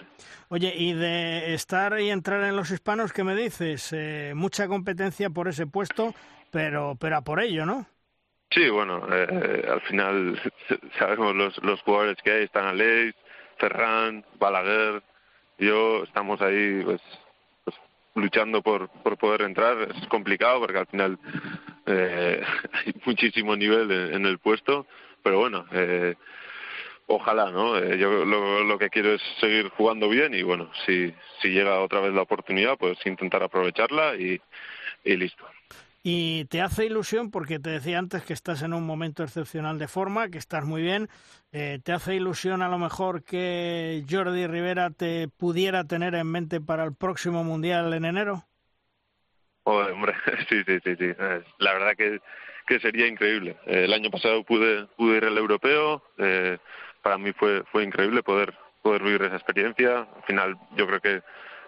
Oye, 0.49 0.73
y 0.75 0.93
de 0.93 1.53
estar 1.53 1.99
y 1.99 2.09
entrar 2.09 2.43
en 2.43 2.55
los 2.55 2.71
hispanos, 2.71 3.13
¿qué 3.13 3.23
me 3.23 3.35
dices? 3.35 3.91
Eh, 3.93 4.33
mucha 4.35 4.67
competencia 4.67 5.29
por 5.29 5.47
ese 5.47 5.67
puesto, 5.67 6.13
pero, 6.51 6.95
pero 6.99 7.17
a 7.17 7.21
por 7.21 7.41
ello, 7.41 7.65
¿no? 7.65 7.85
Sí, 8.51 8.69
bueno, 8.69 9.05
eh, 9.11 9.67
al 9.69 9.81
final 9.81 10.41
sabemos 10.97 11.35
los, 11.35 11.57
los 11.63 11.81
jugadores 11.81 12.17
que 12.23 12.31
hay, 12.31 12.43
están 12.43 12.65
Aleix, 12.65 13.13
Ferran, 13.57 14.23
Balaguer, 14.39 15.03
yo 15.57 16.03
estamos 16.03 16.41
ahí 16.41 16.81
pues, 16.83 17.01
pues, 17.65 17.75
luchando 18.15 18.61
por, 18.61 18.89
por 18.89 19.17
poder 19.17 19.41
entrar, 19.41 19.91
es 19.95 20.07
complicado 20.07 20.59
porque 20.59 20.77
al 20.77 20.87
final 20.87 21.19
eh, 21.85 22.41
hay 22.73 22.93
muchísimo 23.05 23.55
nivel 23.55 23.91
en, 23.91 24.25
el 24.25 24.39
puesto, 24.39 24.85
pero 25.23 25.39
bueno, 25.39 25.65
eh, 25.71 26.15
ojalá, 27.07 27.51
¿no? 27.51 27.77
Eh, 27.77 27.97
yo 27.97 28.25
lo, 28.25 28.63
lo, 28.63 28.77
que 28.77 28.89
quiero 28.89 29.13
es 29.13 29.21
seguir 29.39 29.69
jugando 29.69 30.09
bien 30.09 30.33
y 30.33 30.43
bueno, 30.43 30.69
si, 30.85 31.13
si 31.41 31.49
llega 31.49 31.79
otra 31.79 32.01
vez 32.01 32.13
la 32.13 32.21
oportunidad, 32.21 32.77
pues 32.77 32.97
intentar 33.05 33.43
aprovecharla 33.43 34.15
y, 34.15 34.39
y 35.03 35.17
listo. 35.17 35.45
Y 36.09 36.45
te 36.45 36.61
hace 36.61 36.85
ilusión 36.85 37.31
porque 37.31 37.59
te 37.59 37.69
decía 37.69 37.99
antes 37.99 38.23
que 38.23 38.31
estás 38.31 38.61
en 38.61 38.73
un 38.73 38.85
momento 38.85 39.23
excepcional 39.23 39.77
de 39.77 39.89
forma, 39.89 40.29
que 40.29 40.37
estás 40.37 40.63
muy 40.63 40.81
bien. 40.81 41.09
Eh, 41.51 41.79
¿Te 41.83 41.91
hace 41.91 42.15
ilusión 42.15 42.61
a 42.61 42.69
lo 42.69 42.77
mejor 42.77 43.23
que 43.23 44.05
Jordi 44.09 44.47
Rivera 44.47 44.89
te 44.89 45.27
pudiera 45.27 45.83
tener 45.83 46.15
en 46.15 46.27
mente 46.27 46.61
para 46.61 46.85
el 46.85 46.95
próximo 46.95 47.43
Mundial 47.43 47.93
en 47.93 48.05
enero? 48.05 48.45
hombre, 49.63 50.13
sí, 50.49 50.63
sí, 50.65 50.79
sí, 50.83 50.95
sí. 50.95 51.13
La 51.59 51.73
verdad 51.73 51.95
que, 51.97 52.21
que 52.67 52.79
sería 52.79 53.07
increíble. 53.07 53.57
Eh, 53.65 53.85
el 53.85 53.93
año 53.93 54.11
pasado 54.11 54.43
pude, 54.43 54.85
pude 54.97 55.17
ir 55.17 55.25
al 55.25 55.37
europeo. 55.37 56.03
Eh, 56.17 56.57
para 57.01 57.17
mí 57.17 57.31
fue, 57.33 57.63
fue 57.71 57.83
increíble 57.83 58.21
poder, 58.23 58.53
poder 58.81 59.03
vivir 59.03 59.23
esa 59.23 59.37
experiencia. 59.37 60.07
Al 60.15 60.23
final 60.23 60.57
yo 60.75 60.85
creo 60.85 60.99
que, 60.99 61.21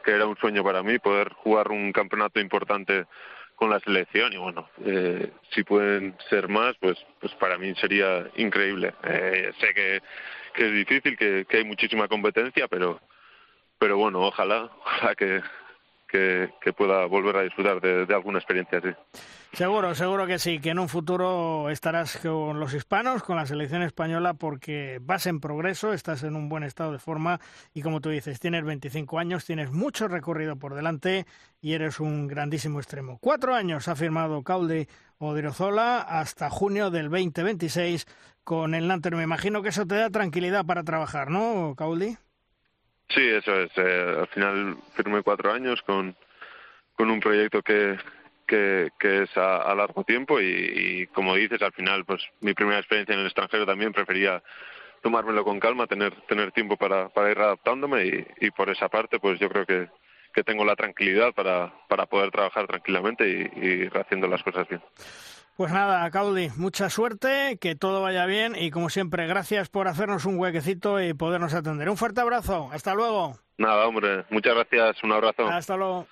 que 0.03 0.11
era 0.11 0.27
un 0.27 0.37
sueño 0.37 0.63
para 0.63 0.83
mí 0.83 0.99
poder 0.99 1.29
jugar 1.33 1.71
un 1.71 1.91
campeonato 1.91 2.39
importante 2.39 3.05
con 3.55 3.69
la 3.69 3.79
selección 3.81 4.31
y 4.31 4.37
bueno, 4.37 4.69
eh, 4.85 5.31
si 5.51 5.63
pueden 5.63 6.15
ser 6.29 6.47
más, 6.47 6.75
pues, 6.79 6.97
pues 7.19 7.33
para 7.35 7.57
mí 7.57 7.73
sería 7.75 8.25
increíble. 8.35 8.93
Eh, 9.03 9.51
sé 9.59 9.73
que, 9.73 10.01
que 10.53 10.67
es 10.67 10.73
difícil, 10.73 11.17
que, 11.17 11.45
que 11.47 11.57
hay 11.57 11.63
muchísima 11.65 12.07
competencia, 12.07 12.67
pero 12.69 13.01
pero 13.79 13.97
bueno, 13.97 14.21
ojalá, 14.21 14.69
ojalá 14.85 15.15
que, 15.15 15.41
que, 16.09 16.49
pueda 16.77 17.05
volver 17.05 17.37
a 17.37 17.43
disfrutar 17.43 17.79
de, 17.81 18.13
alguna 18.13 18.39
experiencia 18.39 18.79
así. 18.79 18.89
Seguro, 19.53 19.95
seguro 19.95 20.27
que 20.27 20.39
sí, 20.39 20.59
que 20.59 20.69
en 20.69 20.79
un 20.79 20.89
futuro 20.89 21.69
estarás 21.69 22.17
con 22.17 22.59
los 22.59 22.73
hispanos, 22.73 23.23
con 23.23 23.35
la 23.35 23.45
selección 23.45 23.81
española, 23.81 24.33
porque 24.33 24.99
vas 25.01 25.25
en 25.25 25.39
progreso, 25.39 25.93
estás 25.93 26.23
en 26.23 26.35
un 26.35 26.49
buen 26.49 26.63
estado 26.63 26.91
de 26.91 26.99
forma 26.99 27.39
y 27.73 27.81
como 27.81 28.01
tú 28.01 28.09
dices, 28.09 28.39
tienes 28.39 28.63
25 28.63 29.19
años, 29.19 29.45
tienes 29.45 29.71
mucho 29.71 30.07
recorrido 30.07 30.57
por 30.57 30.75
delante 30.75 31.25
y 31.61 31.73
eres 31.73 31.99
un 31.99 32.27
grandísimo 32.27 32.79
extremo. 32.79 33.17
Cuatro 33.19 33.55
años 33.55 33.87
ha 33.87 33.95
firmado 33.95 34.43
Caulde 34.43 34.87
Odriozola 35.17 35.99
hasta 36.01 36.49
junio 36.49 36.91
del 36.91 37.09
2026 37.09 38.05
con 38.43 38.73
el 38.73 38.87
Nantes. 38.87 39.11
Me 39.11 39.23
imagino 39.23 39.61
que 39.61 39.69
eso 39.69 39.85
te 39.85 39.95
da 39.95 40.09
tranquilidad 40.09 40.65
para 40.65 40.83
trabajar, 40.83 41.29
¿no, 41.29 41.75
Cauldi? 41.75 42.17
Sí, 43.09 43.27
eso 43.27 43.61
es. 43.61 43.71
Eh, 43.75 44.15
al 44.19 44.27
final 44.27 44.77
firmé 44.93 45.23
cuatro 45.23 45.51
años 45.51 45.81
con, 45.81 46.15
con 46.95 47.09
un 47.09 47.19
proyecto 47.19 47.61
que, 47.61 47.97
que, 48.45 48.91
es 49.01 49.37
a, 49.37 49.73
largo 49.75 50.03
tiempo 50.03 50.39
y, 50.39 51.07
como 51.13 51.35
dices, 51.35 51.61
al 51.61 51.73
final, 51.73 52.05
pues 52.05 52.21
mi 52.41 52.53
primera 52.53 52.79
experiencia 52.79 53.13
en 53.13 53.21
el 53.21 53.27
extranjero 53.27 53.65
también 53.65 53.93
prefería 53.93 54.43
tomármelo 55.01 55.43
con 55.43 55.59
calma, 55.59 55.87
tener, 55.87 56.13
tener 56.27 56.51
tiempo 56.51 56.75
para, 56.77 57.09
para 57.09 57.31
ir 57.31 57.39
adaptándome 57.39 58.25
y, 58.39 58.51
por 58.51 58.69
esa 58.69 58.89
parte, 58.89 59.19
pues 59.19 59.39
yo 59.39 59.49
creo 59.49 59.65
que, 59.65 59.87
que 60.33 60.43
tengo 60.43 60.65
la 60.65 60.75
tranquilidad 60.75 61.33
para, 61.33 61.73
para 61.87 62.05
poder 62.05 62.31
trabajar 62.31 62.67
tranquilamente 62.67 63.27
y, 63.27 63.65
y 63.65 63.89
haciendo 63.97 64.27
las 64.27 64.43
cosas 64.43 64.67
bien. 64.67 64.81
Pues 65.59 65.73
nada, 65.73 66.09
Caudi, 66.09 66.47
mucha 66.55 66.89
suerte, 66.89 67.57
que 67.59 67.75
todo 67.75 68.01
vaya 68.01 68.25
bien 68.25 68.55
y 68.55 68.71
como 68.71 68.89
siempre, 68.89 69.27
gracias 69.27 69.67
por 69.67 69.89
hacernos 69.89 70.23
un 70.23 70.39
huequecito 70.39 71.01
y 71.01 71.13
podernos 71.13 71.53
atender. 71.53 71.89
Un 71.89 71.97
fuerte 71.97 72.21
abrazo, 72.21 72.69
hasta 72.71 72.93
luego. 72.93 73.37
Nada, 73.57 73.85
hombre, 73.85 74.23
muchas 74.29 74.55
gracias, 74.55 75.03
un 75.03 75.11
abrazo. 75.11 75.49
Hasta 75.49 75.75
luego. 75.75 76.07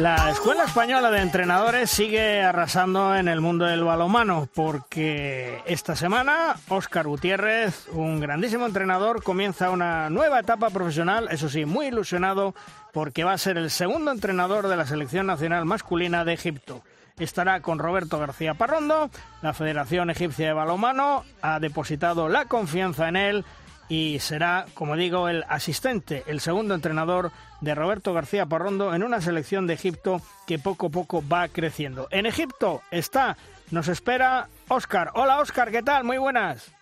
La 0.00 0.30
Escuela 0.30 0.64
Española 0.64 1.10
de 1.10 1.20
Entrenadores 1.20 1.90
sigue 1.90 2.40
arrasando 2.42 3.14
en 3.14 3.28
el 3.28 3.42
mundo 3.42 3.66
del 3.66 3.84
balonmano 3.84 4.48
porque 4.54 5.60
esta 5.66 5.94
semana 5.94 6.56
Óscar 6.70 7.06
Gutiérrez, 7.06 7.86
un 7.92 8.18
grandísimo 8.18 8.64
entrenador, 8.64 9.22
comienza 9.22 9.68
una 9.68 10.08
nueva 10.08 10.40
etapa 10.40 10.70
profesional, 10.70 11.28
eso 11.30 11.50
sí, 11.50 11.66
muy 11.66 11.88
ilusionado 11.88 12.54
porque 12.94 13.24
va 13.24 13.34
a 13.34 13.38
ser 13.38 13.58
el 13.58 13.70
segundo 13.70 14.10
entrenador 14.10 14.68
de 14.68 14.76
la 14.78 14.86
selección 14.86 15.26
nacional 15.26 15.66
masculina 15.66 16.24
de 16.24 16.32
Egipto. 16.32 16.82
Estará 17.18 17.60
con 17.60 17.78
Roberto 17.78 18.18
García 18.18 18.54
Parrondo, 18.54 19.10
la 19.42 19.52
Federación 19.52 20.08
Egipcia 20.08 20.46
de 20.46 20.54
Balonmano 20.54 21.24
ha 21.42 21.60
depositado 21.60 22.30
la 22.30 22.46
confianza 22.46 23.06
en 23.10 23.16
él 23.16 23.44
y 23.90 24.20
será, 24.20 24.66
como 24.72 24.96
digo, 24.96 25.28
el 25.28 25.44
asistente, 25.48 26.22
el 26.28 26.38
segundo 26.38 26.74
entrenador 26.74 27.32
de 27.60 27.74
Roberto 27.74 28.14
García 28.14 28.46
Parrondo 28.46 28.94
en 28.94 29.02
una 29.02 29.20
selección 29.20 29.66
de 29.66 29.74
Egipto 29.74 30.20
que 30.46 30.60
poco 30.60 30.86
a 30.86 30.90
poco 30.90 31.22
va 31.30 31.48
creciendo. 31.48 32.06
En 32.12 32.24
Egipto 32.24 32.82
está, 32.92 33.36
nos 33.72 33.88
espera 33.88 34.46
Óscar. 34.68 35.10
Hola 35.14 35.40
Óscar, 35.40 35.72
¿qué 35.72 35.82
tal? 35.82 36.04
Muy 36.04 36.18
buenas. 36.18 36.72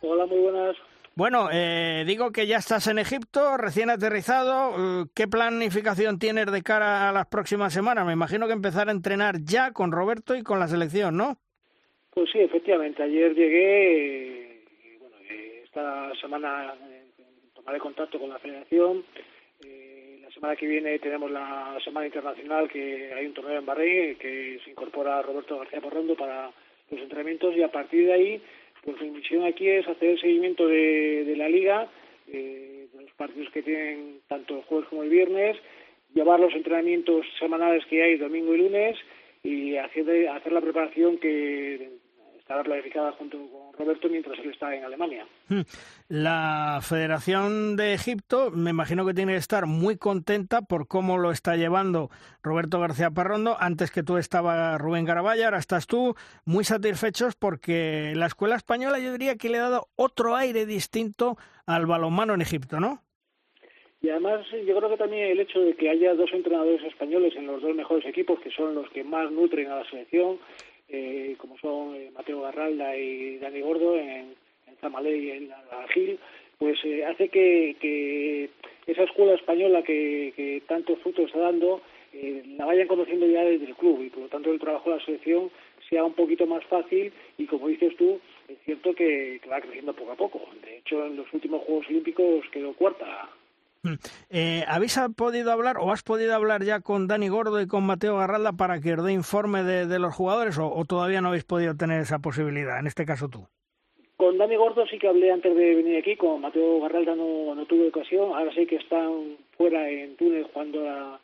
Hola, 0.00 0.24
muy 0.24 0.38
buenas. 0.38 0.74
Bueno, 1.16 1.48
eh, 1.52 2.02
digo 2.06 2.32
que 2.32 2.46
ya 2.46 2.56
estás 2.56 2.88
en 2.88 2.98
Egipto, 2.98 3.58
recién 3.58 3.90
aterrizado. 3.90 5.02
Eh, 5.02 5.04
¿Qué 5.14 5.28
planificación 5.28 6.18
tienes 6.18 6.50
de 6.50 6.62
cara 6.62 7.10
a 7.10 7.12
las 7.12 7.26
próximas 7.26 7.74
semanas? 7.74 8.06
Me 8.06 8.14
imagino 8.14 8.46
que 8.46 8.54
empezar 8.54 8.88
a 8.88 8.92
entrenar 8.92 9.36
ya 9.44 9.72
con 9.72 9.92
Roberto 9.92 10.34
y 10.34 10.42
con 10.42 10.58
la 10.58 10.66
selección, 10.66 11.16
¿no? 11.18 11.36
Pues 12.10 12.30
sí, 12.32 12.40
efectivamente. 12.40 13.02
Ayer 13.02 13.34
llegué 13.34 14.43
esta 15.74 16.14
semana 16.20 16.72
eh, 16.88 17.02
tomaré 17.52 17.80
contacto 17.80 18.20
con 18.20 18.28
la 18.30 18.38
federación. 18.38 19.04
Eh, 19.64 20.20
la 20.22 20.30
semana 20.30 20.54
que 20.54 20.68
viene 20.68 21.00
tenemos 21.00 21.28
la 21.32 21.76
semana 21.82 22.06
internacional 22.06 22.68
que 22.68 23.12
hay 23.12 23.26
un 23.26 23.34
torneo 23.34 23.58
en 23.58 23.66
Bahrein 23.66 24.16
que 24.16 24.60
se 24.62 24.70
incorpora 24.70 25.20
Roberto 25.22 25.58
García 25.58 25.80
Porrondo 25.80 26.14
para 26.14 26.52
los 26.90 27.00
entrenamientos 27.00 27.56
y 27.56 27.62
a 27.64 27.72
partir 27.72 28.06
de 28.06 28.12
ahí 28.12 28.42
pues 28.84 29.00
mi 29.00 29.10
misión 29.10 29.44
aquí 29.46 29.68
es 29.68 29.88
hacer 29.88 30.10
el 30.10 30.20
seguimiento 30.20 30.68
de, 30.68 31.34
la 31.36 31.48
liga, 31.48 31.88
eh, 32.28 32.86
de 32.92 33.02
los 33.02 33.12
partidos 33.14 33.50
que 33.50 33.62
tienen 33.62 34.20
tanto 34.28 34.58
el 34.58 34.62
jueves 34.64 34.88
como 34.88 35.02
el 35.02 35.08
viernes, 35.08 35.56
llevar 36.14 36.38
los 36.38 36.54
entrenamientos 36.54 37.26
semanales 37.40 37.84
que 37.86 38.00
hay 38.00 38.16
domingo 38.16 38.54
y 38.54 38.58
lunes 38.58 38.96
y 39.42 39.76
hacer, 39.76 40.28
hacer 40.28 40.52
la 40.52 40.60
preparación 40.60 41.18
que 41.18 41.90
estará 42.38 42.62
planificada 42.62 43.10
junto 43.12 43.38
con 43.48 43.63
Roberto 43.78 44.08
mientras 44.08 44.38
él 44.38 44.50
está 44.50 44.74
en 44.74 44.84
Alemania. 44.84 45.26
Hmm. 45.48 45.62
La 46.08 46.80
Federación 46.82 47.76
de 47.76 47.94
Egipto 47.94 48.50
me 48.50 48.70
imagino 48.70 49.06
que 49.06 49.14
tiene 49.14 49.32
que 49.32 49.38
estar 49.38 49.66
muy 49.66 49.96
contenta 49.96 50.62
por 50.62 50.86
cómo 50.86 51.18
lo 51.18 51.30
está 51.30 51.56
llevando 51.56 52.10
Roberto 52.42 52.80
García 52.80 53.10
Parrondo. 53.10 53.56
Antes 53.58 53.90
que 53.90 54.02
tú 54.02 54.16
estaba 54.16 54.78
Rubén 54.78 55.04
Garabaya, 55.04 55.46
ahora 55.46 55.58
estás 55.58 55.86
tú. 55.86 56.14
Muy 56.44 56.64
satisfechos 56.64 57.34
porque 57.36 58.12
la 58.16 58.26
escuela 58.26 58.56
española 58.56 58.98
yo 58.98 59.12
diría 59.12 59.36
que 59.36 59.48
le 59.48 59.58
ha 59.58 59.62
dado 59.62 59.88
otro 59.96 60.36
aire 60.36 60.66
distinto 60.66 61.36
al 61.66 61.86
balonmano 61.86 62.34
en 62.34 62.42
Egipto, 62.42 62.80
¿no? 62.80 63.02
Y 64.04 64.10
además 64.10 64.46
yo 64.50 64.76
creo 64.76 64.90
que 64.90 64.98
también 64.98 65.30
el 65.30 65.40
hecho 65.40 65.60
de 65.60 65.74
que 65.76 65.88
haya 65.88 66.14
dos 66.14 66.30
entrenadores 66.34 66.82
españoles 66.84 67.34
en 67.36 67.46
los 67.46 67.62
dos 67.62 67.74
mejores 67.74 68.04
equipos, 68.04 68.38
que 68.40 68.50
son 68.50 68.74
los 68.74 68.86
que 68.90 69.02
más 69.02 69.30
nutren 69.30 69.70
a 69.70 69.76
la 69.76 69.88
selección, 69.88 70.38
eh, 70.94 71.36
como 71.38 71.58
son 71.58 71.94
eh, 71.96 72.10
Mateo 72.14 72.42
Garralda 72.42 72.96
y 72.96 73.38
Dani 73.38 73.60
Gordo 73.60 73.96
en, 73.96 74.34
en 74.66 75.06
y 75.06 75.30
en 75.30 75.50
Gil, 75.92 76.18
pues 76.58 76.78
eh, 76.84 77.04
hace 77.04 77.28
que, 77.28 78.50
esa 78.86 79.02
escuela 79.02 79.34
española 79.34 79.82
que, 79.82 80.32
que 80.36 80.62
tanto 80.66 80.96
fruto 80.96 81.22
está 81.22 81.38
dando 81.38 81.80
la 82.56 82.64
vayan 82.64 82.86
conociendo 82.86 83.26
ya 83.26 83.42
desde 83.42 83.66
el 83.66 83.74
club 83.74 84.00
y 84.02 84.08
por 84.08 84.22
lo 84.22 84.28
tanto 84.28 84.52
el 84.52 84.60
trabajo 84.60 84.88
de 84.88 84.96
la 84.98 85.04
selección 85.04 85.50
sea 85.88 86.04
un 86.04 86.12
poquito 86.12 86.46
más 86.46 86.64
fácil 86.66 87.12
y 87.38 87.46
como 87.46 87.66
dices 87.66 87.96
tú, 87.96 88.20
es 88.48 88.56
cierto 88.64 88.94
que, 88.94 89.40
que 89.42 89.48
va 89.48 89.60
creciendo 89.60 89.92
poco 89.94 90.12
a 90.12 90.16
poco. 90.16 90.40
De 90.62 90.78
hecho, 90.78 91.06
en 91.06 91.16
los 91.16 91.32
últimos 91.32 91.62
Juegos 91.62 91.88
Olímpicos 91.88 92.44
quedó 92.52 92.72
cuarta. 92.74 93.30
Eh, 94.30 94.64
¿Habéis 94.66 94.98
podido 95.16 95.52
hablar 95.52 95.76
o 95.78 95.92
has 95.92 96.02
podido 96.02 96.34
hablar 96.34 96.64
ya 96.64 96.80
con 96.80 97.06
Dani 97.06 97.28
Gordo 97.28 97.60
y 97.60 97.66
con 97.66 97.84
Mateo 97.84 98.18
Garralda 98.18 98.52
para 98.52 98.80
que 98.80 98.94
os 98.94 99.04
dé 99.04 99.12
informe 99.12 99.62
de, 99.62 99.98
los 99.98 100.14
jugadores 100.14 100.58
o, 100.58 100.84
todavía 100.84 101.20
no 101.20 101.28
habéis 101.28 101.44
podido 101.44 101.76
tener 101.76 102.00
esa 102.00 102.18
posibilidad, 102.18 102.78
en 102.78 102.86
este 102.86 103.04
caso 103.04 103.28
tú? 103.28 103.46
Con 104.16 104.38
Dani 104.38 104.56
Gordo 104.56 104.86
sí 104.86 104.98
que 104.98 105.08
hablé 105.08 105.30
antes 105.32 105.54
de 105.54 105.74
venir 105.74 105.98
aquí, 105.98 106.16
con 106.16 106.40
Mateo 106.40 106.80
Garralda 106.80 107.14
no, 107.14 107.54
no 107.54 107.66
tuve 107.66 107.88
ocasión, 107.88 108.32
ahora 108.34 108.52
sí 108.54 108.66
que 108.66 108.76
están 108.76 109.36
fuera 109.56 109.88
en 109.88 110.16
Túnez 110.16 110.46
jugando 110.52 110.82
la 110.82 111.20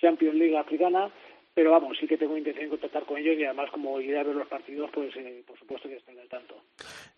Champions 0.00 0.36
League 0.36 0.56
africana 0.56 1.10
pero 1.54 1.70
vamos, 1.70 1.96
sí 1.98 2.08
que 2.08 2.18
tengo 2.18 2.36
intención 2.36 2.64
de 2.64 2.70
contactar 2.70 3.04
con 3.04 3.16
ellos 3.16 3.36
y 3.38 3.44
además 3.44 3.70
como 3.70 4.00
ir 4.00 4.16
a 4.16 4.24
ver 4.24 4.34
los 4.34 4.48
partidos, 4.48 4.90
pues 4.92 5.14
eh, 5.16 5.42
por 5.46 5.56
supuesto 5.56 5.88
que 5.88 5.96
estén 5.96 6.18
al 6.18 6.28
tanto. 6.28 6.56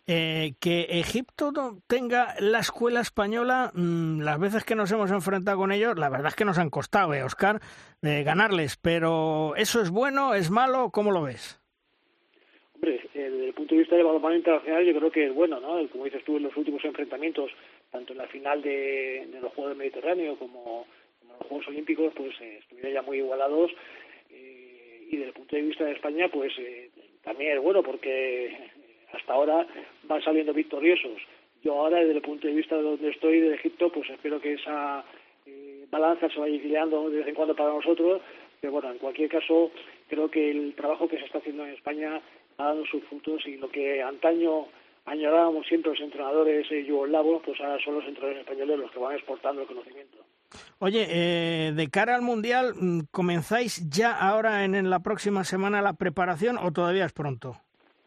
Eh, 0.05 0.53
que 0.61 0.81
Egipto 0.89 1.51
tenga 1.87 2.35
la 2.39 2.59
escuela 2.59 3.01
española, 3.01 3.71
mm, 3.73 4.21
las 4.21 4.39
veces 4.39 4.63
que 4.63 4.75
nos 4.75 4.91
hemos 4.91 5.11
enfrentado 5.11 5.57
con 5.57 5.71
ellos, 5.71 5.97
la 5.97 6.09
verdad 6.09 6.27
es 6.27 6.35
que 6.35 6.45
nos 6.45 6.59
han 6.59 6.69
costado, 6.69 7.15
eh, 7.15 7.23
Oscar, 7.23 7.59
ganarles, 8.01 8.77
pero 8.77 9.55
¿eso 9.57 9.81
es 9.81 9.89
bueno, 9.89 10.35
es 10.35 10.51
malo? 10.51 10.91
¿Cómo 10.91 11.11
lo 11.11 11.23
ves? 11.23 11.59
Hombre, 12.75 13.01
desde 13.11 13.47
el 13.47 13.53
punto 13.53 13.73
de 13.73 13.79
vista 13.79 13.95
del 13.95 14.05
balonmano 14.05 14.35
internacional 14.35 14.85
yo 14.85 14.95
creo 14.97 15.11
que 15.11 15.25
es 15.25 15.33
bueno, 15.33 15.59
¿no? 15.59 15.89
Como 15.89 16.05
dices 16.05 16.23
tú, 16.23 16.37
en 16.37 16.43
los 16.43 16.55
últimos 16.55 16.85
enfrentamientos, 16.85 17.51
tanto 17.91 18.13
en 18.13 18.19
la 18.19 18.27
final 18.27 18.61
de, 18.61 19.27
los 19.41 19.51
Juegos 19.53 19.71
del 19.71 19.79
Mediterráneo 19.79 20.37
como, 20.37 20.85
en 21.23 21.27
los 21.29 21.47
Juegos 21.47 21.67
Olímpicos, 21.69 22.13
pues 22.15 22.39
estuvieron 22.39 22.93
ya 22.93 23.01
muy 23.01 23.17
igualados 23.17 23.71
y 25.09 25.17
desde 25.17 25.29
el 25.29 25.33
punto 25.33 25.55
de 25.55 25.61
vista 25.61 25.85
de 25.85 25.93
España, 25.93 26.29
pues 26.29 26.53
eh, 26.59 26.89
también 27.23 27.57
es 27.57 27.63
bueno 27.63 27.83
porque 27.83 28.55
hasta 29.13 29.33
ahora 29.33 29.65
van 30.03 30.21
saliendo 30.21 30.53
victoriosos. 30.53 31.21
Yo 31.63 31.79
ahora, 31.79 31.99
desde 31.99 32.13
el 32.13 32.21
punto 32.21 32.47
de 32.47 32.53
vista 32.53 32.75
de 32.75 32.83
donde 32.83 33.09
estoy, 33.09 33.39
de 33.39 33.55
Egipto, 33.55 33.91
pues 33.91 34.09
espero 34.09 34.39
que 34.39 34.53
esa 34.53 35.03
eh, 35.45 35.85
balanza 35.89 36.29
se 36.29 36.39
vaya 36.39 36.55
equilibrando 36.55 37.09
de 37.09 37.19
vez 37.19 37.27
en 37.27 37.35
cuando 37.35 37.55
para 37.55 37.73
nosotros. 37.73 38.21
Pero 38.59 38.73
bueno, 38.73 38.91
en 38.91 38.97
cualquier 38.97 39.29
caso, 39.29 39.71
creo 40.07 40.29
que 40.29 40.51
el 40.51 40.73
trabajo 40.75 41.07
que 41.07 41.17
se 41.17 41.25
está 41.25 41.37
haciendo 41.37 41.65
en 41.65 41.73
España 41.73 42.21
ha 42.57 42.63
dado 42.63 42.85
sus 42.85 43.03
frutos 43.05 43.45
y 43.45 43.57
lo 43.57 43.69
que 43.69 44.01
antaño 44.01 44.67
añorábamos 45.05 45.65
siempre 45.67 45.91
los 45.91 46.01
entrenadores 46.01 46.69
eh, 46.71 46.83
yugoslavos, 46.83 47.41
pues 47.45 47.59
ahora 47.61 47.81
son 47.83 47.95
los 47.95 48.05
entrenadores 48.05 48.41
españoles 48.41 48.79
los 48.79 48.91
que 48.91 48.99
van 48.99 49.15
exportando 49.15 49.61
el 49.61 49.67
conocimiento. 49.67 50.17
Oye, 50.79 51.07
eh, 51.09 51.71
de 51.73 51.87
cara 51.89 52.15
al 52.15 52.21
Mundial, 52.21 52.73
mm, 52.75 52.99
¿comenzáis 53.11 53.89
ya 53.89 54.11
ahora 54.11 54.63
en, 54.63 54.89
la 54.89 54.99
próxima 54.99 55.43
semana 55.43 55.81
la 55.81 55.93
preparación 55.93 56.57
o 56.57 56.71
todavía 56.71 57.05
es 57.05 57.13
pronto? 57.13 57.57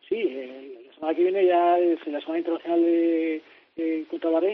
Sí, 0.09 0.17
eh, 0.17 0.85
la 0.87 0.95
semana 0.95 1.15
que 1.15 1.23
viene 1.23 1.47
ya 1.47 1.79
es 1.79 2.07
la 2.07 2.21
Semana 2.21 2.39
Internacional 2.39 2.81
de, 2.81 3.43
de 3.77 4.07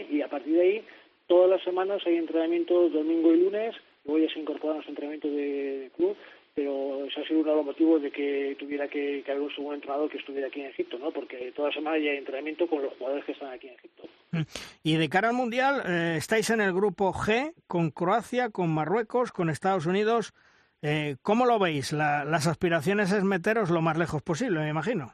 y 0.09 0.21
a 0.21 0.29
partir 0.29 0.53
de 0.53 0.61
ahí 0.61 0.85
todas 1.27 1.49
las 1.49 1.63
semanas 1.63 2.01
hay 2.05 2.15
entrenamientos 2.15 2.91
domingo 2.93 3.33
y 3.33 3.37
lunes, 3.37 3.75
luego 4.05 4.25
ya 4.25 4.33
se 4.33 4.39
incorporan 4.39 4.77
los 4.77 4.87
entrenamientos 4.87 5.31
de, 5.31 5.91
club, 5.95 6.15
pero 6.57 7.05
eso 7.05 7.21
ha 7.21 7.27
sido 7.27 7.41
uno 7.41 7.51
de 7.51 7.57
los 7.57 7.65
motivos 7.67 8.01
de 8.01 8.09
que 8.09 8.55
tuviera 8.57 8.87
que, 8.87 9.23
haber 9.27 9.41
un 9.41 9.51
segundo 9.51 9.75
entrenador 9.75 10.09
que 10.09 10.17
estuviera 10.17 10.47
aquí 10.47 10.61
en 10.61 10.71
Egipto, 10.71 10.97
¿no? 10.97 11.11
Porque 11.11 11.51
toda 11.51 11.67
la 11.67 11.75
semana 11.75 11.99
ya 11.99 12.09
hay 12.09 12.17
entrenamiento 12.17 12.65
con 12.65 12.81
los 12.81 12.95
jugadores 12.95 13.25
que 13.25 13.33
están 13.33 13.51
aquí 13.51 13.67
en 13.67 13.75
Egipto. 13.75 14.09
Mm. 14.31 14.41
Y 14.81 14.95
de 14.95 15.07
cara 15.07 15.29
al 15.29 15.35
Mundial, 15.35 15.83
eh, 15.87 16.15
estáis 16.17 16.49
en 16.49 16.61
el 16.61 16.73
grupo 16.73 17.13
G 17.13 17.53
con 17.67 17.91
Croacia, 17.91 18.49
con 18.49 18.73
Marruecos, 18.73 19.31
con 19.31 19.51
Estados 19.51 19.85
Unidos. 19.85 20.33
Eh, 20.81 21.17
¿Cómo 21.21 21.45
lo 21.45 21.59
veis? 21.59 21.93
las 21.93 22.47
aspiraciones 22.47 23.11
es 23.11 23.23
meteros 23.23 23.69
lo 23.69 23.83
más 23.83 23.99
lejos 23.99 24.23
posible, 24.23 24.59
me 24.59 24.69
imagino. 24.69 25.13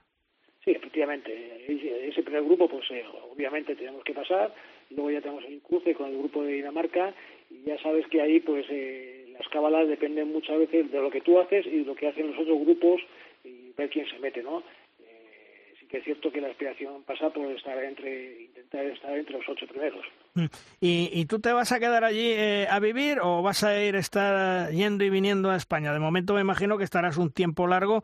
Sí, 0.63 0.71
efectivamente. 0.71 1.65
Ese 2.07 2.23
primer 2.23 2.43
grupo, 2.45 2.69
pues 2.69 2.89
eh, 2.91 3.03
obviamente 3.29 3.75
tenemos 3.75 4.01
que 4.05 4.13
pasar 4.13 4.53
luego 4.95 5.11
ya 5.11 5.21
tenemos 5.21 5.43
el 5.45 5.61
cruce 5.61 5.93
con 5.93 6.09
el 6.09 6.17
grupo 6.17 6.43
de 6.43 6.53
Dinamarca 6.53 7.13
y 7.49 7.63
ya 7.63 7.77
sabes 7.81 8.05
que 8.07 8.21
ahí 8.21 8.39
pues 8.39 8.65
eh, 8.69 9.22
las 9.43 9.51
cábalas 9.51 9.87
dependen 9.87 10.31
muchas 10.31 10.57
veces 10.57 10.91
de 10.91 11.01
lo 11.01 11.09
que 11.09 11.21
tú 11.21 11.39
haces 11.39 11.65
y 11.65 11.79
de 11.79 11.85
lo 11.85 11.95
que 11.95 12.07
hacen 12.07 12.27
los 12.27 12.39
otros 12.39 12.59
grupos 12.59 13.01
y 13.43 13.71
ver 13.77 13.89
quién 13.89 14.07
se 14.07 14.17
mete, 14.19 14.41
¿no? 14.41 14.63
Eh, 14.99 15.73
sí 15.79 15.85
que 15.87 15.97
es 15.97 16.03
cierto 16.03 16.31
que 16.31 16.39
la 16.39 16.47
aspiración 16.47 17.03
pasa 17.03 17.29
por 17.31 17.51
estar 17.51 17.77
entre 17.83 18.43
intentar 18.43 18.85
estar 18.85 19.17
entre 19.17 19.37
los 19.37 19.49
ocho 19.49 19.67
primeros. 19.67 20.05
Mm. 20.35 20.45
¿Y, 20.79 21.09
y 21.11 21.25
tú 21.25 21.39
te 21.39 21.51
vas 21.51 21.71
a 21.71 21.79
quedar 21.79 22.03
allí 22.05 22.31
eh, 22.31 22.67
a 22.69 22.79
vivir 22.79 23.17
o 23.21 23.41
vas 23.41 23.63
a 23.63 23.83
ir 23.83 23.95
estar 23.95 24.71
yendo 24.71 25.03
y 25.03 25.09
viniendo 25.09 25.49
a 25.49 25.57
España? 25.57 25.91
De 25.91 25.99
momento 25.99 26.33
me 26.33 26.41
imagino 26.41 26.77
que 26.77 26.85
estarás 26.85 27.17
un 27.17 27.31
tiempo 27.31 27.67
largo 27.67 28.03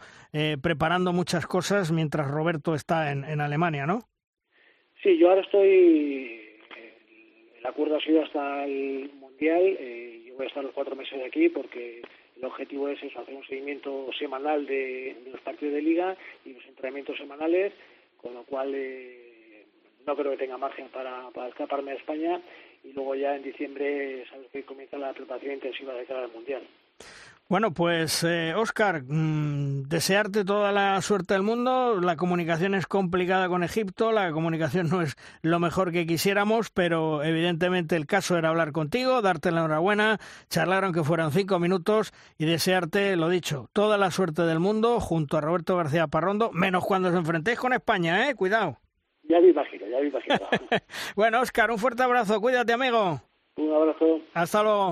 preparando 0.61 1.13
muchas 1.13 1.47
cosas 1.47 1.91
mientras 1.91 2.29
Roberto 2.29 2.75
está 2.75 3.11
en, 3.11 3.23
en 3.23 3.39
Alemania, 3.39 3.85
¿no? 3.85 4.01
Sí, 5.01 5.17
yo 5.17 5.29
ahora 5.29 5.41
estoy 5.41 6.39
el 7.59 7.65
acuerdo 7.65 7.97
ha 7.97 8.01
sido 8.01 8.23
hasta 8.23 8.65
el 8.65 9.11
Mundial. 9.19 9.77
Eh, 9.79 10.28
voy 10.39 10.45
a 10.45 10.47
estar 10.47 10.63
los 10.63 10.73
cuatro 10.73 10.95
meses 10.95 11.19
de 11.19 11.25
aquí 11.25 11.49
porque 11.49 12.01
el 12.37 12.45
objetivo 12.45 12.87
es 12.87 13.03
hacer 13.03 13.35
un 13.35 13.43
seguimiento 13.43 14.09
semanal 14.17 14.65
de, 14.65 15.17
los 15.29 15.41
partidos 15.41 15.73
de 15.73 15.81
liga 15.81 16.15
y 16.45 16.53
los 16.53 16.65
entrenamientos 16.65 17.17
semanales, 17.17 17.73
con 18.21 18.33
lo 18.33 18.43
cual 18.43 18.71
eh, 18.73 19.65
no 20.07 20.15
creo 20.15 20.31
que 20.31 20.37
tenga 20.37 20.57
margen 20.57 20.87
para, 20.93 21.29
para 21.31 21.49
escaparme 21.49 21.91
a 21.91 21.95
España 21.95 22.41
y 22.85 22.93
luego 22.93 23.15
ya 23.15 23.35
en 23.35 23.43
diciembre 23.43 24.25
sabes 24.29 24.47
que 24.51 24.63
comienza 24.63 24.97
la 24.97 25.11
preparación 25.11 25.55
intensiva 25.55 25.93
de 25.93 26.05
cara 26.05 26.23
al 26.23 26.31
Mundial. 26.31 26.63
Bueno, 27.49 27.73
pues 27.73 28.23
Oscar, 28.55 28.97
eh, 28.97 29.01
mm, 29.07 29.81
desearte 29.87 30.45
toda 30.45 30.71
la 30.71 31.01
suerte 31.01 31.33
del 31.33 31.41
mundo. 31.41 31.99
La 31.99 32.15
comunicación 32.15 32.75
es 32.75 32.85
complicada 32.85 33.49
con 33.49 33.63
Egipto, 33.63 34.11
la 34.11 34.31
comunicación 34.31 34.87
no 34.87 35.01
es 35.01 35.15
lo 35.41 35.59
mejor 35.59 35.91
que 35.91 36.05
quisiéramos, 36.05 36.69
pero 36.69 37.23
evidentemente 37.23 37.95
el 37.95 38.05
caso 38.05 38.37
era 38.37 38.49
hablar 38.49 38.71
contigo, 38.71 39.23
darte 39.23 39.49
la 39.49 39.61
enhorabuena, 39.61 40.19
charlar 40.47 40.83
aunque 40.83 41.03
fueran 41.03 41.31
cinco 41.31 41.57
minutos 41.57 42.13
y 42.37 42.45
desearte, 42.45 43.15
lo 43.15 43.29
dicho, 43.29 43.67
toda 43.73 43.97
la 43.97 44.11
suerte 44.11 44.43
del 44.43 44.59
mundo 44.59 44.99
junto 44.99 45.35
a 45.35 45.41
Roberto 45.41 45.75
García 45.75 46.05
Parrondo, 46.05 46.51
menos 46.51 46.85
cuando 46.85 47.09
os 47.09 47.15
enfrentéis 47.15 47.57
con 47.57 47.73
España, 47.73 48.29
¿eh? 48.29 48.35
Cuidado. 48.35 48.77
Ya 49.23 49.39
me 49.39 49.47
imagino, 49.47 49.87
ya 49.87 49.97
me 49.97 50.07
imagino. 50.09 50.37
bueno, 51.15 51.41
Oscar, 51.41 51.71
un 51.71 51.79
fuerte 51.79 52.03
abrazo, 52.03 52.39
cuídate, 52.39 52.73
amigo. 52.73 53.19
Un 53.55 53.73
abrazo. 53.73 54.21
Hasta 54.35 54.61
luego. 54.61 54.91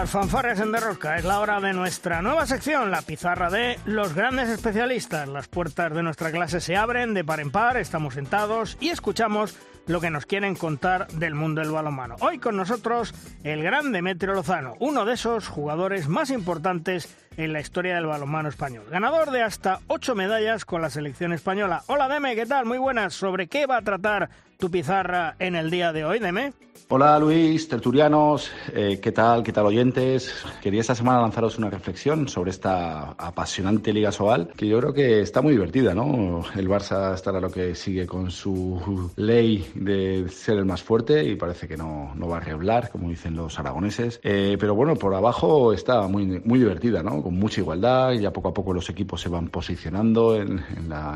Las 0.00 0.10
fanfarres 0.12 0.58
en 0.60 0.72
derrosca. 0.72 1.18
Es 1.18 1.26
la 1.26 1.40
hora 1.40 1.60
de 1.60 1.74
nuestra 1.74 2.22
nueva 2.22 2.46
sección, 2.46 2.90
la 2.90 3.02
pizarra 3.02 3.50
de 3.50 3.78
los 3.84 4.14
grandes 4.14 4.48
especialistas. 4.48 5.28
Las 5.28 5.46
puertas 5.46 5.92
de 5.92 6.02
nuestra 6.02 6.32
clase 6.32 6.62
se 6.62 6.74
abren 6.74 7.12
de 7.12 7.22
par 7.22 7.38
en 7.38 7.50
par, 7.50 7.76
estamos 7.76 8.14
sentados 8.14 8.78
y 8.80 8.88
escuchamos 8.88 9.58
lo 9.86 10.00
que 10.00 10.08
nos 10.08 10.24
quieren 10.24 10.54
contar 10.54 11.06
del 11.08 11.34
mundo 11.34 11.60
del 11.60 11.70
balonmano. 11.70 12.16
Hoy 12.20 12.38
con 12.38 12.56
nosotros 12.56 13.12
el 13.44 13.62
gran 13.62 13.92
Demetrio 13.92 14.32
Lozano, 14.32 14.74
uno 14.78 15.04
de 15.04 15.12
esos 15.12 15.48
jugadores 15.48 16.08
más 16.08 16.30
importantes 16.30 17.14
en 17.36 17.52
la 17.52 17.60
historia 17.60 17.94
del 17.94 18.06
balonmano 18.06 18.48
español. 18.48 18.86
Ganador 18.90 19.30
de 19.30 19.42
hasta 19.42 19.80
ocho 19.86 20.14
medallas 20.14 20.64
con 20.64 20.80
la 20.80 20.88
selección 20.88 21.34
española. 21.34 21.82
Hola 21.88 22.08
Deme, 22.08 22.34
¿qué 22.36 22.46
tal? 22.46 22.64
Muy 22.64 22.78
buenas. 22.78 23.12
¿Sobre 23.12 23.48
qué 23.48 23.66
va 23.66 23.76
a 23.76 23.82
tratar 23.82 24.30
tu 24.58 24.70
pizarra 24.70 25.36
en 25.38 25.56
el 25.56 25.70
día 25.70 25.92
de 25.92 26.06
hoy, 26.06 26.20
Deme? 26.20 26.54
Hola 26.92 27.20
Luis, 27.20 27.68
tertulianos, 27.68 28.50
eh, 28.74 28.98
¿qué 29.00 29.12
tal? 29.12 29.44
¿Qué 29.44 29.52
tal 29.52 29.64
oyentes? 29.64 30.34
Quería 30.60 30.80
esta 30.80 30.96
semana 30.96 31.20
lanzaros 31.20 31.56
una 31.56 31.70
reflexión 31.70 32.26
sobre 32.26 32.50
esta 32.50 33.12
apasionante 33.12 33.92
Liga 33.92 34.10
Sobal, 34.10 34.48
que 34.56 34.66
yo 34.66 34.80
creo 34.80 34.92
que 34.92 35.20
está 35.20 35.40
muy 35.40 35.52
divertida, 35.52 35.94
¿no? 35.94 36.42
El 36.56 36.68
Barça 36.68 37.14
estará 37.14 37.40
lo 37.40 37.48
que 37.48 37.76
sigue 37.76 38.08
con 38.08 38.32
su 38.32 39.12
ley 39.14 39.70
de 39.76 40.28
ser 40.30 40.58
el 40.58 40.64
más 40.64 40.82
fuerte 40.82 41.22
y 41.22 41.36
parece 41.36 41.68
que 41.68 41.76
no, 41.76 42.12
no 42.16 42.26
va 42.26 42.38
a 42.38 42.40
reblar, 42.40 42.90
como 42.90 43.08
dicen 43.08 43.36
los 43.36 43.56
aragoneses. 43.60 44.18
Eh, 44.24 44.56
pero 44.58 44.74
bueno, 44.74 44.96
por 44.96 45.14
abajo 45.14 45.72
está 45.72 46.08
muy, 46.08 46.42
muy 46.44 46.58
divertida, 46.58 47.04
¿no? 47.04 47.22
Con 47.22 47.34
mucha 47.34 47.60
igualdad 47.60 48.14
y 48.14 48.22
ya 48.22 48.32
poco 48.32 48.48
a 48.48 48.52
poco 48.52 48.72
los 48.74 48.90
equipos 48.90 49.20
se 49.20 49.28
van 49.28 49.46
posicionando 49.46 50.34
en, 50.34 50.60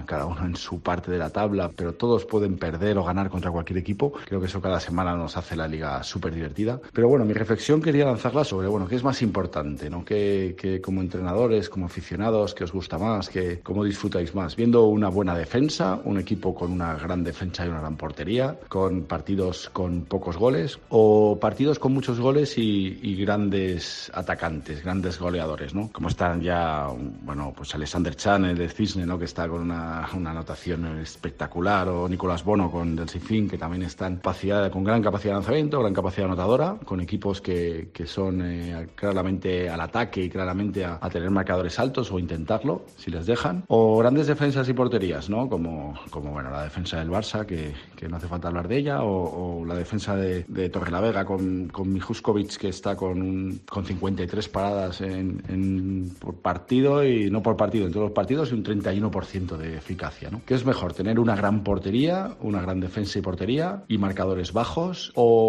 cada 0.07 0.27
uno 0.27 0.47
en 0.47 0.55
su 0.55 0.79
parte 0.79 1.11
de 1.11 1.19
la 1.19 1.31
tabla, 1.31 1.69
pero 1.77 1.95
todos 1.95 2.25
pueden 2.27 2.59
perder 2.59 2.97
o 2.97 3.03
ganar 3.03 3.29
contra 3.29 3.51
cualquier 3.51 3.81
equipo. 3.81 4.13
Creo 4.25 4.39
que 4.39 4.47
eso 4.47 4.61
cada 4.61 4.79
semana 4.79 5.17
nos 5.17 5.37
hace 5.37 5.57
la 5.57 5.64
liga 5.69 6.03
súper 6.03 6.35
divertida. 6.35 6.81
Pero 6.93 7.09
bueno, 7.09 7.25
mi 7.25 7.33
reflexión 7.33 7.81
quería 7.81 8.05
lanzarla 8.05 8.45
sobre, 8.45 8.69
bueno, 8.69 8.87
¿qué 8.87 8.97
es 8.97 9.05
más 9.05 9.23
importante? 9.23 9.89
¿no? 9.89 10.05
¿Qué, 10.05 10.81
como 10.83 11.01
entrenadores, 11.01 11.69
como 11.69 11.87
aficionados, 11.87 12.55
qué 12.55 12.65
os 12.65 12.73
gusta 12.73 12.99
más? 12.99 13.29
¿Qué, 13.29 13.61
¿Cómo 13.63 13.85
disfrutáis 13.85 14.35
más? 14.35 14.57
¿Viendo 14.57 14.85
una 14.87 15.09
buena 15.09 15.37
defensa, 15.37 16.01
un 16.05 16.19
equipo 16.19 16.55
con 16.55 16.73
una 16.73 16.95
gran 16.95 17.25
defensa 17.25 17.65
y 17.65 17.69
una 17.69 17.81
gran 17.81 17.97
portería, 17.97 18.59
con 18.69 19.03
partidos 19.05 19.71
con 19.73 20.03
pocos 20.03 20.37
goles 20.37 20.79
o 20.91 21.39
partidos 21.41 21.79
con 21.79 21.93
muchos 21.93 22.21
goles 22.21 22.59
y, 22.59 23.15
grandes 23.25 24.11
atacantes, 24.13 24.83
grandes 24.83 25.19
goleadores, 25.19 25.75
¿no? 25.75 25.89
Como 25.93 26.09
están 26.09 26.43
ya, 26.43 26.89
bueno, 27.23 27.55
pues 27.57 27.75
Alexander 27.75 28.15
Chan, 28.15 28.45
el 28.45 28.59
de 28.59 28.69
Cisne, 28.69 29.07
¿no? 29.07 29.19
Que 29.19 29.25
está 29.25 29.49
con 29.49 29.63
una, 29.63 30.07
una 30.15 30.33
anotación 30.33 30.99
espectacular, 30.99 31.89
o 31.89 32.09
Nicolás 32.09 32.45
Bono 32.45 32.71
con 32.71 32.97
Del 32.97 33.09
Sinfín, 33.09 33.49
que 33.49 33.57
también 33.57 33.85
están 33.85 34.17
capacidad, 34.17 34.71
con 34.71 34.85
gran 34.85 35.03
capacidad 35.03 35.33
de 35.33 35.37
lanzamiento, 35.37 35.54
gran 35.63 35.95
capacidad 35.95 36.27
anotadora, 36.27 36.79
con 36.85 37.01
equipos 37.01 37.41
que, 37.41 37.91
que 37.93 38.07
son 38.07 38.43
eh, 38.43 38.89
claramente 38.95 39.69
al 39.69 39.81
ataque 39.81 40.23
y 40.25 40.31
claramente 40.31 40.85
a, 40.85 40.99
tener 41.11 41.31
marcadores 41.31 41.79
altos 41.79 42.11
o 42.11 42.19
intentarlo, 42.19 42.85
si 42.97 43.11
les 43.11 43.27
dejan. 43.27 43.65
O 43.69 43.99
grandes 43.99 44.27
defensas 44.27 44.69
y 44.69 44.73
porterías, 44.73 45.31
¿no? 45.31 45.49
Como, 45.49 45.95
como 46.11 46.33
bueno, 46.33 46.51
la 46.51 46.65
defensa 46.65 46.99
del 46.99 47.11
Barça, 47.11 47.47
que, 47.47 47.73
que 47.95 48.09
no 48.09 48.17
hace 48.17 48.27
falta 48.27 48.49
hablar 48.49 48.67
de 48.67 48.79
ella, 48.79 49.03
o, 49.03 49.65
la 49.65 49.75
defensa 49.75 50.17
de, 50.17 50.45
de 50.49 50.69
Torrelavega 50.69 51.25
con, 51.25 51.69
con 51.69 51.93
Mijuskovic, 51.93 52.57
que 52.57 52.69
está 52.69 52.97
con, 52.97 53.61
con 53.69 53.85
53 53.85 54.49
paradas 54.49 55.01
en, 55.01 55.43
en, 55.49 56.11
por 56.19 56.35
partido 56.37 57.05
y 57.05 57.31
no 57.31 57.43
por 57.43 57.57
partido, 57.57 57.87
en 57.87 57.93
todos 57.93 58.07
los 58.07 58.13
partidos 58.13 58.51
y 58.51 58.55
un 58.55 58.65
31% 58.65 59.57
de 59.57 59.77
eficacia, 59.77 60.31
¿no? 60.31 60.43
¿Qué 60.45 60.55
es 60.55 60.65
mejor, 60.65 60.93
tener 60.93 61.21
una 61.21 61.37
gran 61.37 61.63
portería, 61.63 62.35
una 62.41 62.61
gran 62.61 62.81
defensa 62.81 63.19
y 63.19 63.23
portería 63.23 63.85
y 63.89 63.99
marcadores 63.99 64.53
bajos 64.53 65.13
o 65.15 65.44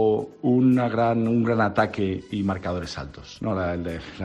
gran, 0.90 1.28
un 1.28 1.44
gran 1.44 1.62
ataque 1.62 2.24
y 2.32 2.44
marcadores 2.44 2.98
altos? 2.98 3.38
No, 3.42 3.56
la, 3.56 3.76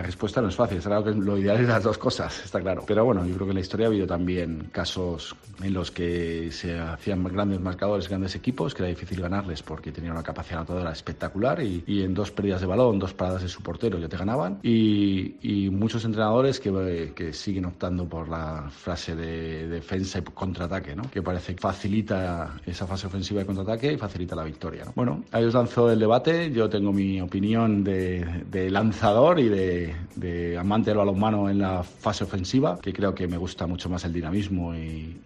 respuesta 0.03 0.41
no 0.41 0.49
es 0.49 0.57
fácil. 0.57 0.79
Es 0.79 0.85
que 0.85 1.11
lo 1.11 1.39
ideal 1.39 1.61
es 1.61 1.69
las 1.69 1.83
dos 1.83 1.99
cosas, 1.99 2.45
está 2.45 2.61
claro. 2.61 2.85
Pero 2.87 3.05
bueno, 3.05 3.25
yo 3.27 3.35
creo 3.35 3.47
que 3.47 3.51
en 3.51 3.57
la 3.57 3.61
historia 3.61 3.87
ha 3.87 3.91
habido 3.91 4.07
también 4.07 4.69
casos 4.73 5.35
en 5.63 5.75
los 5.75 5.91
que 5.91 6.51
se 6.53 6.79
hacían 6.79 7.23
grandes 7.25 7.61
marcadores, 7.61 8.09
grandes 8.09 8.35
equipos, 8.35 8.75
que 8.75 8.83
era 8.83 8.89
difícil 8.89 9.21
ganarles 9.21 9.63
porque 9.63 9.93
tenían 9.93 10.13
una 10.13 10.23
capacidad 10.23 10.61
anotadora 10.61 10.93
espectacular 10.93 11.63
y, 11.63 11.85
y 11.87 12.03
en 12.03 12.15
dos 12.15 12.31
pérdidas 12.31 12.61
de 12.61 12.67
balón, 12.67 12.99
dos 12.99 13.15
paradas 13.15 13.43
de 13.43 13.49
su 13.49 13.63
portero 13.63 13.99
ya 13.99 14.09
te 14.09 14.17
ganaban. 14.17 14.59
Y, 14.63 15.37
y 15.43 15.71
muchos 15.71 16.05
entrenadores 16.05 16.61
que, 16.61 17.13
que, 17.15 17.33
siguen 17.33 17.65
optando 17.65 18.09
por 18.09 18.29
la 18.29 18.69
frase 18.71 19.15
de 19.15 19.69
defensa 19.69 20.19
y 20.19 20.23
contraataque, 20.23 20.95
¿no? 20.95 21.03
que 21.11 21.23
parece 21.23 21.55
que 21.55 21.61
facilita 21.61 22.57
esa 22.67 22.87
fase 22.87 23.07
ofensiva 23.07 23.41
de 23.41 23.47
contraataque 23.47 23.93
y 23.93 23.97
facilita 23.97 24.35
la 24.35 24.45
victoria. 24.45 24.85
¿no? 24.85 24.93
Bueno, 24.95 25.25
ahí 25.31 25.45
os 25.51 25.55
lanzo 25.55 25.91
el 25.91 25.99
debate. 25.99 26.53
Yo 26.53 26.69
tengo 26.69 26.93
mi 26.93 27.21
opinión 27.21 27.83
de, 27.83 28.71
lanzador 28.71 29.41
y 29.41 29.49
de, 29.49 30.57
amante 30.59 30.91
del 30.91 30.99
balonmano 30.99 31.51
en 31.51 31.59
la 31.59 31.83
fase 31.83 32.25
ofensiva, 32.25 32.79
que 32.81 32.93
creo 32.93 33.15
que 33.15 33.27
me 33.27 33.37
gusta 33.37 33.67
mucho 33.67 33.89
más 33.89 34.05
el 34.05 34.13
dinamismo 34.13 34.75
y, 34.75 35.17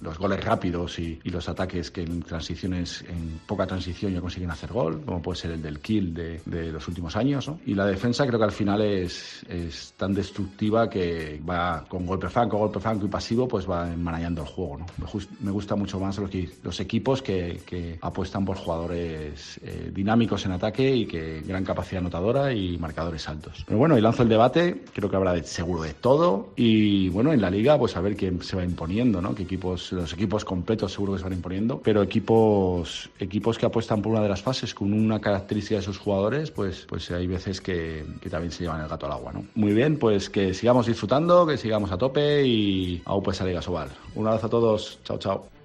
los 0.00 0.18
goles 0.18 0.42
rápidos 0.44 0.98
y, 0.98 1.20
los 1.24 1.48
ataques 1.48 1.90
que 1.90 2.02
en 2.02 2.22
transiciones, 2.22 3.04
en 3.08 3.40
poca 3.46 3.66
transición 3.66 4.12
ya 4.12 4.20
consiguen 4.20 4.50
hacer 4.50 4.72
gol, 4.72 5.02
como 5.04 5.22
puede 5.22 5.38
ser 5.38 5.52
el 5.52 5.62
del 5.62 5.78
kill 5.80 6.14
de, 6.14 6.72
los 6.72 6.88
últimos 6.88 7.14
años. 7.14 7.50
Y 7.66 7.74
la 7.74 7.86
defensa 7.86 8.26
creo 8.26 8.38
que 8.38 8.44
al 8.46 8.52
final 8.52 8.80
es, 8.80 9.44
tan 9.96 10.14
destructiva 10.14 10.88
que 10.88 11.40
va 11.48 11.84
con 11.86 12.06
golpe 12.06 12.28
franco, 12.28 12.56
golpe 12.56 12.80
franco 12.80 13.04
y 13.06 13.08
pasivo, 13.08 13.46
pues 13.46 13.68
va 13.68 13.92
enmarañando 13.92 14.42
el 14.42 14.48
juego. 14.48 14.78
Me, 15.40 15.50
gusta 15.50 15.76
mucho 15.76 16.00
más 16.00 16.18
los 16.18 16.80
equipos 16.80 17.20
que, 17.22 17.98
apuestan 18.00 18.44
por 18.46 18.56
jugadores 18.56 19.41
eh, 19.62 19.90
dinámicos 19.92 20.44
en 20.46 20.52
ataque 20.52 20.94
y 20.94 21.06
que 21.06 21.40
gran 21.40 21.64
capacidad 21.64 22.00
anotadora 22.00 22.52
y 22.52 22.78
marcadores 22.78 23.28
altos. 23.28 23.64
Pero 23.66 23.78
bueno, 23.78 23.96
y 23.98 24.00
lanzo 24.00 24.22
el 24.22 24.28
debate, 24.28 24.82
creo 24.92 25.10
que 25.10 25.16
habrá 25.16 25.40
seguro 25.42 25.82
de 25.82 25.94
todo 25.94 26.50
y 26.56 27.08
bueno, 27.10 27.32
en 27.32 27.40
la 27.40 27.50
liga 27.50 27.78
pues 27.78 27.96
a 27.96 28.00
ver 28.00 28.16
quién 28.16 28.42
se 28.42 28.56
va 28.56 28.64
imponiendo, 28.64 29.20
¿no? 29.20 29.34
Que 29.34 29.42
equipos, 29.42 29.92
los 29.92 30.12
equipos 30.12 30.44
completos 30.44 30.92
seguro 30.92 31.12
que 31.12 31.18
se 31.18 31.24
van 31.24 31.32
imponiendo, 31.32 31.80
pero 31.82 32.02
equipos, 32.02 33.10
equipos 33.18 33.58
que 33.58 33.66
apuestan 33.66 34.02
por 34.02 34.12
una 34.12 34.22
de 34.22 34.28
las 34.28 34.42
fases 34.42 34.74
con 34.74 34.92
una 34.92 35.20
característica 35.20 35.76
de 35.76 35.82
sus 35.82 35.98
jugadores, 35.98 36.50
pues, 36.50 36.86
pues 36.88 37.10
hay 37.10 37.26
veces 37.26 37.60
que, 37.60 38.04
también 38.30 38.52
se 38.52 38.64
llevan 38.64 38.80
el 38.80 38.88
gato 38.88 39.06
al 39.06 39.12
agua, 39.12 39.32
¿no? 39.32 39.44
Muy 39.54 39.72
bien, 39.72 39.98
pues 39.98 40.30
que 40.30 40.54
sigamos 40.54 40.86
disfrutando, 40.86 41.46
que 41.46 41.56
sigamos 41.56 41.92
a 41.92 41.98
tope 41.98 42.46
y 42.46 43.02
a 43.04 43.14
UPS 43.14 43.42
Liga 43.42 43.62
Sobal. 43.62 43.88
Un 44.14 44.26
abrazo 44.26 44.46
a 44.46 44.50
todos, 44.50 44.98
chao, 45.04 45.18
chao. 45.18 45.61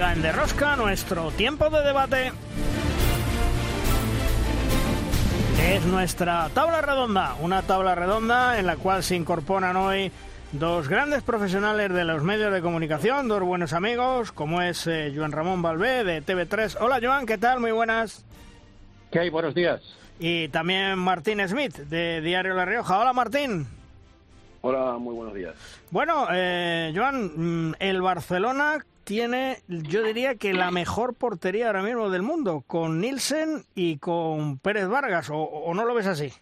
Llega 0.00 0.12
en 0.14 0.22
Derrosca 0.22 0.76
nuestro 0.76 1.30
tiempo 1.32 1.68
de 1.68 1.82
debate. 1.82 2.32
Es 5.68 5.84
nuestra 5.84 6.48
tabla 6.54 6.80
redonda, 6.80 7.36
una 7.42 7.60
tabla 7.60 7.94
redonda 7.94 8.58
en 8.58 8.66
la 8.66 8.76
cual 8.76 9.02
se 9.02 9.14
incorporan 9.14 9.76
hoy 9.76 10.10
dos 10.52 10.88
grandes 10.88 11.22
profesionales 11.22 11.92
de 11.92 12.06
los 12.06 12.22
medios 12.22 12.50
de 12.50 12.62
comunicación, 12.62 13.28
dos 13.28 13.42
buenos 13.42 13.74
amigos, 13.74 14.32
como 14.32 14.62
es 14.62 14.86
eh, 14.86 15.12
Joan 15.14 15.32
Ramón 15.32 15.60
Balbé 15.60 16.02
de 16.02 16.24
TV3. 16.24 16.78
Hola 16.80 16.98
Joan, 17.02 17.26
¿qué 17.26 17.36
tal? 17.36 17.60
Muy 17.60 17.72
buenas. 17.72 18.24
¿Qué 19.12 19.18
hay? 19.18 19.28
Buenos 19.28 19.54
días. 19.54 19.82
Y 20.18 20.48
también 20.48 20.98
Martín 20.98 21.46
Smith 21.46 21.76
de 21.76 22.22
Diario 22.22 22.54
La 22.54 22.64
Rioja. 22.64 22.98
Hola 22.98 23.12
Martín. 23.12 23.66
Hola, 24.62 24.96
muy 24.96 25.14
buenos 25.14 25.34
días. 25.34 25.56
Bueno, 25.90 26.26
eh, 26.32 26.90
Joan, 26.96 27.68
mm, 27.68 27.74
el 27.80 28.00
Barcelona 28.00 28.78
tiene, 29.10 29.58
yo 29.66 30.04
diría 30.04 30.36
que 30.36 30.54
la 30.54 30.70
mejor 30.70 31.14
portería 31.14 31.66
ahora 31.66 31.82
mismo 31.82 32.10
del 32.10 32.22
mundo, 32.22 32.62
con 32.64 33.00
Nielsen 33.00 33.64
y 33.74 33.98
con 33.98 34.60
Pérez 34.60 34.86
Vargas, 34.86 35.30
o, 35.32 35.74
no 35.74 35.84
lo 35.84 35.94
ves 35.94 36.06
así? 36.06 36.32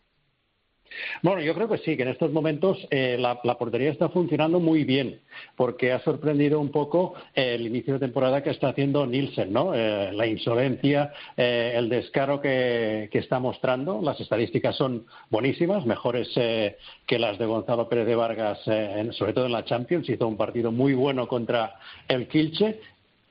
Bueno, 1.22 1.40
yo 1.40 1.54
creo 1.54 1.68
que 1.68 1.78
sí, 1.78 1.96
que 1.96 2.02
en 2.02 2.08
estos 2.08 2.32
momentos 2.32 2.86
eh, 2.90 3.16
la, 3.18 3.40
portería 3.58 3.90
está 3.90 4.08
funcionando 4.08 4.60
muy 4.60 4.84
bien, 4.84 5.20
porque 5.56 5.92
ha 5.92 6.00
sorprendido 6.00 6.60
un 6.60 6.70
poco 6.70 7.14
eh, 7.34 7.54
el 7.54 7.66
inicio 7.66 7.94
de 7.94 8.00
temporada 8.00 8.42
que 8.42 8.50
está 8.50 8.70
haciendo 8.70 9.06
Nielsen, 9.06 9.52
¿no? 9.52 9.74
Eh, 9.74 10.12
la 10.12 10.26
insolencia, 10.26 11.12
el 11.36 11.88
descaro 11.88 12.40
que, 12.40 13.08
está 13.12 13.40
mostrando. 13.40 14.00
Las 14.00 14.20
estadísticas 14.20 14.76
son 14.76 15.06
buenísimas, 15.28 15.84
mejores 15.84 16.28
que 16.34 17.18
las 17.18 17.36
de 17.36 17.46
Gonzalo 17.46 17.88
Pérez 17.88 18.06
de 18.06 18.14
Vargas, 18.14 18.60
sobre 19.10 19.32
todo 19.32 19.46
en 19.46 19.52
la 19.52 19.64
Champions. 19.64 20.08
Hizo 20.08 20.28
un 20.28 20.36
partido 20.36 20.70
muy 20.70 20.94
bueno 20.94 21.26
contra 21.26 21.74
el 22.06 22.28
Kilche 22.28 22.78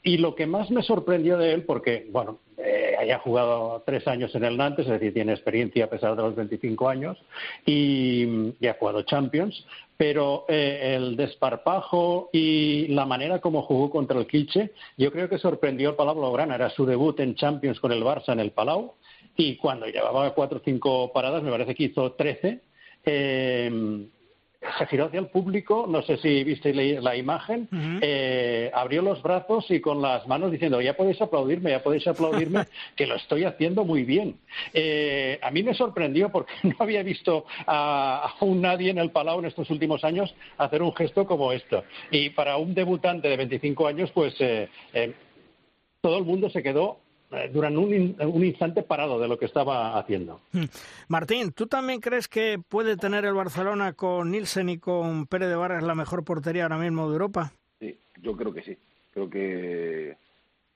y 0.08 0.18
lo 0.18 0.36
que 0.36 0.46
más 0.46 0.72
me 0.72 0.84
sorprendió 0.84 1.38
de 1.38 1.54
él, 1.54 1.64
porque, 1.64 2.08
bueno, 2.12 2.40
eh, 2.58 2.87
haya 2.98 3.20
jugado 3.20 3.84
tres 3.86 4.08
años 4.08 4.34
en 4.36 4.44
el 4.44 4.58
Nantes, 4.58 4.86
es 4.86 4.94
decir, 4.94 5.14
tiene 5.14 5.34
experiencia 5.34 5.86
a 5.86 5.90
pesar 5.90 6.16
de 6.16 6.24
los 6.24 6.36
25 6.36 6.90
años, 6.90 7.18
y, 7.66 8.54
ha 8.68 8.74
jugado 8.74 9.04
Champions, 9.04 9.66
pero 9.96 10.46
eh, 10.48 10.96
el 10.96 11.16
desparpajo 11.16 12.30
y 12.34 12.88
la 12.88 13.06
manera 13.06 13.40
como 13.40 13.64
jugó 13.64 13.90
contra 13.90 14.20
el 14.20 14.28
Kilche, 14.28 14.72
yo 14.98 15.12
creo 15.12 15.30
que 15.30 15.38
sorprendió 15.38 15.90
al 15.90 15.96
Palau 15.96 16.16
Blaugrana. 16.16 16.56
Era 16.56 16.70
su 16.70 16.86
debut 16.86 17.20
en 17.20 17.36
Champions 17.36 17.80
con 17.80 17.92
el 17.92 18.04
Barça 18.04 18.34
en 18.34 18.40
el 18.40 18.52
Palau, 18.52 18.96
y 19.36 19.56
cuando 19.58 19.86
llevaba 19.86 20.34
cuatro 20.34 20.58
o 20.60 20.62
cinco 20.64 21.12
paradas, 21.14 21.44
me 21.44 21.52
parece 21.52 21.76
que 21.76 21.86
hizo 21.86 22.14
trece, 22.14 22.62
eh, 23.06 24.08
se 24.78 24.86
giró 24.88 25.06
hacia 25.06 25.20
el 25.20 25.28
público, 25.28 25.86
no 25.88 26.02
sé 26.02 26.18
si 26.18 26.44
visteis 26.44 27.02
la 27.02 27.16
imagen, 27.16 27.68
eh, 28.02 28.72
abrió 28.74 29.02
los 29.02 29.22
brazos 29.22 29.70
y 29.70 29.80
con 29.80 30.02
las 30.02 30.28
manos 30.28 30.52
diciendo, 30.52 30.82
ya 30.82 30.96
podéis 30.96 31.22
aplaudirme, 31.22 31.72
ya 31.72 31.84
podéis 31.84 32.08
aplaudirme, 32.08 32.66
que 32.96 33.08
lo 33.08 33.16
estoy 33.16 33.44
haciendo 33.44 33.86
muy 33.86 34.04
bien. 34.04 34.38
Eh, 34.74 35.40
a 35.42 35.52
mí 35.52 35.64
me 35.64 35.74
sorprendió 35.74 36.30
porque 36.30 36.54
no 36.64 36.76
había 36.80 37.04
visto 37.04 37.46
a, 37.66 38.36
un 38.42 38.62
nadie 38.62 38.92
en 38.92 38.98
el 38.98 39.12
Palau 39.12 39.40
en 39.40 39.46
estos 39.46 39.70
últimos 39.70 40.04
años 40.04 40.34
hacer 40.58 40.82
un 40.82 40.96
gesto 40.96 41.26
como 41.26 41.52
esto. 41.52 41.84
Y 42.12 42.30
para 42.32 42.58
un 42.58 42.74
debutante 42.74 43.28
de 43.28 43.38
25 43.38 43.88
años, 43.88 44.12
pues 44.12 44.36
eh, 44.40 44.70
todo 46.02 46.18
el 46.18 46.26
mundo 46.26 46.50
se 46.50 46.64
quedó 46.64 47.00
durante 47.52 47.78
un, 47.78 48.46
instante 48.46 48.84
parado 48.84 49.20
de 49.20 49.28
lo 49.28 49.38
que 49.38 49.46
estaba 49.46 49.98
haciendo. 50.00 50.40
Hmm. 50.54 50.66
Martín, 51.10 51.52
¿tú 51.52 51.68
también 51.68 52.00
crees 52.00 52.28
que 52.28 52.60
puede 52.60 52.96
tener 52.96 53.26
el 53.26 53.34
Barcelona 53.34 53.94
con 53.94 54.32
Nielsen 54.32 54.70
y 54.70 54.78
con 54.78 55.28
Pérez 55.28 55.50
de 55.50 55.56
Vargas 55.56 55.84
la 55.84 55.96
mejor 55.96 56.24
portería 56.24 56.64
ahora 56.64 56.78
mismo 56.78 57.08
de 57.08 57.14
Europa? 57.14 57.52
Sí, 57.80 57.98
yo 58.22 58.36
creo 58.38 58.54
que 58.54 58.64
sí. 58.64 58.78
Creo 59.14 59.30
que 59.30 60.18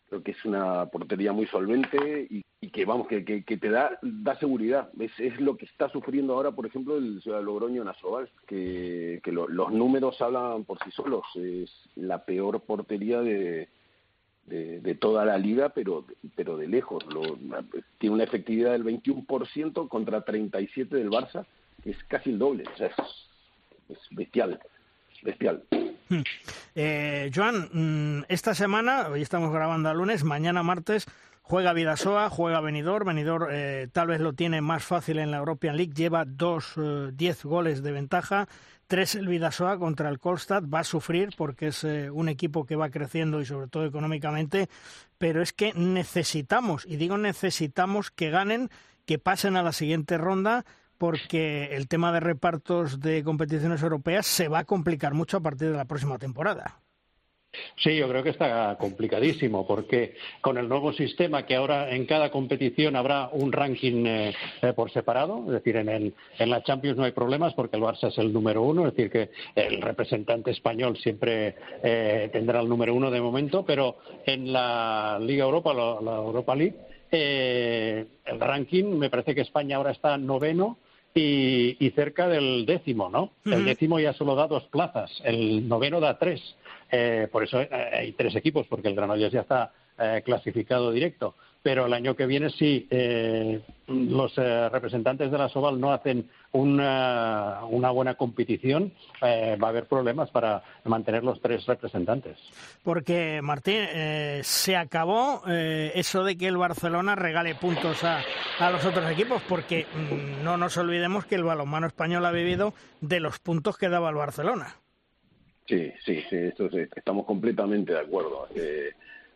creo 0.10 0.24
que 0.24 0.32
es 0.32 0.44
una 0.44 0.88
portería 0.88 1.32
muy 1.32 1.48
solvente 1.48 2.28
y, 2.30 2.44
que 2.70 2.86
vamos 2.86 3.08
que, 3.08 3.24
que, 3.24 3.58
te 3.58 3.70
da 3.70 3.98
da 4.02 4.38
seguridad 4.40 4.90
es, 5.00 5.12
es 5.20 5.40
lo 5.40 5.58
que 5.58 5.66
está 5.66 5.90
sufriendo 5.90 6.34
ahora 6.34 6.52
por 6.52 6.66
ejemplo 6.66 6.98
el 6.98 7.22
Ciudad 7.22 7.42
Logroño 7.42 7.84
Nasoval 7.84 8.30
que, 8.46 9.20
que 9.24 9.32
los 9.32 9.50
números 9.72 10.22
hablan 10.22 10.64
por 10.64 10.78
sí 10.84 10.92
solos 10.92 11.26
es 11.36 11.72
la 11.96 12.24
peor 12.24 12.62
portería 12.62 13.22
de, 13.22 13.68
de, 14.52 14.96
toda 14.96 15.26
la 15.26 15.38
liga, 15.38 15.70
pero, 15.70 16.06
pero 16.36 16.58
de 16.58 16.68
lejos. 16.68 17.04
tiene 17.98 18.16
una 18.16 18.24
efectividad 18.24 18.72
del 18.72 18.84
21% 18.84 19.88
contra 19.88 20.26
37% 20.26 20.90
del 20.90 21.10
Barça, 21.10 21.46
que 21.84 21.92
es 21.92 22.04
casi 22.06 22.32
el 22.32 22.40
doble. 22.40 22.64
O 22.74 22.78
sea, 22.78 22.88
es, 22.88 24.00
bestial, 24.12 24.60
bestial. 25.24 25.64
Hmm. 26.10 26.22
Eh, 26.76 27.32
Joan, 27.34 27.70
mm, 28.20 28.26
esta 28.28 28.54
semana, 28.54 29.08
hoy 29.10 29.22
estamos 29.22 29.54
grabando 29.54 29.90
a 29.90 29.94
lunes, 29.94 30.24
mañana 30.24 30.64
martes 30.64 31.08
juega 31.42 31.74
Vidasoa, 31.74 32.30
juega 32.30 32.62
Benidorm. 32.62 33.08
Benidorm 33.08 33.48
eh, 33.52 33.88
tal 33.92 34.08
vez 34.08 34.22
lo 34.22 34.34
tiene 34.34 34.62
más 34.62 34.84
fácil 34.84 35.20
en 35.20 35.32
la 35.32 35.38
European 35.38 35.78
League, 35.78 35.94
lleva 35.94 36.26
dos, 36.26 36.74
eh, 36.78 37.12
diez 37.14 37.44
goles 37.44 37.84
de 37.84 37.92
ventaja. 37.92 38.48
Tres 38.88 39.16
el 39.16 39.28
Vidasoa 39.28 39.78
contra 39.78 40.10
el 40.10 40.20
Kolstad 40.20 40.64
va 40.64 40.80
a 40.80 40.84
sufrir 40.84 41.30
porque 41.38 41.68
es 41.68 41.84
eh, 41.84 42.10
un 42.12 42.28
equipo 42.28 42.66
que 42.66 42.76
va 42.76 42.90
creciendo 42.90 43.40
y 43.40 43.46
sobre 43.46 43.68
todo 43.68 43.86
económicamente, 43.86 44.70
pero 45.18 45.42
es 45.42 45.54
que 45.54 45.74
necesitamos, 45.74 46.86
y 46.86 46.98
digo 46.98 47.18
necesitamos 47.18 48.12
que 48.12 48.30
ganen, 48.30 48.70
que 49.06 49.18
pasen 49.18 49.56
a 49.56 49.64
la 49.64 49.72
siguiente 49.72 50.18
ronda 50.18 50.66
porque 50.98 51.76
el 51.76 51.88
tema 51.88 52.12
de 52.12 52.20
repartos 52.20 53.00
de 53.00 53.24
competiciones 53.24 53.82
europeas 53.82 54.28
se 54.28 54.50
va 54.50 54.60
a 54.60 54.66
complicar 54.66 55.14
mucho 55.14 55.38
a 55.38 55.42
partir 55.42 55.72
de 55.72 55.78
la 55.78 55.86
próxima 55.86 56.20
temporada. 56.20 56.81
Sí, 57.76 57.98
yo 57.98 58.08
creo 58.08 58.24
que 58.24 58.30
está 58.30 58.78
complicadísimo 58.80 59.68
porque 59.68 60.16
con 60.40 60.58
el 60.58 60.70
nuevo 60.70 60.94
sistema 60.94 61.46
que 61.46 61.56
ahora 61.56 61.94
en 61.94 62.06
cada 62.06 62.32
competición 62.32 62.96
habrá 62.96 63.30
un 63.34 63.52
ranking 63.52 64.06
eh, 64.06 64.34
eh, 64.62 64.74
por 64.74 64.92
separado, 64.92 65.44
es 65.48 65.54
decir, 65.54 65.76
en, 65.76 66.14
la 66.40 66.64
Champions 66.64 66.98
no 66.98 67.04
hay 67.04 67.12
problemas 67.12 67.54
porque 67.54 67.76
el 67.76 67.84
Barça 67.84 68.08
es 68.08 68.18
el 68.18 68.32
número 68.32 68.62
uno, 68.62 68.88
es 68.88 68.96
decir, 68.96 69.12
que 69.12 69.30
el 69.56 69.82
representante 69.82 70.52
español 70.52 70.98
siempre 70.98 71.56
eh, 71.84 72.30
tendrá 72.32 72.62
el 72.62 72.70
número 72.70 72.96
uno 72.96 73.12
de 73.12 73.20
momento, 73.20 73.66
pero 73.66 73.98
en 74.26 74.54
la 74.54 75.20
Liga 75.22 75.44
Europa, 75.44 75.74
la, 75.74 76.16
Europa 76.18 76.56
League, 76.56 76.76
el 77.12 78.40
ranking 78.40 78.98
me 78.98 79.10
parece 79.10 79.36
que 79.36 79.42
España 79.42 79.76
ahora 79.76 79.92
está 79.92 80.18
noveno. 80.18 80.78
Y, 81.14 81.92
cerca 81.94 82.30
del 82.30 82.66
décimo, 82.66 83.10
¿no? 83.10 83.32
El 83.44 83.66
décimo 83.66 84.00
ya 84.00 84.14
solo 84.14 84.34
da 84.34 84.48
dos 84.48 84.64
plazas, 84.66 85.12
el 85.26 85.68
noveno 85.68 86.00
da 86.00 86.18
tres. 86.18 86.42
Eh, 86.90 87.28
por 87.32 87.44
eso 87.44 87.60
eh, 87.60 87.70
hay 87.70 88.12
tres 88.14 88.36
equipos, 88.36 88.66
porque 88.68 88.88
el 88.88 88.96
Granollers 88.96 89.34
ya 89.34 89.42
está 89.42 89.74
eh, 90.00 90.22
clasificado 90.24 90.92
directo. 90.92 91.36
Pero 91.64 91.86
el 91.86 91.94
año 91.94 92.16
que 92.16 92.26
viene, 92.26 92.50
si 92.50 92.88
los 93.88 94.36
representantes 94.36 95.32
de 95.32 95.38
la 95.38 95.48
Soval 95.48 95.80
no 95.80 95.92
hacen 95.92 96.28
una, 96.54 97.62
buena 97.92 98.16
competición, 98.16 98.92
va 99.22 99.68
a 99.68 99.70
haber 99.70 99.86
problemas 99.86 100.32
para 100.32 100.64
mantener 100.86 101.24
los 101.24 101.40
tres 101.40 101.66
representantes. 101.68 102.38
Porque, 102.84 103.42
Martín, 103.44 103.86
se 104.42 104.76
acabó 104.76 105.44
eso 105.48 106.24
de 106.24 106.36
que 106.36 106.48
el 106.48 106.58
Barcelona 106.58 107.16
regale 107.16 107.54
puntos 107.54 108.04
a, 108.04 108.22
a 108.60 108.72
los 108.72 108.86
otros 108.86 109.10
equipos, 109.12 109.42
porque 109.48 109.86
mm, 109.86 110.44
no 110.44 110.58
nos 110.58 110.78
olvidemos 110.78 111.26
que 111.26 111.36
el 111.36 111.44
balonmano 111.44 111.88
español 111.88 112.26
ha 112.26 112.32
vivido 112.32 112.74
de 113.02 113.20
los 113.20 113.40
puntos 113.40 113.78
que 113.78 113.90
daba 113.90 114.10
el 114.10 114.16
Barcelona. 114.16 114.76
Sí, 115.68 115.92
sí, 116.04 116.24
sí, 116.30 116.50
estamos 116.96 117.26
completamente 117.26 117.94
de 117.94 118.00
acuerdo. 118.00 118.48
Eh, 118.56 118.92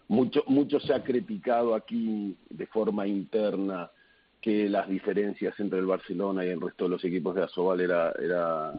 mucho, 0.08 0.44
mucho 0.48 0.80
se 0.80 0.94
ha 0.94 1.04
criticado 1.04 1.76
aquí 1.76 2.36
de 2.50 2.68
forma 2.68 3.08
interna 3.08 3.90
que 4.42 4.70
las 4.70 4.88
diferencias 4.88 5.60
entre 5.60 5.80
el 5.80 5.86
Barcelona 5.86 6.46
y 6.46 6.50
el 6.50 6.62
resto 6.62 6.86
de 6.86 6.92
los 6.92 7.04
equipos 7.04 7.36
de 7.36 7.44
Asobal 7.44 7.82
era 7.82 8.12
era 8.20 8.74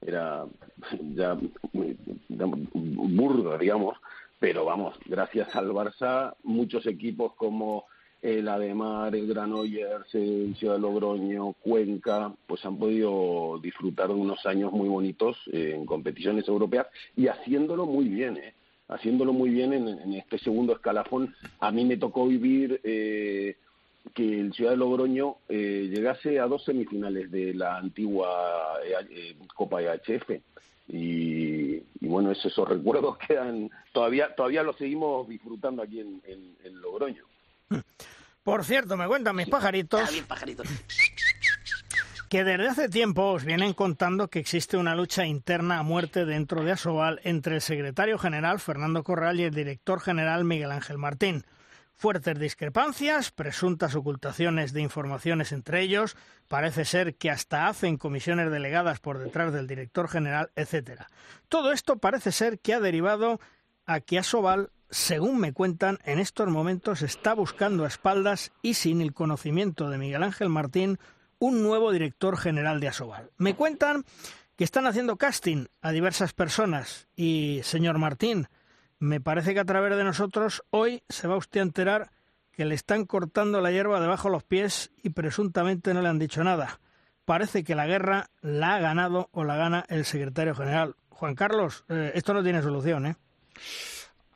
era 0.00 0.46
ya, 1.14 1.38
burdo, 2.28 3.58
digamos, 3.58 3.96
pero 4.38 4.64
vamos, 4.64 4.94
gracias 5.06 5.54
al 5.56 5.70
Barça, 5.70 6.34
muchos 6.42 6.86
equipos 6.86 7.34
como 7.34 7.86
el 8.20 8.48
Ademar, 8.48 9.14
el 9.14 9.28
Granollers, 9.28 10.14
el 10.14 10.56
Ciudad 10.56 10.74
de 10.74 10.80
Logroño, 10.80 11.52
Cuenca, 11.52 12.32
pues 12.46 12.64
han 12.64 12.78
podido 12.78 13.58
disfrutar 13.62 14.08
de 14.08 14.14
unos 14.14 14.44
años 14.46 14.72
muy 14.72 14.88
bonitos 14.88 15.36
eh, 15.52 15.72
en 15.74 15.86
competiciones 15.86 16.48
europeas 16.48 16.86
y 17.16 17.28
haciéndolo 17.28 17.86
muy 17.86 18.08
bien, 18.08 18.36
¿eh? 18.36 18.54
Haciéndolo 18.88 19.32
muy 19.32 19.50
bien 19.50 19.72
en, 19.72 20.14
este 20.14 20.38
segundo 20.38 20.74
escalafón. 20.74 21.34
A 21.60 21.70
mí 21.70 21.84
me 21.84 21.96
tocó 21.96 22.26
vivir 22.26 22.80
eh, 22.84 23.56
que 24.14 24.40
el 24.40 24.52
Ciudad 24.52 24.72
de 24.72 24.76
Logroño 24.76 25.36
eh, 25.48 25.88
llegase 25.90 26.38
a 26.38 26.46
dos 26.46 26.64
semifinales 26.64 27.30
de 27.30 27.54
la 27.54 27.76
antigua 27.76 28.78
eh, 28.84 29.36
Copa 29.54 29.82
EHF. 29.82 30.30
Y, 30.88 31.74
y, 32.00 32.06
bueno, 32.06 32.30
esos, 32.30 32.68
recuerdos 32.68 33.18
quedan, 33.26 33.70
todavía, 33.92 34.34
todavía 34.34 34.62
los 34.62 34.76
seguimos 34.76 35.28
disfrutando 35.28 35.82
aquí 35.82 36.00
en, 36.00 36.22
en, 36.24 36.80
Logroño. 36.80 37.24
Por 38.44 38.64
cierto, 38.64 38.96
me 38.96 39.08
cuentan 39.08 39.34
mis 39.34 39.48
pajaritos, 39.48 40.08
pajaritos 40.28 40.68
que 42.28 42.44
desde 42.44 42.68
hace 42.68 42.88
tiempo 42.88 43.30
os 43.30 43.44
vienen 43.44 43.72
contando 43.72 44.28
que 44.28 44.38
existe 44.38 44.76
una 44.76 44.96
lucha 44.96 45.26
interna 45.26 45.78
a 45.78 45.82
muerte 45.82 46.24
dentro 46.24 46.64
de 46.64 46.72
Asobal 46.72 47.20
entre 47.22 47.56
el 47.56 47.60
secretario 47.60 48.18
general 48.18 48.58
Fernando 48.58 49.04
Corral 49.04 49.38
y 49.38 49.44
el 49.44 49.54
director 49.54 50.00
general 50.00 50.44
Miguel 50.44 50.72
Ángel 50.72 50.98
Martín. 50.98 51.44
Fuertes 51.94 52.38
discrepancias, 52.38 53.30
presuntas 53.30 53.94
ocultaciones 53.94 54.72
de 54.72 54.82
informaciones 54.82 55.52
entre 55.52 55.80
ellos, 55.80 56.16
parece 56.48 56.84
ser 56.84 57.14
que 57.14 57.30
hasta 57.30 57.68
hacen 57.68 57.96
comisiones 57.96 58.50
delegadas 58.50 59.00
por 59.00 59.18
detrás 59.18 59.52
del 59.52 59.66
director 59.66 60.08
general, 60.08 60.50
etcétera. 60.56 61.06
Todo 61.48 61.72
esto 61.72 61.98
parece 61.98 62.32
ser 62.32 62.58
que 62.58 62.74
ha 62.74 62.80
derivado 62.80 63.40
a 63.86 64.00
que 64.00 64.18
Asobal, 64.18 64.70
según 64.90 65.38
me 65.38 65.52
cuentan, 65.52 65.98
en 66.04 66.18
estos 66.18 66.48
momentos 66.48 67.02
está 67.02 67.34
buscando 67.34 67.84
a 67.84 67.88
espaldas 67.88 68.52
y 68.62 68.74
sin 68.74 69.00
el 69.00 69.14
conocimiento 69.14 69.88
de 69.88 69.98
Miguel 69.98 70.24
Ángel 70.24 70.48
Martín 70.48 70.98
un 71.38 71.62
nuevo 71.62 71.92
director 71.92 72.36
general 72.36 72.80
de 72.80 72.88
Asobal. 72.88 73.30
Me 73.36 73.54
cuentan 73.54 74.04
que 74.56 74.64
están 74.64 74.86
haciendo 74.86 75.16
casting 75.16 75.66
a 75.82 75.92
diversas 75.92 76.32
personas 76.32 77.08
y, 77.14 77.60
señor 77.62 77.98
Martín, 77.98 78.48
me 78.98 79.20
parece 79.20 79.52
que 79.52 79.60
a 79.60 79.64
través 79.64 79.96
de 79.96 80.04
nosotros 80.04 80.64
hoy 80.70 81.02
se 81.08 81.28
va 81.28 81.36
usted 81.36 81.60
a 81.60 81.64
enterar 81.64 82.10
que 82.52 82.64
le 82.64 82.74
están 82.74 83.04
cortando 83.04 83.60
la 83.60 83.70
hierba 83.70 84.00
debajo 84.00 84.28
de 84.28 84.32
los 84.32 84.44
pies 84.44 84.90
y 85.02 85.10
presuntamente 85.10 85.92
no 85.92 86.00
le 86.00 86.08
han 86.08 86.18
dicho 86.18 86.42
nada. 86.42 86.80
Parece 87.26 87.64
que 87.64 87.74
la 87.74 87.86
guerra 87.86 88.30
la 88.40 88.76
ha 88.76 88.80
ganado 88.80 89.28
o 89.32 89.44
la 89.44 89.56
gana 89.56 89.84
el 89.88 90.06
secretario 90.06 90.54
general. 90.54 90.96
Juan 91.10 91.34
Carlos, 91.34 91.84
eh, 91.88 92.12
esto 92.14 92.32
no 92.32 92.42
tiene 92.42 92.62
solución, 92.62 93.06
¿eh? 93.06 93.16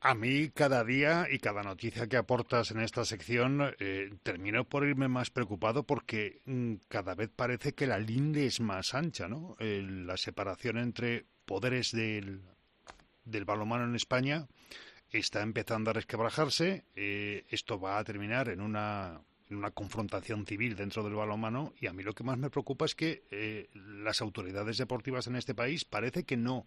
A 0.03 0.14
mí 0.14 0.48
cada 0.48 0.82
día 0.82 1.26
y 1.30 1.38
cada 1.38 1.62
noticia 1.62 2.07
que 2.07 2.16
aportas 2.16 2.70
en 2.70 2.80
esta 2.80 3.05
sección 3.05 3.74
eh, 3.78 4.11
termino 4.22 4.64
por 4.64 4.86
irme 4.86 5.09
más 5.09 5.30
preocupado 5.30 5.82
porque 5.82 6.40
mm, 6.46 6.74
cada 6.88 7.14
vez 7.14 7.30
parece 7.34 7.74
que 7.74 7.86
la 7.86 7.98
linde 7.98 8.46
es 8.46 8.61
más 8.61 8.94
ancha, 8.94 9.28
¿no? 9.28 9.57
la 9.61 10.16
separación 10.16 10.78
entre 10.78 11.26
poderes 11.44 11.92
del 11.92 12.40
del 13.24 13.44
balonmano 13.44 13.84
en 13.84 13.94
España 13.94 14.46
está 15.11 15.42
empezando 15.42 15.90
a 15.90 15.94
resquebrajarse. 15.94 16.84
Eh, 16.94 17.44
esto 17.48 17.80
va 17.80 17.98
a 17.98 18.05
terminar 18.05 18.48
en 18.48 18.61
una, 18.61 19.20
en 19.48 19.57
una 19.57 19.70
confrontación 19.70 20.46
civil 20.46 20.76
dentro 20.76 21.03
del 21.03 21.14
balonmano 21.14 21.72
y 21.80 21.86
a 21.86 21.92
mí 21.92 22.03
lo 22.03 22.14
que 22.14 22.24
más 22.24 22.38
me 22.38 22.51
preocupa 22.51 22.84
es 22.84 22.94
que 22.94 23.24
eh, 23.30 23.68
las 23.74 24.20
autoridades 24.20 24.78
deportivas 24.78 25.26
en 25.26 25.36
este 25.36 25.55
país 25.55 25.84
parece 25.84 26.24
que 26.24 26.36
no 26.36 26.66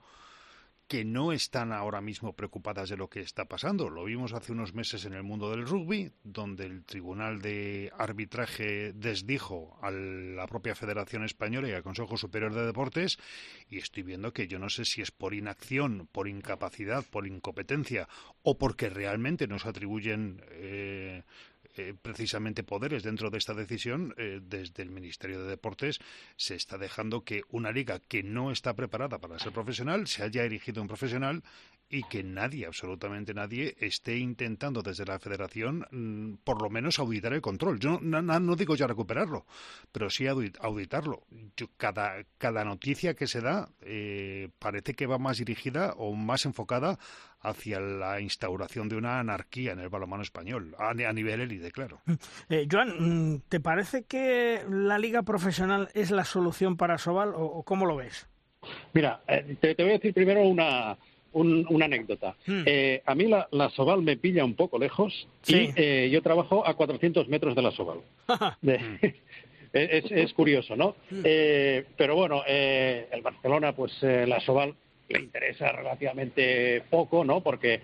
que 0.87 1.05
no 1.05 1.31
están 1.31 1.71
ahora 1.71 2.01
mismo 2.01 2.33
preocupadas 2.33 2.89
de 2.89 2.97
lo 2.97 3.09
que 3.09 3.21
está 3.21 3.45
pasando. 3.45 3.89
Lo 3.89 4.03
vimos 4.05 4.33
hace 4.33 4.51
unos 4.51 4.73
meses 4.73 5.05
en 5.05 5.13
el 5.13 5.23
mundo 5.23 5.49
del 5.49 5.65
rugby, 5.65 6.11
donde 6.23 6.65
el 6.65 6.83
Tribunal 6.83 7.41
de 7.41 7.91
Arbitraje 7.97 8.93
desdijo 8.93 9.77
a 9.81 9.91
la 9.91 10.45
propia 10.47 10.75
Federación 10.75 11.23
Española 11.23 11.69
y 11.69 11.71
al 11.71 11.83
Consejo 11.83 12.17
Superior 12.17 12.53
de 12.53 12.65
Deportes, 12.65 13.17
y 13.69 13.77
estoy 13.77 14.03
viendo 14.03 14.33
que 14.33 14.47
yo 14.47 14.59
no 14.59 14.69
sé 14.69 14.85
si 14.85 15.01
es 15.01 15.11
por 15.11 15.33
inacción, 15.33 16.07
por 16.11 16.27
incapacidad, 16.27 17.03
por 17.09 17.27
incompetencia 17.27 18.07
o 18.41 18.57
porque 18.57 18.89
realmente 18.89 19.47
nos 19.47 19.65
atribuyen 19.65 20.41
eh, 20.51 21.23
eh, 21.75 21.93
precisamente 21.99 22.63
poderes 22.63 23.03
dentro 23.03 23.29
de 23.29 23.37
esta 23.37 23.53
decisión, 23.53 24.13
eh, 24.17 24.39
desde 24.41 24.83
el 24.83 24.89
Ministerio 24.89 25.41
de 25.41 25.49
Deportes 25.49 25.99
se 26.35 26.55
está 26.55 26.77
dejando 26.77 27.23
que 27.23 27.43
una 27.49 27.71
liga 27.71 27.99
que 27.99 28.23
no 28.23 28.51
está 28.51 28.73
preparada 28.73 29.19
para 29.19 29.39
ser 29.39 29.53
profesional 29.53 30.07
se 30.07 30.23
haya 30.23 30.43
erigido 30.43 30.81
en 30.81 30.87
profesional 30.87 31.43
y 31.89 32.03
que 32.03 32.23
nadie, 32.23 32.65
absolutamente 32.65 33.33
nadie, 33.33 33.75
esté 33.79 34.17
intentando 34.17 34.81
desde 34.81 35.05
la 35.05 35.19
federación 35.19 35.85
mm, 35.91 36.43
por 36.43 36.61
lo 36.61 36.69
menos 36.69 36.97
auditar 36.97 37.33
el 37.33 37.41
control. 37.41 37.79
Yo 37.79 37.99
no, 38.01 38.55
digo 38.55 38.75
ya 38.75 38.87
recuperarlo, 38.87 39.45
pero 39.91 40.09
sí 40.09 40.25
auditarlo. 40.27 41.23
cada, 41.77 42.23
cada 42.37 42.65
noticia 42.65 43.13
que 43.13 43.27
se 43.27 43.41
da 43.41 43.69
eh, 43.81 44.49
parece 44.59 44.95
que 44.95 45.05
va 45.05 45.17
más 45.19 45.37
dirigida 45.37 45.93
o 45.97 46.13
más 46.13 46.45
enfocada 46.45 46.97
hacia 47.43 47.79
la 47.79 48.19
instauración 48.21 48.89
de 48.89 48.95
una 48.95 49.19
anarquía 49.19 49.73
en 49.73 49.79
el 49.79 49.89
balonmano 49.89 50.23
español, 50.23 50.75
a, 50.79 50.93
nivel 51.13 51.41
élite, 51.41 51.71
claro. 51.71 52.01
Eh, 52.49 52.67
Joan, 52.69 53.41
¿te 53.49 53.59
parece 53.59 54.03
que 54.03 54.61
la 54.69 54.97
liga 54.97 55.23
profesional 55.23 55.89
es 55.93 56.11
la 56.11 56.25
solución 56.25 56.77
para 56.77 56.97
Sobal 56.97 57.33
o, 57.35 57.63
cómo 57.63 57.85
lo 57.85 57.95
ves? 57.97 58.27
Mira, 58.93 59.21
eh, 59.27 59.55
te, 59.59 59.75
voy 59.75 59.91
a 59.91 59.93
decir 59.93 60.13
primero 60.13 60.41
una, 60.41 60.97
una 61.33 61.85
anécdota. 61.85 62.35
Hmm. 62.45 62.63
Eh, 62.65 63.01
a 63.05 63.15
mí 63.15 63.27
la, 63.27 63.47
la, 63.51 63.69
Sobal 63.69 64.01
me 64.01 64.17
pilla 64.17 64.45
un 64.45 64.55
poco 64.55 64.77
lejos 64.77 65.27
y 65.47 65.69
eh, 65.75 66.09
yo 66.11 66.21
trabajo 66.21 66.65
a 66.67 66.75
400 66.75 67.27
metros 67.27 67.55
de 67.55 67.61
la 67.61 67.71
Sobal. 67.71 67.99
es, 69.73 70.11
es, 70.11 70.33
curioso, 70.33 70.75
¿no? 70.75 70.95
Hmm. 71.09 71.21
Eh, 71.23 71.85
pero 71.97 72.15
bueno, 72.15 72.43
el 72.45 73.21
Barcelona, 73.21 73.73
pues 73.73 73.91
la 74.01 74.39
Sobal 74.41 74.75
le 75.09 75.19
interesa 75.19 75.71
relativamente 75.71 76.83
poco, 76.89 77.23
¿no? 77.23 77.41
Porque 77.41 77.81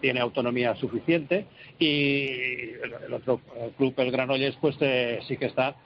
tiene 0.00 0.20
autonomía 0.20 0.74
suficiente 0.76 1.46
y 1.78 2.70
el, 2.82 3.12
otro 3.12 3.40
club, 3.76 3.94
el 3.96 4.10
Granollers, 4.10 4.56
pues 4.60 4.76
sí 5.26 5.36
que 5.36 5.46
está 5.46 5.76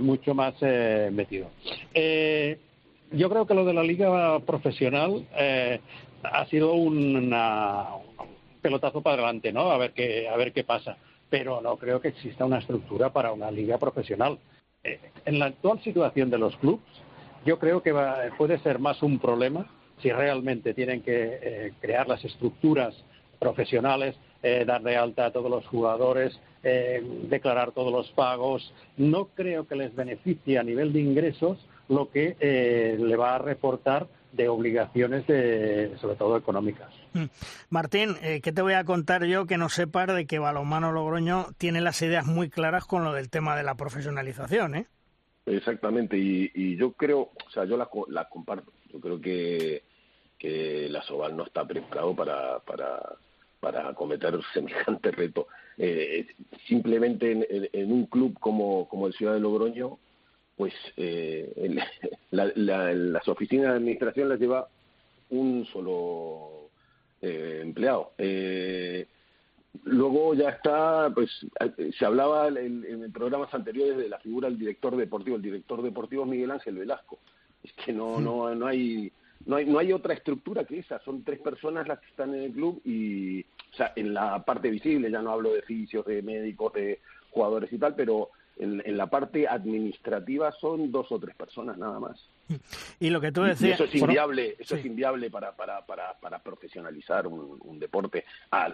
mucho 0.00 0.34
más 0.34 0.54
metido. 1.12 1.50
yo 3.12 3.30
creo 3.30 3.46
que 3.46 3.54
lo 3.54 3.64
de 3.64 3.74
la 3.74 3.82
liga 3.82 4.40
profesional 4.40 5.26
ha 6.24 6.46
sido 6.46 6.72
un 6.72 7.32
pelotazo 8.64 9.02
para 9.02 9.16
adelante, 9.16 9.52
¿no? 9.52 9.70
A 9.70 9.76
ver 9.76 9.92
qué, 9.92 10.26
a 10.26 10.36
ver 10.36 10.52
qué 10.52 10.64
pasa. 10.64 10.96
Pero 11.28 11.60
no 11.60 11.76
creo 11.76 12.00
que 12.00 12.08
exista 12.08 12.46
una 12.46 12.58
estructura 12.58 13.12
para 13.12 13.32
una 13.32 13.50
liga 13.50 13.76
profesional. 13.78 14.38
Eh, 14.82 14.98
en 15.26 15.38
la 15.38 15.46
actual 15.46 15.82
situación 15.82 16.30
de 16.30 16.38
los 16.38 16.56
clubes, 16.56 16.80
yo 17.44 17.58
creo 17.58 17.82
que 17.82 17.92
puede 18.38 18.58
ser 18.60 18.78
más 18.78 19.02
un 19.02 19.18
problema 19.18 19.66
si 20.00 20.10
realmente 20.10 20.74
tienen 20.74 21.02
que 21.02 21.38
eh, 21.42 21.72
crear 21.80 22.08
las 22.08 22.24
estructuras 22.24 22.94
profesionales, 23.38 24.16
eh, 24.42 24.64
dar 24.66 24.82
de 24.82 24.96
alta 24.96 25.26
a 25.26 25.30
todos 25.32 25.50
los 25.50 25.66
jugadores, 25.66 26.38
declarar 27.28 27.72
todos 27.72 27.92
los 27.92 28.10
pagos. 28.12 28.72
No 28.96 29.26
creo 29.26 29.68
que 29.68 29.76
les 29.76 29.94
beneficie 29.94 30.58
a 30.58 30.62
nivel 30.62 30.94
de 30.94 31.00
ingresos 31.00 31.58
lo 31.90 32.08
que 32.10 32.36
le 32.98 33.16
va 33.16 33.34
a 33.34 33.38
reportar 33.38 34.06
de 34.36 34.48
obligaciones, 34.48 35.26
de, 35.26 35.96
sobre 36.00 36.16
todo 36.16 36.36
económicas. 36.36 36.92
Mm. 37.12 37.24
Martín, 37.70 38.16
eh, 38.22 38.40
¿qué 38.42 38.52
te 38.52 38.62
voy 38.62 38.72
a 38.72 38.84
contar 38.84 39.24
yo 39.24 39.46
que 39.46 39.58
no 39.58 39.68
sepa 39.68 40.06
de 40.06 40.26
que 40.26 40.38
Balonmano 40.38 40.92
Logroño 40.92 41.46
tiene 41.56 41.80
las 41.80 42.02
ideas 42.02 42.26
muy 42.26 42.50
claras 42.50 42.84
con 42.84 43.04
lo 43.04 43.12
del 43.12 43.30
tema 43.30 43.56
de 43.56 43.62
la 43.62 43.76
profesionalización? 43.76 44.74
¿eh? 44.74 44.86
Exactamente, 45.46 46.16
y, 46.18 46.76
yo 46.76 46.92
creo, 46.92 47.20
o 47.46 47.50
sea, 47.52 47.64
yo 47.64 47.76
la, 47.76 47.88
la 48.08 48.28
comparto. 48.28 48.72
Yo 48.94 49.00
creo 49.00 49.20
que, 49.20 49.82
que 50.38 50.88
la 50.88 51.02
Soval 51.02 51.36
no 51.36 51.44
está 51.44 51.66
preparado 51.66 52.14
para, 52.14 52.60
para, 52.60 53.02
para 53.60 53.88
acometer 53.88 54.38
semejante 54.54 55.10
reto. 55.10 55.48
Eh, 55.76 56.26
simplemente 56.68 57.32
en, 57.32 57.46
en, 57.50 57.92
un 57.92 58.06
club 58.06 58.38
como, 58.38 58.88
como 58.88 59.08
el 59.08 59.12
Ciudad 59.14 59.34
de 59.34 59.40
Logroño, 59.40 59.98
pues 60.56 60.72
eh, 60.96 61.76
las 62.30 63.28
oficinas 63.28 63.70
de 63.70 63.76
administración 63.76 64.28
las 64.28 64.38
lleva 64.38 64.68
un 65.30 65.66
solo 65.66 66.70
eh, 67.20 67.60
empleado. 67.62 68.12
Eh, 68.18 69.06
luego 69.84 70.34
ya 70.34 70.50
está, 70.50 71.10
pues 71.12 71.30
se 71.98 72.04
hablaba 72.04 72.48
en, 72.48 73.10
programas 73.12 73.52
anteriores 73.52 73.96
de 73.96 74.08
la 74.08 74.20
figura 74.20 74.48
del 74.48 74.58
director 74.58 74.96
deportivo. 74.96 75.36
El 75.36 75.42
director 75.42 75.82
deportivo 75.82 76.24
es 76.24 76.30
Miguel 76.30 76.52
Ángel 76.52 76.78
Velasco. 76.78 77.18
Es 77.64 77.72
que 77.72 77.92
no, 77.92 78.20
no, 78.20 78.54
no 78.54 78.66
hay 78.66 79.10
no 79.46 79.56
hay, 79.56 79.66
no 79.66 79.78
hay 79.78 79.92
otra 79.92 80.14
estructura 80.14 80.64
que 80.64 80.78
esa, 80.78 80.98
son 81.00 81.22
tres 81.22 81.38
personas 81.40 81.86
las 81.86 81.98
que 82.00 82.06
están 82.06 82.34
en 82.34 82.44
el 82.44 82.52
club 82.52 82.80
y, 82.84 83.42
o 83.42 83.76
sea, 83.76 83.92
en 83.96 84.14
la 84.14 84.42
parte 84.44 84.70
visible, 84.70 85.10
ya 85.10 85.20
no 85.20 85.32
hablo 85.32 85.52
de 85.52 85.60
oficios, 85.60 86.04
de 86.06 86.22
médicos, 86.22 86.72
de 86.72 87.00
jugadores 87.30 87.72
y 87.72 87.78
tal, 87.78 87.94
pero 87.94 88.30
en, 88.56 88.96
la 88.96 89.06
parte 89.08 89.46
administrativa 89.46 90.52
son 90.52 90.90
dos 90.90 91.10
o 91.10 91.18
tres 91.18 91.34
personas 91.34 91.76
nada 91.76 91.98
más. 92.00 92.28
Y 93.00 93.10
lo 93.10 93.20
que 93.20 93.32
tú 93.32 93.42
decías... 93.42 93.80
eso 93.80 93.84
es 93.84 93.94
inviable, 93.94 94.56
eso 94.58 94.76
es 94.76 94.84
inviable 94.84 95.30
para, 95.30 95.52
para, 95.52 95.84
para, 95.84 96.14
para 96.18 96.38
profesionalizar 96.38 97.26
un, 97.26 97.78
deporte. 97.78 98.24
Ah, 98.50 98.72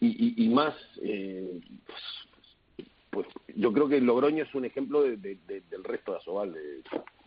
y, 0.00 0.44
y, 0.44 0.48
más, 0.48 0.74
eh, 1.02 1.60
pues, 1.86 2.86
pues, 3.10 3.26
yo 3.56 3.72
creo 3.72 3.88
que 3.88 4.00
Logroño 4.00 4.44
es 4.44 4.54
un 4.54 4.64
ejemplo 4.64 5.02
de, 5.02 5.16
del 5.16 5.84
resto 5.84 6.12
de 6.12 6.18
Asobal 6.18 6.52
de, 6.52 6.82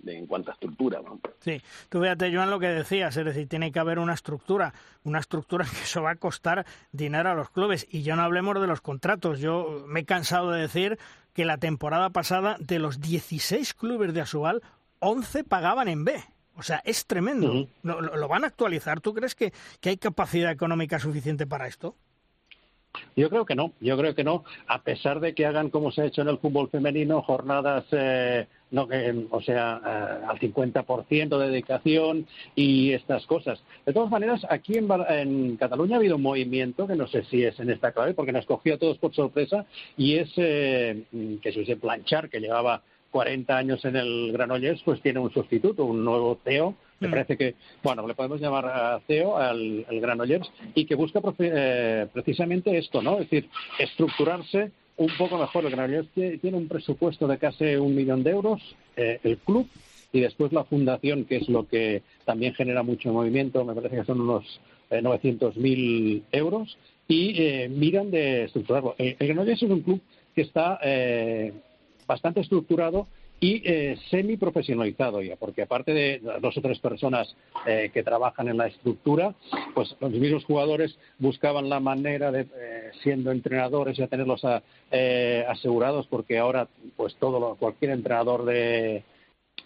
en 0.06 0.28
cuanto 0.28 0.52
a 0.52 0.54
estructura. 0.54 1.02
Sí, 1.40 1.62
tú 1.90 2.02
fíjate, 2.02 2.34
Joan, 2.34 2.50
lo 2.50 2.60
que 2.60 2.68
decías, 2.68 3.16
es 3.18 3.26
decir, 3.26 3.48
tiene 3.48 3.72
que 3.72 3.80
haber 3.80 4.00
una 4.00 4.14
estructura, 4.14 4.74
una 5.04 5.20
estructura 5.20 5.66
que 5.72 5.84
eso 5.84 6.02
va 6.02 6.12
a 6.12 6.16
costar 6.16 6.66
dinero 6.92 7.32
a 7.32 7.36
los 7.36 7.50
clubes. 7.50 7.88
Y 7.90 8.04
ya 8.04 8.16
no 8.16 8.24
hablemos 8.24 8.60
de 8.60 8.68
los 8.68 8.82
contratos. 8.82 9.40
Yo 9.40 9.86
me 9.88 10.02
he 10.02 10.06
cansado 10.06 10.52
de 10.52 10.62
decir 10.62 10.98
que 11.34 11.46
la 11.46 11.58
temporada 11.58 12.10
pasada 12.10 12.58
de 12.60 12.80
los 12.80 13.00
16 13.00 13.74
clubes 13.74 14.14
de 14.14 14.22
Asubal, 14.22 14.62
11 15.00 15.44
pagaban 15.44 15.88
en 15.88 16.04
B. 16.04 16.24
O 16.56 16.64
sea, 16.64 16.82
es 16.84 17.06
tremendo. 17.06 17.68
¿Lo, 17.84 18.28
van 18.28 18.44
a 18.44 18.48
actualizar? 18.48 19.00
¿Tú 19.00 19.14
crees 19.14 19.36
que, 19.36 19.54
que 19.80 19.90
hay 19.90 19.98
capacidad 19.98 20.52
económica 20.52 20.98
suficiente 20.98 21.46
para 21.46 21.68
esto? 21.68 21.96
Yo 23.16 23.30
creo 23.30 23.46
que 23.46 23.56
no, 23.56 23.74
yo 23.80 23.98
creo 23.98 24.16
que 24.16 24.24
no, 24.24 24.44
a 24.68 24.82
pesar 24.82 25.20
de 25.20 25.34
que 25.34 25.46
hagan 25.46 25.70
como 25.70 25.92
se 25.92 26.02
ha 26.02 26.06
hecho 26.06 26.22
en 26.22 26.30
el 26.30 26.38
fútbol 26.38 26.70
femenino, 26.70 27.22
jornadas, 27.22 27.86
eh, 27.92 28.48
no, 28.72 28.88
o 29.32 29.42
sea, 29.42 29.82
eh, 29.86 30.26
al 30.28 30.40
50% 30.40 31.38
de 31.38 31.50
dedicación 31.50 32.28
y 32.56 32.92
estas 32.92 33.26
cosas. 33.26 33.62
De 33.86 33.94
todas 33.94 34.12
maneras, 34.12 34.46
aquí 34.50 34.78
en, 34.78 34.88
en, 35.10 35.58
Cataluña 35.58 35.96
ha 35.96 36.00
habido 36.00 36.18
un 36.18 36.22
movimiento 36.22 36.88
que 36.88 36.96
no 36.96 37.08
sé 37.08 37.24
si 37.26 37.44
es 37.44 37.60
en 37.60 37.70
esta 37.70 37.92
clave, 37.92 38.14
porque 38.14 38.32
nos 38.32 38.46
cogió 38.46 38.76
a 38.76 38.78
todos 38.78 38.98
por 38.98 39.14
sorpresa, 39.14 39.66
y 39.96 40.16
es 40.16 40.32
eh, 40.38 41.04
que 41.42 41.52
se 41.52 41.78
Planchar, 41.78 42.30
que 42.30 42.40
llevaba 42.40 42.82
40 43.12 43.58
años 43.58 43.84
en 43.86 43.96
el 43.96 44.32
Granollers, 44.32 44.82
pues 44.84 45.02
tiene 45.02 45.20
un 45.20 45.32
sustituto, 45.32 45.86
un 45.86 46.04
nuevo 46.04 46.40
CEO. 46.44 46.76
Me 47.00 47.08
mm. 47.08 47.12
parece 47.12 47.38
que, 47.38 47.56
bueno, 47.84 48.08
le 48.08 48.16
podemos 48.16 48.40
llamar 48.40 48.66
a 48.66 49.00
CEO 49.08 49.38
al, 49.38 49.86
Granollers 49.90 50.50
y 50.74 50.86
que 50.86 50.96
busca 50.96 51.22
eh, 51.40 52.08
precisamente 52.12 52.78
esto, 52.78 53.02
¿no? 53.02 53.20
Es 53.20 53.30
decir, 53.30 53.50
estructurarse 53.78 54.72
un 54.98 55.12
poco 55.18 55.38
mejor. 55.38 55.66
El 55.66 55.72
Granollers 55.72 56.10
tiene 56.10 56.58
un 56.58 56.68
presupuesto 56.68 57.28
de 57.28 57.38
casi 57.38 57.76
un 57.76 57.96
millón 57.96 58.24
de 58.24 58.32
euros, 58.32 58.76
eh, 58.96 59.20
el 59.24 59.38
club, 59.38 59.68
y 60.12 60.22
después 60.22 60.52
la 60.54 60.64
fundación, 60.64 61.26
que 61.26 61.38
es 61.38 61.50
lo 61.50 61.68
que 61.68 62.02
también 62.26 62.54
genera 62.56 62.82
mucho 62.82 63.14
movimiento, 63.14 63.64
me 63.64 63.76
parece 63.76 63.98
que 63.98 64.06
son 64.06 64.22
unos 64.22 64.60
eh, 64.90 65.02
900.000 65.02 66.24
euros, 66.32 66.78
y 67.08 67.68
miran 67.70 68.12
de 68.12 68.46
estructurarlo. 68.46 68.96
El, 68.98 69.16
el 69.20 69.28
Granollers 69.28 69.64
es 69.64 69.70
un 69.70 69.82
club 69.82 70.02
que 70.36 70.42
está 70.42 70.80
bastante 72.08 72.40
estructurado 72.42 73.08
y 73.40 73.62
eh, 73.66 73.98
semi-profesionalizado 74.10 75.22
ya, 75.22 75.36
porque 75.36 75.62
aparte 75.62 75.94
de 75.94 76.22
dos 76.42 76.58
o 76.58 76.62
tres 76.62 76.80
personas 76.80 77.36
eh, 77.68 77.92
que 77.94 78.02
trabajan 78.02 78.48
en 78.48 78.58
la 78.58 78.68
estructura, 78.68 79.36
pues 79.76 79.96
los 80.00 80.12
mismos 80.12 80.44
jugadores 80.46 80.98
buscaban 81.20 81.70
la 81.70 81.80
manera 81.80 82.32
de, 82.32 82.42
eh, 82.42 82.92
siendo 83.04 83.32
entrenadores, 83.32 83.96
ya 83.98 84.08
tenerlos 84.08 84.42
eh, 84.92 85.46
asegurados, 85.48 86.08
porque 86.08 86.40
ahora, 86.40 86.68
pues 86.96 87.16
todo 87.16 87.56
cualquier 87.56 87.92
entrenador 87.92 88.46
de, 88.46 89.04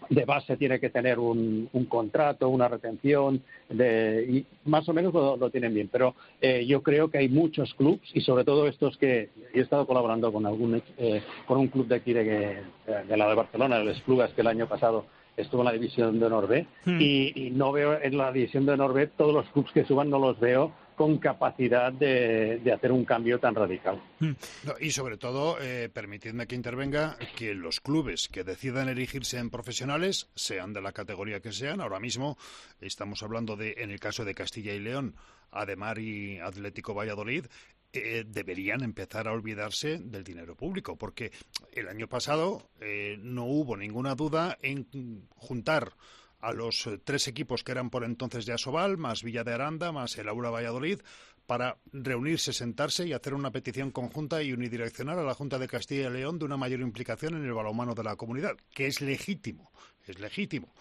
de 0.08 0.24
base 0.24 0.56
tiene 0.56 0.78
que 0.80 0.90
tener 0.90 1.18
un, 1.18 1.68
contrato, 1.88 2.48
una 2.48 2.68
retención, 2.68 3.42
de, 3.68 4.26
y 4.28 4.68
más 4.68 4.88
o 4.88 4.92
menos 4.92 5.12
lo, 5.12 5.50
tienen 5.50 5.74
bien. 5.74 5.88
Pero 5.90 6.14
eh, 6.40 6.64
yo 6.66 6.82
creo 6.82 7.10
que 7.10 7.18
hay 7.18 7.28
muchos 7.28 7.74
clubes 7.74 8.00
y 8.14 8.20
sobre 8.20 8.44
todo 8.44 8.66
estos 8.66 8.96
que 8.96 9.30
he 9.54 9.60
estado 9.60 9.86
colaborando 9.86 10.32
con 10.32 10.46
algún 10.46 10.82
eh, 10.98 11.22
con 11.46 11.58
un 11.58 11.68
club 11.68 11.86
de 11.86 11.96
aquí 11.96 12.12
de, 12.12 12.24
de, 12.24 13.16
la 13.16 13.28
de 13.28 13.34
Barcelona, 13.34 13.78
el 13.78 13.88
Esplugas, 13.88 14.32
que 14.32 14.40
el 14.40 14.46
año 14.46 14.66
pasado 14.68 15.06
estuvo 15.36 15.62
en 15.62 15.66
la 15.66 15.72
división 15.72 16.18
de 16.20 16.26
honor 16.26 16.46
B 16.46 16.66
hmm. 16.84 17.00
y, 17.00 17.46
y, 17.46 17.50
no 17.50 17.72
veo 17.72 17.98
en 18.00 18.18
la 18.18 18.30
división 18.32 18.66
de 18.66 18.72
honor 18.72 18.92
B 18.92 19.06
todos 19.06 19.32
los 19.32 19.48
clubes 19.48 19.72
que 19.72 19.84
suban 19.84 20.10
no 20.10 20.18
los 20.18 20.38
veo 20.38 20.72
con 21.02 21.18
capacidad 21.18 21.92
de, 21.92 22.62
hacer 22.72 22.92
un 22.92 23.04
cambio 23.04 23.40
tan 23.40 23.56
radical. 23.56 24.00
Hmm. 24.20 24.34
y 24.80 24.92
sobre 24.92 25.16
todo, 25.16 25.60
eh, 25.60 25.88
permitidme 25.92 26.46
que 26.46 26.54
intervenga, 26.54 27.16
que 27.36 27.54
los 27.54 27.80
clubes 27.80 28.28
que 28.28 28.44
decidan 28.44 28.88
erigirse 28.88 29.38
en 29.38 29.50
profesionales, 29.50 30.30
sean 30.36 30.72
de 30.72 30.80
la 30.80 30.92
categoría 30.92 31.40
que 31.40 31.50
sean, 31.50 31.80
ahora 31.80 31.98
mismo 31.98 32.38
estamos 32.80 33.24
hablando 33.24 33.56
de, 33.56 33.74
en 33.78 33.90
el 33.90 33.98
caso 33.98 34.24
de 34.24 34.32
Castilla 34.32 34.74
y 34.74 34.78
León, 34.78 35.16
Ademar 35.50 35.98
y 35.98 36.38
Atlético 36.38 36.94
Valladolid, 36.94 37.46
eh, 37.92 38.24
deberían 38.24 38.84
empezar 38.84 39.26
a 39.26 39.32
olvidarse 39.32 39.98
del 39.98 40.22
dinero 40.22 40.54
público, 40.54 40.94
porque 40.94 41.32
el 41.72 41.88
año 41.88 42.06
pasado 42.06 42.70
eh, 42.80 43.18
no 43.20 43.46
hubo 43.46 43.76
ninguna 43.76 44.14
duda 44.14 44.56
en 44.62 45.26
juntar 45.34 45.94
a 46.42 46.52
los 46.52 46.86
eh, 46.86 46.98
tres 47.02 47.28
equipos 47.28 47.64
que 47.64 47.72
eran 47.72 47.88
por 47.88 48.04
entonces 48.04 48.44
de 48.44 48.52
Asobal, 48.52 48.98
más 48.98 49.22
Villa 49.22 49.44
de 49.44 49.54
Aranda, 49.54 49.92
más 49.92 50.18
el 50.18 50.28
Aula 50.28 50.50
Valladolid, 50.50 51.00
para 51.46 51.78
reunirse, 51.92 52.52
sentarse 52.52 53.06
y 53.06 53.12
hacer 53.14 53.32
una 53.34 53.50
petición 53.50 53.90
conjunta 53.90 54.42
y 54.42 54.52
unidireccional 54.52 55.18
a 55.18 55.22
la 55.22 55.34
Junta 55.34 55.58
de 55.58 55.68
Castilla 55.68 56.08
y 56.08 56.12
León 56.12 56.38
de 56.38 56.44
una 56.44 56.56
mayor 56.56 56.80
implicación 56.80 57.34
en 57.36 57.44
el 57.44 57.52
balonmano 57.52 57.94
de 57.94 58.04
la 58.04 58.16
comunidad, 58.16 58.56
que 58.74 58.86
es 58.86 59.00
legítimo, 59.00 59.72
es 60.06 60.18
legítimo 60.20 60.74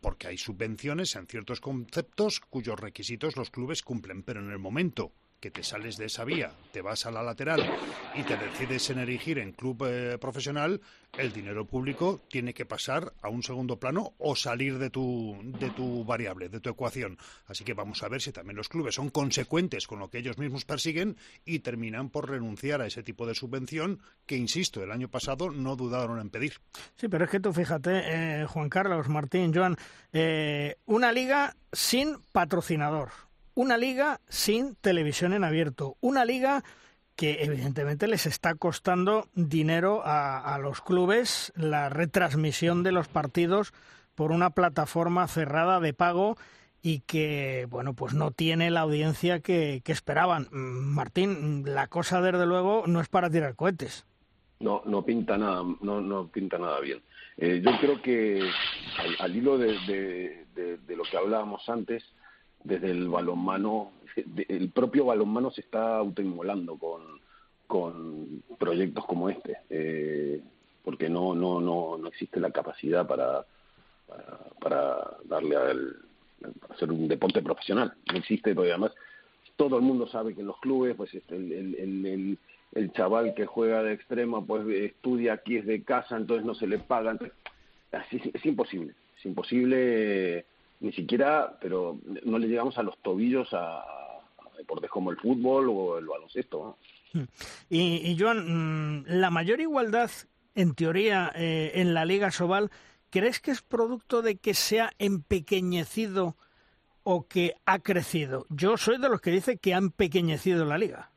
porque 0.00 0.28
hay 0.28 0.38
subvenciones 0.38 1.14
en 1.16 1.26
ciertos 1.26 1.60
conceptos 1.60 2.40
cuyos 2.40 2.80
requisitos 2.80 3.36
los 3.36 3.50
clubes 3.50 3.82
cumplen, 3.82 4.22
pero 4.22 4.40
en 4.40 4.50
el 4.50 4.58
momento 4.58 5.12
que 5.40 5.50
te 5.50 5.62
sales 5.62 5.96
de 5.96 6.06
esa 6.06 6.24
vía, 6.24 6.52
te 6.70 6.82
vas 6.82 7.06
a 7.06 7.10
la 7.10 7.22
lateral 7.22 7.64
y 8.14 8.22
te 8.22 8.36
decides 8.36 8.90
en 8.90 8.98
erigir 8.98 9.38
en 9.38 9.52
club 9.52 9.86
eh, 9.86 10.18
profesional, 10.18 10.80
el 11.16 11.32
dinero 11.32 11.66
público 11.66 12.20
tiene 12.28 12.54
que 12.54 12.66
pasar 12.66 13.12
a 13.22 13.28
un 13.28 13.42
segundo 13.42 13.78
plano 13.78 14.14
o 14.18 14.36
salir 14.36 14.78
de 14.78 14.90
tu, 14.90 15.36
de 15.58 15.70
tu 15.70 16.04
variable, 16.04 16.48
de 16.48 16.60
tu 16.60 16.70
ecuación. 16.70 17.18
Así 17.46 17.64
que 17.64 17.74
vamos 17.74 18.02
a 18.02 18.08
ver 18.08 18.20
si 18.20 18.32
también 18.32 18.56
los 18.56 18.68
clubes 18.68 18.94
son 18.94 19.10
consecuentes 19.10 19.86
con 19.86 19.98
lo 19.98 20.10
que 20.10 20.18
ellos 20.18 20.38
mismos 20.38 20.64
persiguen 20.64 21.16
y 21.44 21.60
terminan 21.60 22.10
por 22.10 22.30
renunciar 22.30 22.82
a 22.82 22.86
ese 22.86 23.02
tipo 23.02 23.26
de 23.26 23.34
subvención 23.34 24.00
que, 24.26 24.36
insisto, 24.36 24.82
el 24.82 24.92
año 24.92 25.08
pasado 25.08 25.50
no 25.50 25.74
dudaron 25.74 26.20
en 26.20 26.30
pedir. 26.30 26.54
Sí, 26.96 27.08
pero 27.08 27.24
es 27.24 27.30
que 27.30 27.40
tú 27.40 27.52
fíjate, 27.52 28.42
eh, 28.42 28.46
Juan 28.46 28.68
Carlos, 28.68 29.08
Martín, 29.08 29.52
Joan, 29.54 29.76
eh, 30.12 30.76
una 30.86 31.12
liga 31.12 31.56
sin 31.72 32.18
patrocinador 32.32 33.29
una 33.54 33.76
liga 33.76 34.20
sin 34.28 34.74
televisión 34.76 35.32
en 35.32 35.44
abierto, 35.44 35.96
una 36.00 36.24
liga 36.24 36.62
que 37.16 37.44
evidentemente 37.44 38.06
les 38.08 38.24
está 38.24 38.54
costando 38.54 39.28
dinero 39.34 40.00
a, 40.04 40.58
los 40.58 40.80
clubes 40.80 41.52
la 41.54 41.90
retransmisión 41.90 42.82
de 42.82 42.92
los 42.92 43.08
partidos 43.08 43.74
por 44.14 44.32
una 44.32 44.50
plataforma 44.50 45.28
cerrada 45.28 45.80
de 45.80 45.92
pago 45.92 46.38
y 46.80 47.00
que 47.00 47.66
bueno 47.68 47.92
pues 47.92 48.14
no 48.14 48.30
tiene 48.30 48.70
la 48.70 48.80
audiencia 48.80 49.40
que, 49.40 49.82
esperaban. 49.84 50.48
Martín, 50.50 51.64
la 51.66 51.88
cosa 51.88 52.22
desde 52.22 52.46
luego 52.46 52.84
no 52.86 53.02
es 53.02 53.08
para 53.08 53.28
tirar 53.28 53.54
cohetes. 53.54 54.06
No, 54.60 54.82
no 54.86 55.04
pinta 55.04 55.36
nada, 55.36 55.62
no, 55.82 56.00
no 56.00 56.28
pinta 56.28 56.58
nada 56.58 56.80
bien. 56.80 57.02
Eh, 57.36 57.62
yo 57.64 57.70
creo 57.80 58.02
que 58.02 58.50
al, 59.18 59.34
hilo 59.34 59.56
de, 59.56 60.46
lo 60.88 61.02
que 61.04 61.16
hablábamos 61.16 61.66
antes, 61.68 62.04
desde 62.64 62.90
el 62.90 63.08
balonmano, 63.08 63.92
el 64.48 64.70
propio 64.70 65.06
balonmano 65.06 65.50
se 65.50 65.62
está 65.62 65.96
autoinmolando 65.96 66.76
con, 66.76 67.02
con 67.66 68.42
proyectos 68.58 69.06
como 69.06 69.30
este, 69.30 69.58
eh, 69.70 70.40
porque 70.84 71.08
no, 71.08 71.34
no, 71.34 71.60
no, 71.60 71.96
no 71.96 72.08
existe 72.08 72.40
la 72.40 72.50
capacidad 72.50 73.06
para, 73.06 73.44
para, 74.60 75.16
darle 75.24 75.56
al, 75.56 75.96
hacer 76.70 76.90
un 76.90 77.08
deporte 77.08 77.42
profesional. 77.42 77.94
No 78.10 78.18
existe, 78.18 78.54
porque 78.54 78.70
además 78.70 78.92
todo 79.56 79.76
el 79.76 79.82
mundo 79.82 80.06
sabe 80.06 80.34
que 80.34 80.40
en 80.40 80.46
los 80.46 80.58
clubes, 80.58 80.96
pues 80.96 81.14
este, 81.14 81.36
el, 81.36 81.52
el, 81.52 82.06
el, 82.06 82.38
el 82.74 82.92
chaval 82.92 83.34
que 83.34 83.46
juega 83.46 83.82
de 83.82 83.92
extremo, 83.92 84.44
pues 84.44 84.66
estudia 84.68 85.34
aquí 85.34 85.56
es 85.56 85.66
de 85.66 85.82
casa, 85.82 86.16
entonces 86.16 86.44
no 86.44 86.54
se 86.54 86.66
le 86.66 86.78
paga. 86.78 87.16
es 87.92 88.46
imposible, 88.46 88.94
es 89.18 89.26
imposible 89.26 90.44
ni 90.80 90.92
siquiera, 90.92 91.58
pero 91.60 91.98
no 92.24 92.38
le 92.38 92.48
llegamos 92.48 92.76
a 92.78 92.82
los 92.82 92.98
tobillos 92.98 93.48
a, 93.52 93.84
deportes 94.56 94.90
como 94.90 95.10
el 95.10 95.16
fútbol 95.16 95.68
o 95.68 95.98
el 95.98 96.06
baloncesto. 96.06 96.76
Hmm. 97.12 97.24
Y, 97.68 98.16
Joan, 98.18 99.00
mm, 99.00 99.04
la 99.08 99.30
mayor 99.30 99.60
igualdad, 99.60 100.10
en 100.54 100.74
teoría, 100.74 101.32
eh, 101.34 101.72
en 101.74 101.94
la 101.94 102.04
Liga 102.04 102.30
Sobal, 102.30 102.70
¿crees 103.10 103.40
que 103.40 103.50
es 103.50 103.62
producto 103.62 104.22
de 104.22 104.36
que 104.36 104.54
se 104.54 104.80
ha 104.80 104.90
empequeñecido 104.98 106.36
o 107.02 107.26
que 107.26 107.54
ha 107.64 107.78
crecido? 107.78 108.46
Yo 108.50 108.76
soy 108.76 108.98
de 108.98 109.08
los 109.08 109.20
que 109.20 109.30
dice 109.30 109.56
que 109.58 109.74
ha 109.74 109.78
empequeñecido 109.78 110.64
la 110.64 110.78
Liga. 110.78 111.10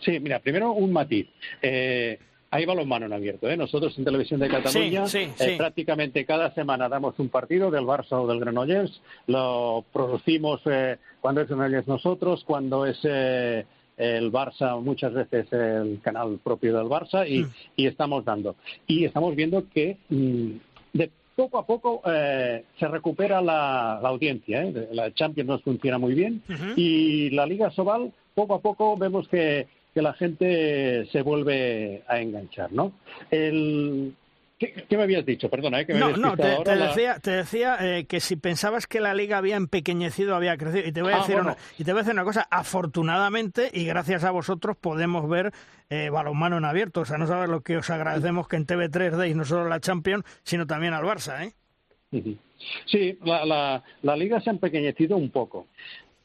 Sí, 0.00 0.18
mira, 0.20 0.38
primero 0.40 0.72
un 0.72 0.92
matiz. 0.92 1.28
Eh, 1.60 2.18
hay 2.54 2.66
balonmano 2.66 3.06
en 3.06 3.12
abierto. 3.12 3.50
¿eh? 3.50 3.56
Nosotros 3.56 3.98
en 3.98 4.04
Televisión 4.04 4.38
de 4.38 4.48
Cataluña 4.48 5.04
eh, 5.12 5.54
prácticamente 5.56 6.24
cada 6.24 6.54
semana 6.54 6.88
damos 6.88 7.18
un 7.18 7.28
partido 7.28 7.68
del 7.68 7.84
Barça 7.84 8.12
o 8.12 8.28
del 8.28 8.38
Granollers. 8.38 9.00
Lo 9.26 9.84
producimos 9.92 10.60
eh, 10.66 10.98
cuando 11.20 11.40
es 11.40 11.48
Granollers 11.48 11.88
nosotros, 11.88 12.44
cuando 12.44 12.86
es 12.86 13.04
el 13.04 14.30
Barça, 14.30 14.80
muchas 14.80 15.12
veces 15.14 15.52
el 15.52 16.00
canal 16.00 16.38
propio 16.44 16.76
del 16.78 16.86
Barça, 16.86 17.28
y, 17.28 17.44
y 17.74 17.88
estamos 17.88 18.24
dando. 18.24 18.54
Y 18.86 19.04
estamos 19.04 19.34
viendo 19.34 19.68
que 19.68 19.96
mm, 20.08 20.50
de 20.92 21.10
poco 21.34 21.58
a 21.58 21.66
poco 21.66 22.02
eh, 22.06 22.64
se 22.78 22.88
recupera 22.88 23.40
la, 23.40 23.98
la 24.02 24.08
audiencia. 24.08 24.62
¿eh? 24.62 24.88
La 24.92 25.12
Champions 25.12 25.48
nos 25.48 25.62
funciona 25.62 25.98
muy 25.98 26.14
bien 26.14 26.42
y 26.76 27.30
la 27.30 27.46
Liga 27.46 27.70
Sobal, 27.70 28.12
poco 28.34 28.54
a 28.54 28.60
poco 28.60 28.96
vemos 28.96 29.28
que, 29.28 29.66
que 29.94 30.02
la 30.02 30.12
gente 30.12 31.06
se 31.12 31.22
vuelve 31.22 32.02
a 32.08 32.20
enganchar, 32.20 32.72
¿no? 32.72 32.92
El, 33.30 34.14
¿Qué, 34.58 34.96
me 34.96 35.02
habías 35.02 35.26
dicho? 35.26 35.48
Perdona, 35.48 35.80
¿eh? 35.80 35.86
que 35.86 35.94
me 35.94 36.00
no, 36.00 36.16
no, 36.16 36.36
te, 36.36 36.76
decía, 36.76 37.18
te 37.18 37.30
decía 37.32 37.76
eh, 37.80 38.06
que 38.06 38.20
si 38.20 38.36
pensabas 38.36 38.86
que 38.86 39.00
la 39.00 39.14
liga 39.14 39.38
había 39.38 39.56
empequeñecido, 39.56 40.34
había 40.34 40.56
crecido. 40.56 40.86
Y 40.86 40.92
te 40.92 41.02
voy 41.02 41.12
a, 41.12 41.16
ah, 41.16 41.20
decir, 41.20 41.36
una, 41.36 41.56
y 41.78 41.84
te 41.84 41.92
voy 41.92 42.00
a 42.00 42.02
decir 42.02 42.14
una 42.14 42.24
cosa, 42.24 42.46
afortunadamente, 42.50 43.70
y 43.72 43.84
gracias 43.84 44.24
a 44.24 44.30
vosotros, 44.30 44.76
podemos 44.76 45.28
ver 45.28 45.52
eh, 45.90 46.08
balonmano 46.10 46.58
en 46.58 46.64
abierto. 46.64 47.00
O 47.00 47.04
sea, 47.04 47.18
no 47.18 47.26
sabes 47.26 47.48
lo 47.48 47.62
que 47.62 47.76
os 47.76 47.90
agradecemos 47.90 48.46
que 48.48 48.56
en 48.56 48.66
TV3 48.66 49.16
deis 49.16 49.36
no 49.36 49.44
solo 49.44 49.68
la 49.68 49.80
Champions, 49.80 50.24
sino 50.44 50.66
también 50.66 50.94
al 50.94 51.04
Barça, 51.04 51.44
¿eh? 51.44 51.52
Sí, 52.86 53.18
la, 53.24 53.44
la, 53.44 53.82
la 54.02 54.16
liga 54.16 54.40
se 54.40 54.48
ha 54.48 54.52
empequeñecido 54.52 55.16
un 55.16 55.30
poco 55.30 55.66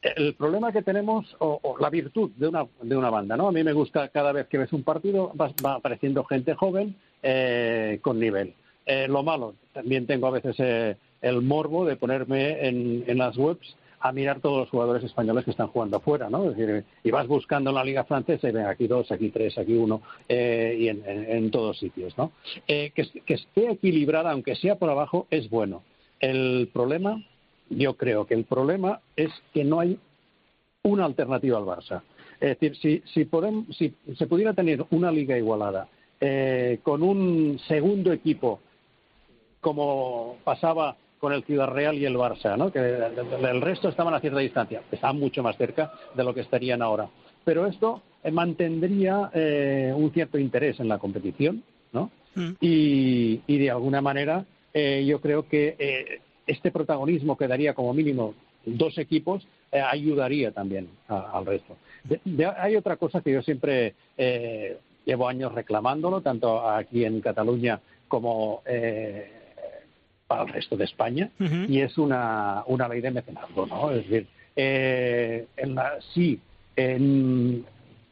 el 0.01 0.33
problema 0.35 0.71
que 0.71 0.81
tenemos, 0.81 1.35
o, 1.39 1.75
la 1.79 1.89
virtud 1.89 2.31
de 2.37 2.47
una, 2.47 2.65
de 2.81 2.95
una 2.95 3.09
banda, 3.09 3.35
¿no? 3.35 3.47
A 3.49 3.51
mí 3.51 3.63
me 3.63 3.73
gusta 3.73 4.07
cada 4.09 4.31
vez 4.31 4.47
que 4.47 4.57
ves 4.57 4.71
un 4.71 4.83
partido, 4.83 5.33
va, 5.39 5.51
apareciendo 5.73 6.23
gente 6.23 6.53
joven 6.53 6.95
eh, 7.21 7.99
con 8.01 8.19
nivel. 8.19 8.53
Eh, 8.85 9.07
lo 9.07 9.23
malo, 9.23 9.55
también 9.73 10.07
tengo 10.07 10.27
a 10.27 10.31
veces 10.31 10.55
eh, 10.59 10.95
el 11.21 11.41
morbo 11.41 11.85
de 11.85 11.97
ponerme 11.97 12.65
en, 12.65 13.03
en, 13.07 13.17
las 13.17 13.37
webs 13.37 13.75
a 13.99 14.13
mirar 14.13 14.39
todos 14.39 14.59
los 14.59 14.69
jugadores 14.69 15.03
españoles 15.03 15.43
que 15.43 15.51
están 15.51 15.67
jugando 15.67 15.97
afuera, 15.97 16.29
¿no? 16.29 16.49
Es 16.49 16.55
decir, 16.55 16.85
y 17.03 17.11
vas 17.11 17.27
buscando 17.27 17.71
en 17.71 17.75
la 17.75 17.83
liga 17.83 18.05
francesa 18.05 18.47
y 18.47 18.53
ven 18.53 18.65
aquí 18.65 18.87
dos, 18.87 19.11
aquí 19.11 19.29
tres, 19.29 19.57
aquí 19.57 19.73
uno, 19.73 20.01
y 20.29 20.87
en, 20.87 21.03
en, 21.05 21.51
todos 21.51 21.77
sitios, 21.77 22.17
¿no? 22.17 22.31
que, 22.65 22.93
que 22.93 23.33
esté 23.33 23.71
equilibrada, 23.71 24.31
aunque 24.31 24.55
sea 24.55 24.75
por 24.75 24.89
abajo, 24.89 25.27
es 25.29 25.49
bueno. 25.49 25.83
El 26.21 26.69
problema 26.71 27.21
yo 27.69 27.95
creo 27.95 28.25
que 28.25 28.33
el 28.33 28.45
problema 28.45 29.01
es 29.15 29.31
que 29.53 29.63
no 29.63 29.79
hay 29.79 29.97
una 30.83 31.05
alternativa 31.05 31.57
al 31.57 31.65
Barça. 31.65 32.01
Es 32.39 32.59
decir, 32.59 32.75
si, 32.77 33.03
si, 33.13 33.25
podemos, 33.25 33.65
si 33.75 33.93
se 34.17 34.27
pudiera 34.27 34.53
tener 34.53 34.85
una 34.91 35.11
liga 35.11 35.37
igualada 35.37 35.87
eh, 36.21 36.79
con 36.83 37.03
un 37.03 37.59
segundo 37.67 38.13
equipo, 38.13 38.59
como 39.59 40.37
pasaba 40.43 40.95
con 41.19 41.33
el 41.33 41.43
Ciudad 41.43 41.67
Real 41.67 41.97
y 41.97 42.05
el 42.05 42.15
Barça, 42.15 42.57
¿no? 42.57 42.71
que 42.71 42.79
el 42.79 43.61
resto 43.61 43.89
estaban 43.89 44.13
a 44.13 44.21
cierta 44.21 44.39
distancia, 44.39 44.81
estaban 44.89 45.19
mucho 45.19 45.43
más 45.43 45.57
cerca 45.57 45.91
de 46.15 46.23
lo 46.23 46.33
que 46.33 46.41
estarían 46.41 46.81
ahora. 46.81 47.09
Pero 47.43 47.67
esto 47.67 48.01
eh, 48.23 48.31
mantendría 48.31 49.29
eh, 49.33 49.93
un 49.93 50.11
cierto 50.11 50.37
interés 50.37 50.79
en 50.79 50.87
la 50.87 50.97
competición, 50.97 51.63
¿no? 51.91 52.09
Mm. 52.35 52.51
Y, 52.61 53.41
y, 53.47 53.57
de 53.57 53.71
alguna 53.71 54.01
manera 54.01 54.45
yo 54.71 55.19
creo 55.19 55.45
que 55.49 56.21
este 56.49 56.71
protagonismo 56.71 57.37
que 57.37 57.47
daría 57.47 57.73
como 57.73 57.93
mínimo 57.93 58.33
dos 58.65 58.97
equipos 58.97 59.47
eh, 59.71 59.79
ayudaría 59.79 60.51
también 60.51 60.89
al 61.07 61.45
resto. 61.45 61.77
hay 62.57 62.75
otra 62.75 62.97
cosa 62.97 63.21
que 63.21 63.31
yo 63.31 63.41
siempre 63.41 63.93
eh, 64.17 64.77
llevo 65.05 65.27
años 65.27 65.53
reclamándolo, 65.53 66.21
tanto 66.21 66.67
aquí 66.67 67.05
en 67.05 67.21
Cataluña 67.21 67.79
como 68.07 68.63
eh, 68.65 69.31
para 70.27 70.43
el 70.43 70.49
resto 70.49 70.75
de 70.75 70.85
España, 70.85 71.29
y 71.39 71.81
es 71.81 71.97
una, 71.97 72.63
una 72.67 72.87
ley 72.87 73.01
de 73.01 73.11
mecenazgo, 73.11 73.65
¿no? 73.65 73.91
Es 73.91 74.07
decir, 74.07 74.27
en 74.55 75.75
la, 75.75 75.97
sí, 76.13 76.39
en, 76.75 77.65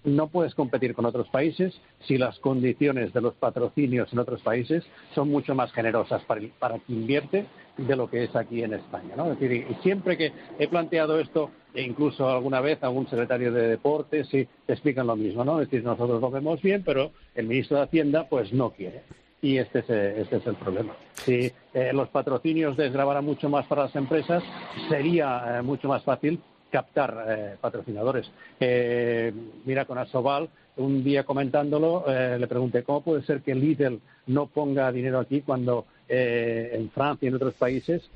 no 0.07 0.27
puedes 0.27 0.55
competir 0.55 0.95
con 0.95 1.05
otros 1.05 1.27
países 1.27 1.79
si 2.07 2.17
las 2.17 2.39
condiciones 2.39 3.13
de 3.13 3.21
los 3.21 3.33
patrocinios 3.35 4.11
en 4.13 4.19
otros 4.19 4.41
países 4.41 4.85
son 5.13 5.29
mucho 5.29 5.53
más 5.53 5.71
generosas 5.73 6.23
para, 6.23 6.41
para 6.59 6.79
quien 6.79 7.01
invierte 7.01 7.45
de 7.77 7.95
lo 7.95 8.09
que 8.09 8.23
es 8.23 8.35
aquí 8.35 8.63
en 8.63 8.73
España. 8.73 9.15
¿no? 9.15 9.31
Es 9.31 9.39
decir, 9.39 9.67
y 9.69 9.73
siempre 9.83 10.17
que 10.17 10.31
he 10.57 10.67
planteado 10.67 11.19
esto, 11.19 11.51
e 11.73 11.83
incluso 11.83 12.27
alguna 12.27 12.61
vez 12.61 12.81
algún 12.81 13.07
secretario 13.07 13.51
de 13.51 13.67
deportes, 13.67 14.27
sí, 14.29 14.47
te 14.65 14.73
explican 14.73 15.05
lo 15.05 15.15
mismo. 15.15 15.43
¿no? 15.43 15.61
Es 15.61 15.69
decir, 15.69 15.85
nosotros 15.85 16.21
lo 16.21 16.31
vemos 16.31 16.61
bien, 16.61 16.83
pero 16.83 17.11
el 17.35 17.45
ministro 17.45 17.77
de 17.77 17.83
Hacienda 17.83 18.27
pues 18.29 18.53
no 18.53 18.71
quiere. 18.71 19.03
Y 19.41 19.57
este 19.57 19.79
es, 19.79 19.89
este 19.89 20.37
es 20.37 20.47
el 20.47 20.55
problema. 20.55 20.95
Si 21.13 21.51
eh, 21.73 21.91
los 21.93 22.09
patrocinios 22.09 22.75
desgravaran 22.75 23.23
mucho 23.23 23.49
más 23.49 23.67
para 23.67 23.83
las 23.83 23.95
empresas, 23.95 24.41
sería 24.89 25.59
eh, 25.59 25.61
mucho 25.61 25.87
más 25.87 26.03
fácil 26.03 26.39
captar 26.69 27.25
eh, 27.27 27.55
patrocinadores. 27.59 28.29
Eh, 28.59 29.31
mira, 29.65 29.85
con 29.85 29.97
Asobal, 29.97 30.49
un 30.77 31.03
día 31.03 31.23
comentándolo, 31.23 32.05
eh, 32.07 32.37
le 32.39 32.47
pregunté 32.47 32.83
cómo 32.83 33.01
puede 33.01 33.23
ser 33.23 33.41
que 33.41 33.55
Lidl 33.55 33.99
no 34.27 34.47
ponga 34.47 34.91
dinero 34.91 35.19
aquí 35.19 35.41
cuando 35.41 35.85
en 36.09 36.89
Francia 36.91 37.25
y 37.25 37.29
en 37.29 37.35
otros 37.35 37.53
países 37.55 38.09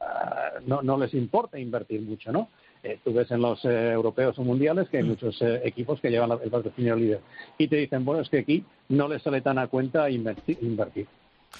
ah, 0.00 0.54
no, 0.66 0.82
no, 0.82 0.98
les 0.98 1.14
importa 1.14 1.56
invertir 1.56 2.02
mucho, 2.02 2.32
¿no? 2.32 2.48
tú 3.04 3.12
ves 3.12 3.30
en 3.30 3.42
los 3.42 3.64
europeos 3.64 4.38
o 4.38 4.42
mundiales 4.42 4.88
que 4.88 4.98
hay 4.98 5.02
mm. 5.04 5.08
muchos 5.08 5.42
equipos 5.62 6.00
que 6.00 6.10
llevan 6.10 6.32
el 6.42 6.50
patrocinio 6.50 6.96
líder 6.96 7.20
y 7.58 7.68
te 7.68 7.76
dicen, 7.76 8.04
bueno, 8.04 8.22
es 8.22 8.28
que 8.28 8.38
aquí 8.38 8.64
no 8.88 9.08
les 9.08 9.22
sale 9.22 9.40
tan 9.40 9.58
a 9.58 9.68
cuenta 9.68 10.10
invertir 10.10 10.58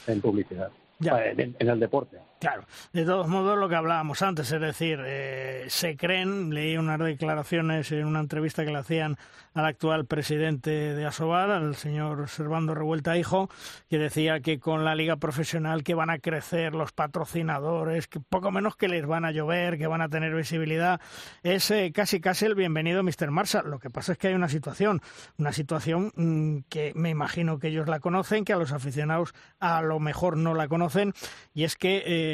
en 0.06 0.20
publicidad. 0.20 0.70
En, 1.00 1.54
el 1.58 1.80
deporte. 1.80 2.18
Claro, 2.40 2.66
de 2.92 3.04
todos 3.04 3.26
modos 3.26 3.58
lo 3.58 3.68
que 3.68 3.74
hablábamos 3.74 4.22
antes, 4.22 4.52
es 4.52 4.60
decir, 4.60 5.00
eh, 5.04 5.64
se 5.68 5.96
creen, 5.96 6.54
leí 6.54 6.76
unas 6.76 7.00
declaraciones 7.00 7.90
en 7.90 8.06
una 8.06 8.20
entrevista 8.20 8.64
que 8.64 8.70
le 8.70 8.78
hacían 8.78 9.16
al 9.54 9.64
actual 9.64 10.06
presidente 10.06 10.70
de 10.70 11.04
Asobal, 11.04 11.50
al 11.50 11.74
señor 11.74 12.28
Servando 12.28 12.76
Revuelta 12.76 13.18
Hijo, 13.18 13.50
que 13.90 13.98
decía 13.98 14.38
que 14.38 14.60
con 14.60 14.84
la 14.84 14.94
liga 14.94 15.16
profesional 15.16 15.82
que 15.82 15.94
van 15.94 16.10
a 16.10 16.20
crecer 16.20 16.76
los 16.76 16.92
patrocinadores, 16.92 18.06
que 18.06 18.20
poco 18.20 18.52
menos 18.52 18.76
que 18.76 18.86
les 18.86 19.04
van 19.04 19.24
a 19.24 19.32
llover, 19.32 19.76
que 19.76 19.88
van 19.88 20.00
a 20.00 20.08
tener 20.08 20.32
visibilidad, 20.32 21.00
es 21.42 21.68
eh, 21.72 21.90
casi 21.92 22.20
casi 22.20 22.44
el 22.44 22.54
bienvenido 22.54 23.02
Mr. 23.02 23.32
Marshall. 23.32 23.68
Lo 23.68 23.80
que 23.80 23.90
pasa 23.90 24.12
es 24.12 24.18
que 24.18 24.28
hay 24.28 24.34
una 24.34 24.48
situación, 24.48 25.02
una 25.38 25.52
situación 25.52 26.12
mm, 26.14 26.58
que 26.68 26.92
me 26.94 27.10
imagino 27.10 27.58
que 27.58 27.68
ellos 27.68 27.88
la 27.88 27.98
conocen, 27.98 28.44
que 28.44 28.52
a 28.52 28.58
los 28.58 28.70
aficionados 28.70 29.34
a 29.58 29.82
lo 29.82 29.98
mejor 29.98 30.36
no 30.36 30.54
la 30.54 30.68
conocen 30.68 31.14
y 31.52 31.64
es 31.64 31.74
que 31.74 32.04
eh, 32.06 32.27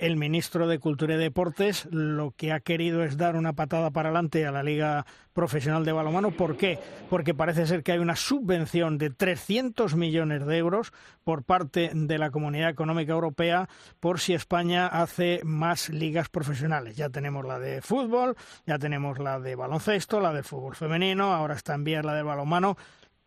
el 0.00 0.16
ministro 0.16 0.66
de 0.66 0.78
Cultura 0.78 1.14
y 1.14 1.18
Deportes 1.18 1.86
lo 1.90 2.32
que 2.32 2.52
ha 2.52 2.60
querido 2.60 3.02
es 3.02 3.16
dar 3.16 3.36
una 3.36 3.52
patada 3.52 3.90
para 3.90 4.08
adelante 4.08 4.46
a 4.46 4.52
la 4.52 4.62
Liga 4.62 5.06
Profesional 5.32 5.84
de 5.84 5.92
Balonmano. 5.92 6.30
¿Por 6.30 6.56
qué? 6.56 6.78
Porque 7.08 7.34
parece 7.34 7.66
ser 7.66 7.82
que 7.82 7.92
hay 7.92 7.98
una 7.98 8.16
subvención 8.16 8.98
de 8.98 9.10
300 9.10 9.94
millones 9.94 10.46
de 10.46 10.58
euros 10.58 10.92
por 11.24 11.44
parte 11.44 11.90
de 11.94 12.18
la 12.18 12.30
Comunidad 12.30 12.70
Económica 12.70 13.12
Europea 13.12 13.68
por 14.00 14.20
si 14.20 14.34
España 14.34 14.86
hace 14.86 15.40
más 15.44 15.88
ligas 15.88 16.28
profesionales. 16.28 16.96
Ya 16.96 17.10
tenemos 17.10 17.44
la 17.44 17.58
de 17.58 17.82
fútbol, 17.82 18.36
ya 18.66 18.78
tenemos 18.78 19.18
la 19.18 19.40
de 19.40 19.54
baloncesto, 19.54 20.20
la 20.20 20.32
de 20.32 20.42
fútbol 20.42 20.76
femenino, 20.76 21.32
ahora 21.32 21.54
está 21.54 21.74
en 21.74 21.84
vías 21.84 22.04
la 22.04 22.14
de 22.14 22.22
balonmano 22.22 22.76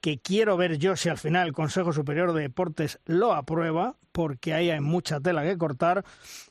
que 0.04 0.18
quiero 0.18 0.58
ver 0.58 0.80
yo 0.80 0.97
si 0.97 1.08
al 1.08 1.18
final 1.18 1.47
el 1.47 1.54
Consejo 1.54 1.93
Superior 1.93 2.34
de 2.34 2.41
Deportes 2.41 2.99
lo 3.06 3.32
aprueba, 3.32 3.95
porque 4.12 4.54
ahí 4.54 4.70
hay 4.70 4.82
mucha 4.82 5.22
tela 5.22 5.43
que 5.43 5.58
cortar. 5.58 6.04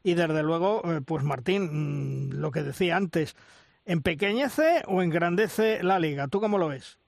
Y 0.03 0.15
desde 0.15 0.43
luego, 0.43 0.81
eh, 0.87 1.03
pues 1.05 1.23
Martín, 1.23 2.31
mm, 2.31 2.41
lo 2.41 2.51
que 2.51 2.63
decía 2.63 2.97
antes, 2.97 3.37
¿empequeñece 3.85 4.85
o 4.87 5.03
engrandece 5.03 5.83
la 5.83 5.99
liga? 5.99 6.29
¿Tú 6.29 6.41
cómo 6.41 6.57
lo 6.57 6.69
ves? 6.69 6.99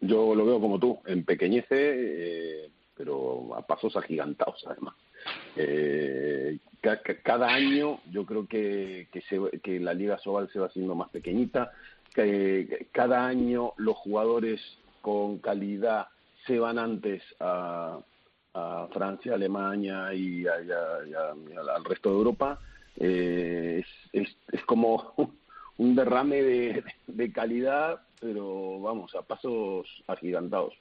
Yo 0.00 0.36
lo 0.36 0.46
veo 0.46 0.60
como 0.60 0.78
tú, 0.78 1.00
empequeñece, 1.06 1.66
eh, 1.70 2.70
pero 2.96 3.56
a 3.56 3.66
pasos 3.66 3.96
agigantados 3.96 4.64
además. 4.68 4.94
Eh, 5.56 6.56
cada 7.24 7.48
año 7.48 7.98
yo 8.12 8.24
creo 8.24 8.46
que, 8.46 9.08
que, 9.10 9.80
la 9.80 9.92
Liga 9.92 10.18
Sobal 10.18 10.48
se 10.52 10.60
va 10.60 10.66
haciendo 10.66 10.94
más 10.94 11.08
pequeñita, 11.08 11.72
que 12.14 12.86
cada 12.92 13.26
año 13.26 13.72
los 13.76 13.96
jugadores 13.96 14.60
con 15.04 15.36
calidad 15.36 16.08
se 16.46 16.58
van 16.58 16.78
antes 16.78 17.22
a, 17.38 18.00
Francia, 18.92 19.34
Alemania 19.34 20.14
y, 20.14 20.46
al 20.46 21.84
resto 21.84 22.10
de 22.10 22.16
Europa, 22.16 22.58
eh, 22.96 23.82
es, 24.12 24.36
es, 24.52 24.64
como 24.64 25.12
un 25.78 25.96
derrame 25.96 26.82
de, 27.08 27.32
calidad, 27.32 28.00
pero 28.20 28.80
vamos, 28.80 29.14
a 29.16 29.22
pasos 29.22 29.88
agigantados. 30.06 30.72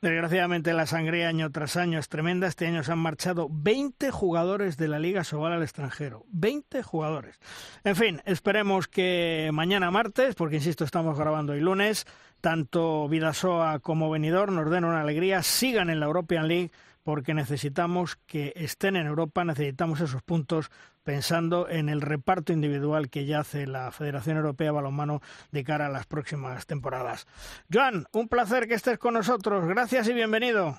Desgraciadamente 0.00 0.72
la 0.72 0.86
sangría 0.86 1.28
año 1.28 1.48
tras 1.52 1.76
año 1.76 2.00
es 2.00 2.08
tremenda. 2.08 2.48
Este 2.48 2.66
año 2.66 2.82
se 2.82 2.90
han 2.90 2.98
marchado 2.98 3.48
20 3.48 4.10
jugadores 4.10 4.76
de 4.76 4.88
la 4.88 4.98
Liga 4.98 5.22
Sobal 5.22 5.52
al 5.52 5.62
extranjero. 5.62 6.24
20 6.32 6.82
jugadores. 6.82 7.38
En 7.84 7.94
fin, 7.94 8.20
esperemos 8.24 8.88
que 8.88 9.50
mañana 9.52 9.92
martes, 9.92 10.34
porque 10.34 10.56
insisto, 10.56 10.82
estamos 10.84 11.16
grabando 11.16 11.52
hoy 11.52 11.60
lunes, 11.60 12.04
tanto 12.42 13.08
Vidasoa 13.08 13.78
como 13.78 14.10
Benidorm 14.10 14.56
nos 14.56 14.68
den 14.68 14.84
una 14.84 15.00
alegría, 15.00 15.42
sigan 15.42 15.88
en 15.88 16.00
la 16.00 16.06
European 16.06 16.48
League 16.48 16.72
porque 17.04 17.34
necesitamos 17.34 18.16
que 18.26 18.52
estén 18.56 18.96
en 18.96 19.06
Europa, 19.06 19.44
necesitamos 19.44 20.00
esos 20.00 20.22
puntos 20.22 20.70
pensando 21.04 21.68
en 21.68 21.88
el 21.88 22.00
reparto 22.00 22.52
individual 22.52 23.10
que 23.10 23.26
ya 23.26 23.40
hace 23.40 23.66
la 23.66 23.90
Federación 23.92 24.36
Europea 24.36 24.66
de 24.66 24.72
Balonmano 24.72 25.20
de 25.52 25.64
cara 25.64 25.86
a 25.86 25.88
las 25.88 26.06
próximas 26.06 26.66
temporadas. 26.66 27.26
Joan, 27.72 28.06
un 28.12 28.28
placer 28.28 28.68
que 28.68 28.74
estés 28.74 28.98
con 28.98 29.14
nosotros. 29.14 29.64
Gracias 29.66 30.08
y 30.08 30.12
bienvenido. 30.12 30.78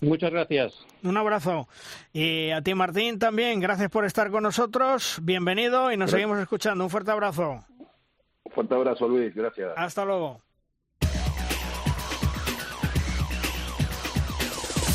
Muchas 0.00 0.30
gracias. 0.30 0.86
Un 1.02 1.16
abrazo. 1.16 1.68
Y 2.12 2.50
a 2.50 2.62
ti, 2.62 2.74
Martín, 2.74 3.18
también. 3.18 3.58
Gracias 3.58 3.90
por 3.90 4.04
estar 4.04 4.30
con 4.30 4.44
nosotros. 4.44 5.18
Bienvenido 5.22 5.90
y 5.90 5.96
nos 5.96 6.12
seguimos 6.12 6.38
escuchando. 6.38 6.84
Un 6.84 6.90
fuerte 6.90 7.10
abrazo. 7.10 7.64
Un 8.44 8.52
fuerte 8.52 8.74
abrazo, 8.76 9.08
Luis. 9.08 9.34
Gracias. 9.34 9.72
Hasta 9.76 10.04
luego. 10.04 10.40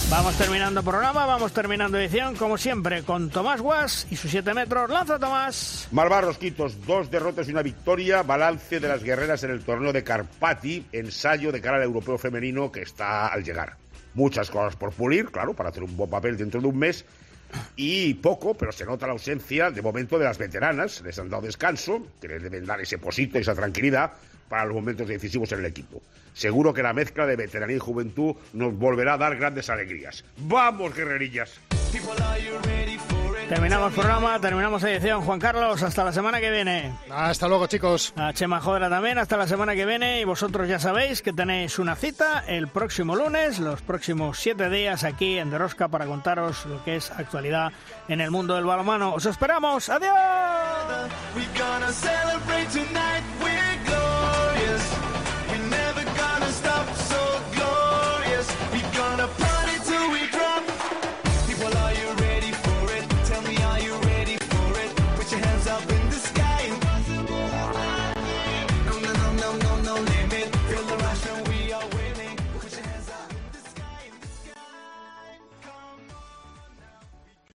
Vamos 0.09 0.37
terminando 0.37 0.83
programa, 0.83 1.25
vamos 1.25 1.53
terminando 1.53 1.97
edición, 1.97 2.35
como 2.35 2.57
siempre, 2.57 3.03
con 3.03 3.29
Tomás 3.29 3.61
Guas 3.61 4.07
y 4.11 4.15
sus 4.15 4.29
7 4.29 4.53
metros. 4.53 4.89
¡Lanza, 4.89 5.17
Tomás! 5.17 5.87
Malvar 5.91 6.25
Quitos, 6.37 6.85
dos 6.85 7.09
derrotas 7.09 7.47
y 7.47 7.51
una 7.51 7.63
victoria. 7.63 8.21
Balance 8.21 8.79
de 8.79 8.87
las 8.87 9.03
guerreras 9.03 9.43
en 9.43 9.51
el 9.51 9.63
torneo 9.63 9.91
de 9.91 10.03
Carpati, 10.03 10.85
ensayo 10.91 11.51
de 11.51 11.61
cara 11.61 11.77
al 11.77 11.83
europeo 11.83 12.17
femenino 12.17 12.71
que 12.71 12.81
está 12.81 13.27
al 13.27 13.43
llegar. 13.43 13.77
Muchas 14.13 14.51
cosas 14.51 14.75
por 14.75 14.91
pulir, 14.91 15.31
claro, 15.31 15.53
para 15.53 15.69
hacer 15.69 15.83
un 15.83 15.97
buen 15.97 16.09
papel 16.09 16.37
dentro 16.37 16.61
de 16.61 16.67
un 16.67 16.77
mes. 16.77 17.05
Y 17.75 18.15
poco, 18.15 18.55
pero 18.55 18.71
se 18.71 18.85
nota 18.85 19.07
la 19.07 19.13
ausencia 19.13 19.71
de 19.71 19.81
momento 19.81 20.19
de 20.19 20.25
las 20.25 20.37
veteranas. 20.37 21.01
Les 21.01 21.17
han 21.17 21.29
dado 21.29 21.43
descanso, 21.43 22.07
que 22.21 22.27
les 22.27 22.43
deben 22.43 22.65
dar 22.65 22.81
ese 22.81 22.97
posito, 22.97 23.39
esa 23.39 23.55
tranquilidad 23.55 24.13
para 24.53 24.65
los 24.65 24.75
momentos 24.75 25.07
decisivos 25.07 25.51
en 25.51 25.59
el 25.61 25.65
equipo. 25.65 25.99
Seguro 26.35 26.75
que 26.75 26.83
la 26.83 26.93
mezcla 26.93 27.25
de 27.25 27.35
veteranía 27.35 27.77
y 27.77 27.79
juventud 27.79 28.35
nos 28.53 28.77
volverá 28.77 29.15
a 29.15 29.17
dar 29.17 29.35
grandes 29.35 29.67
alegrías. 29.67 30.23
¡Vamos, 30.37 30.93
guerrerillas! 30.93 31.59
Terminamos 33.49 33.93
programa, 33.93 34.39
terminamos 34.39 34.83
edición. 34.83 35.23
Juan 35.23 35.39
Carlos, 35.39 35.81
hasta 35.81 36.03
la 36.03 36.13
semana 36.13 36.39
que 36.39 36.51
viene. 36.51 36.93
Hasta 37.09 37.47
luego, 37.47 37.65
chicos. 37.65 38.13
A 38.15 38.31
Chema 38.31 38.61
Jodera 38.61 38.91
también, 38.91 39.17
hasta 39.17 39.37
la 39.37 39.47
semana 39.47 39.73
que 39.73 39.87
viene. 39.87 40.21
Y 40.21 40.23
vosotros 40.23 40.69
ya 40.69 40.77
sabéis 40.77 41.23
que 41.23 41.33
tenéis 41.33 41.79
una 41.79 41.95
cita 41.95 42.43
el 42.47 42.67
próximo 42.67 43.15
lunes, 43.15 43.57
los 43.57 43.81
próximos 43.81 44.37
siete 44.37 44.69
días 44.69 45.03
aquí 45.03 45.39
en 45.39 45.49
Derosca 45.49 45.87
para 45.87 46.05
contaros 46.05 46.67
lo 46.67 46.83
que 46.83 46.97
es 46.97 47.09
actualidad 47.09 47.71
en 48.07 48.21
el 48.21 48.29
mundo 48.29 48.53
del 48.53 48.65
balonmano. 48.65 49.15
¡Os 49.15 49.25
esperamos! 49.25 49.89
¡Adiós! 49.89 50.13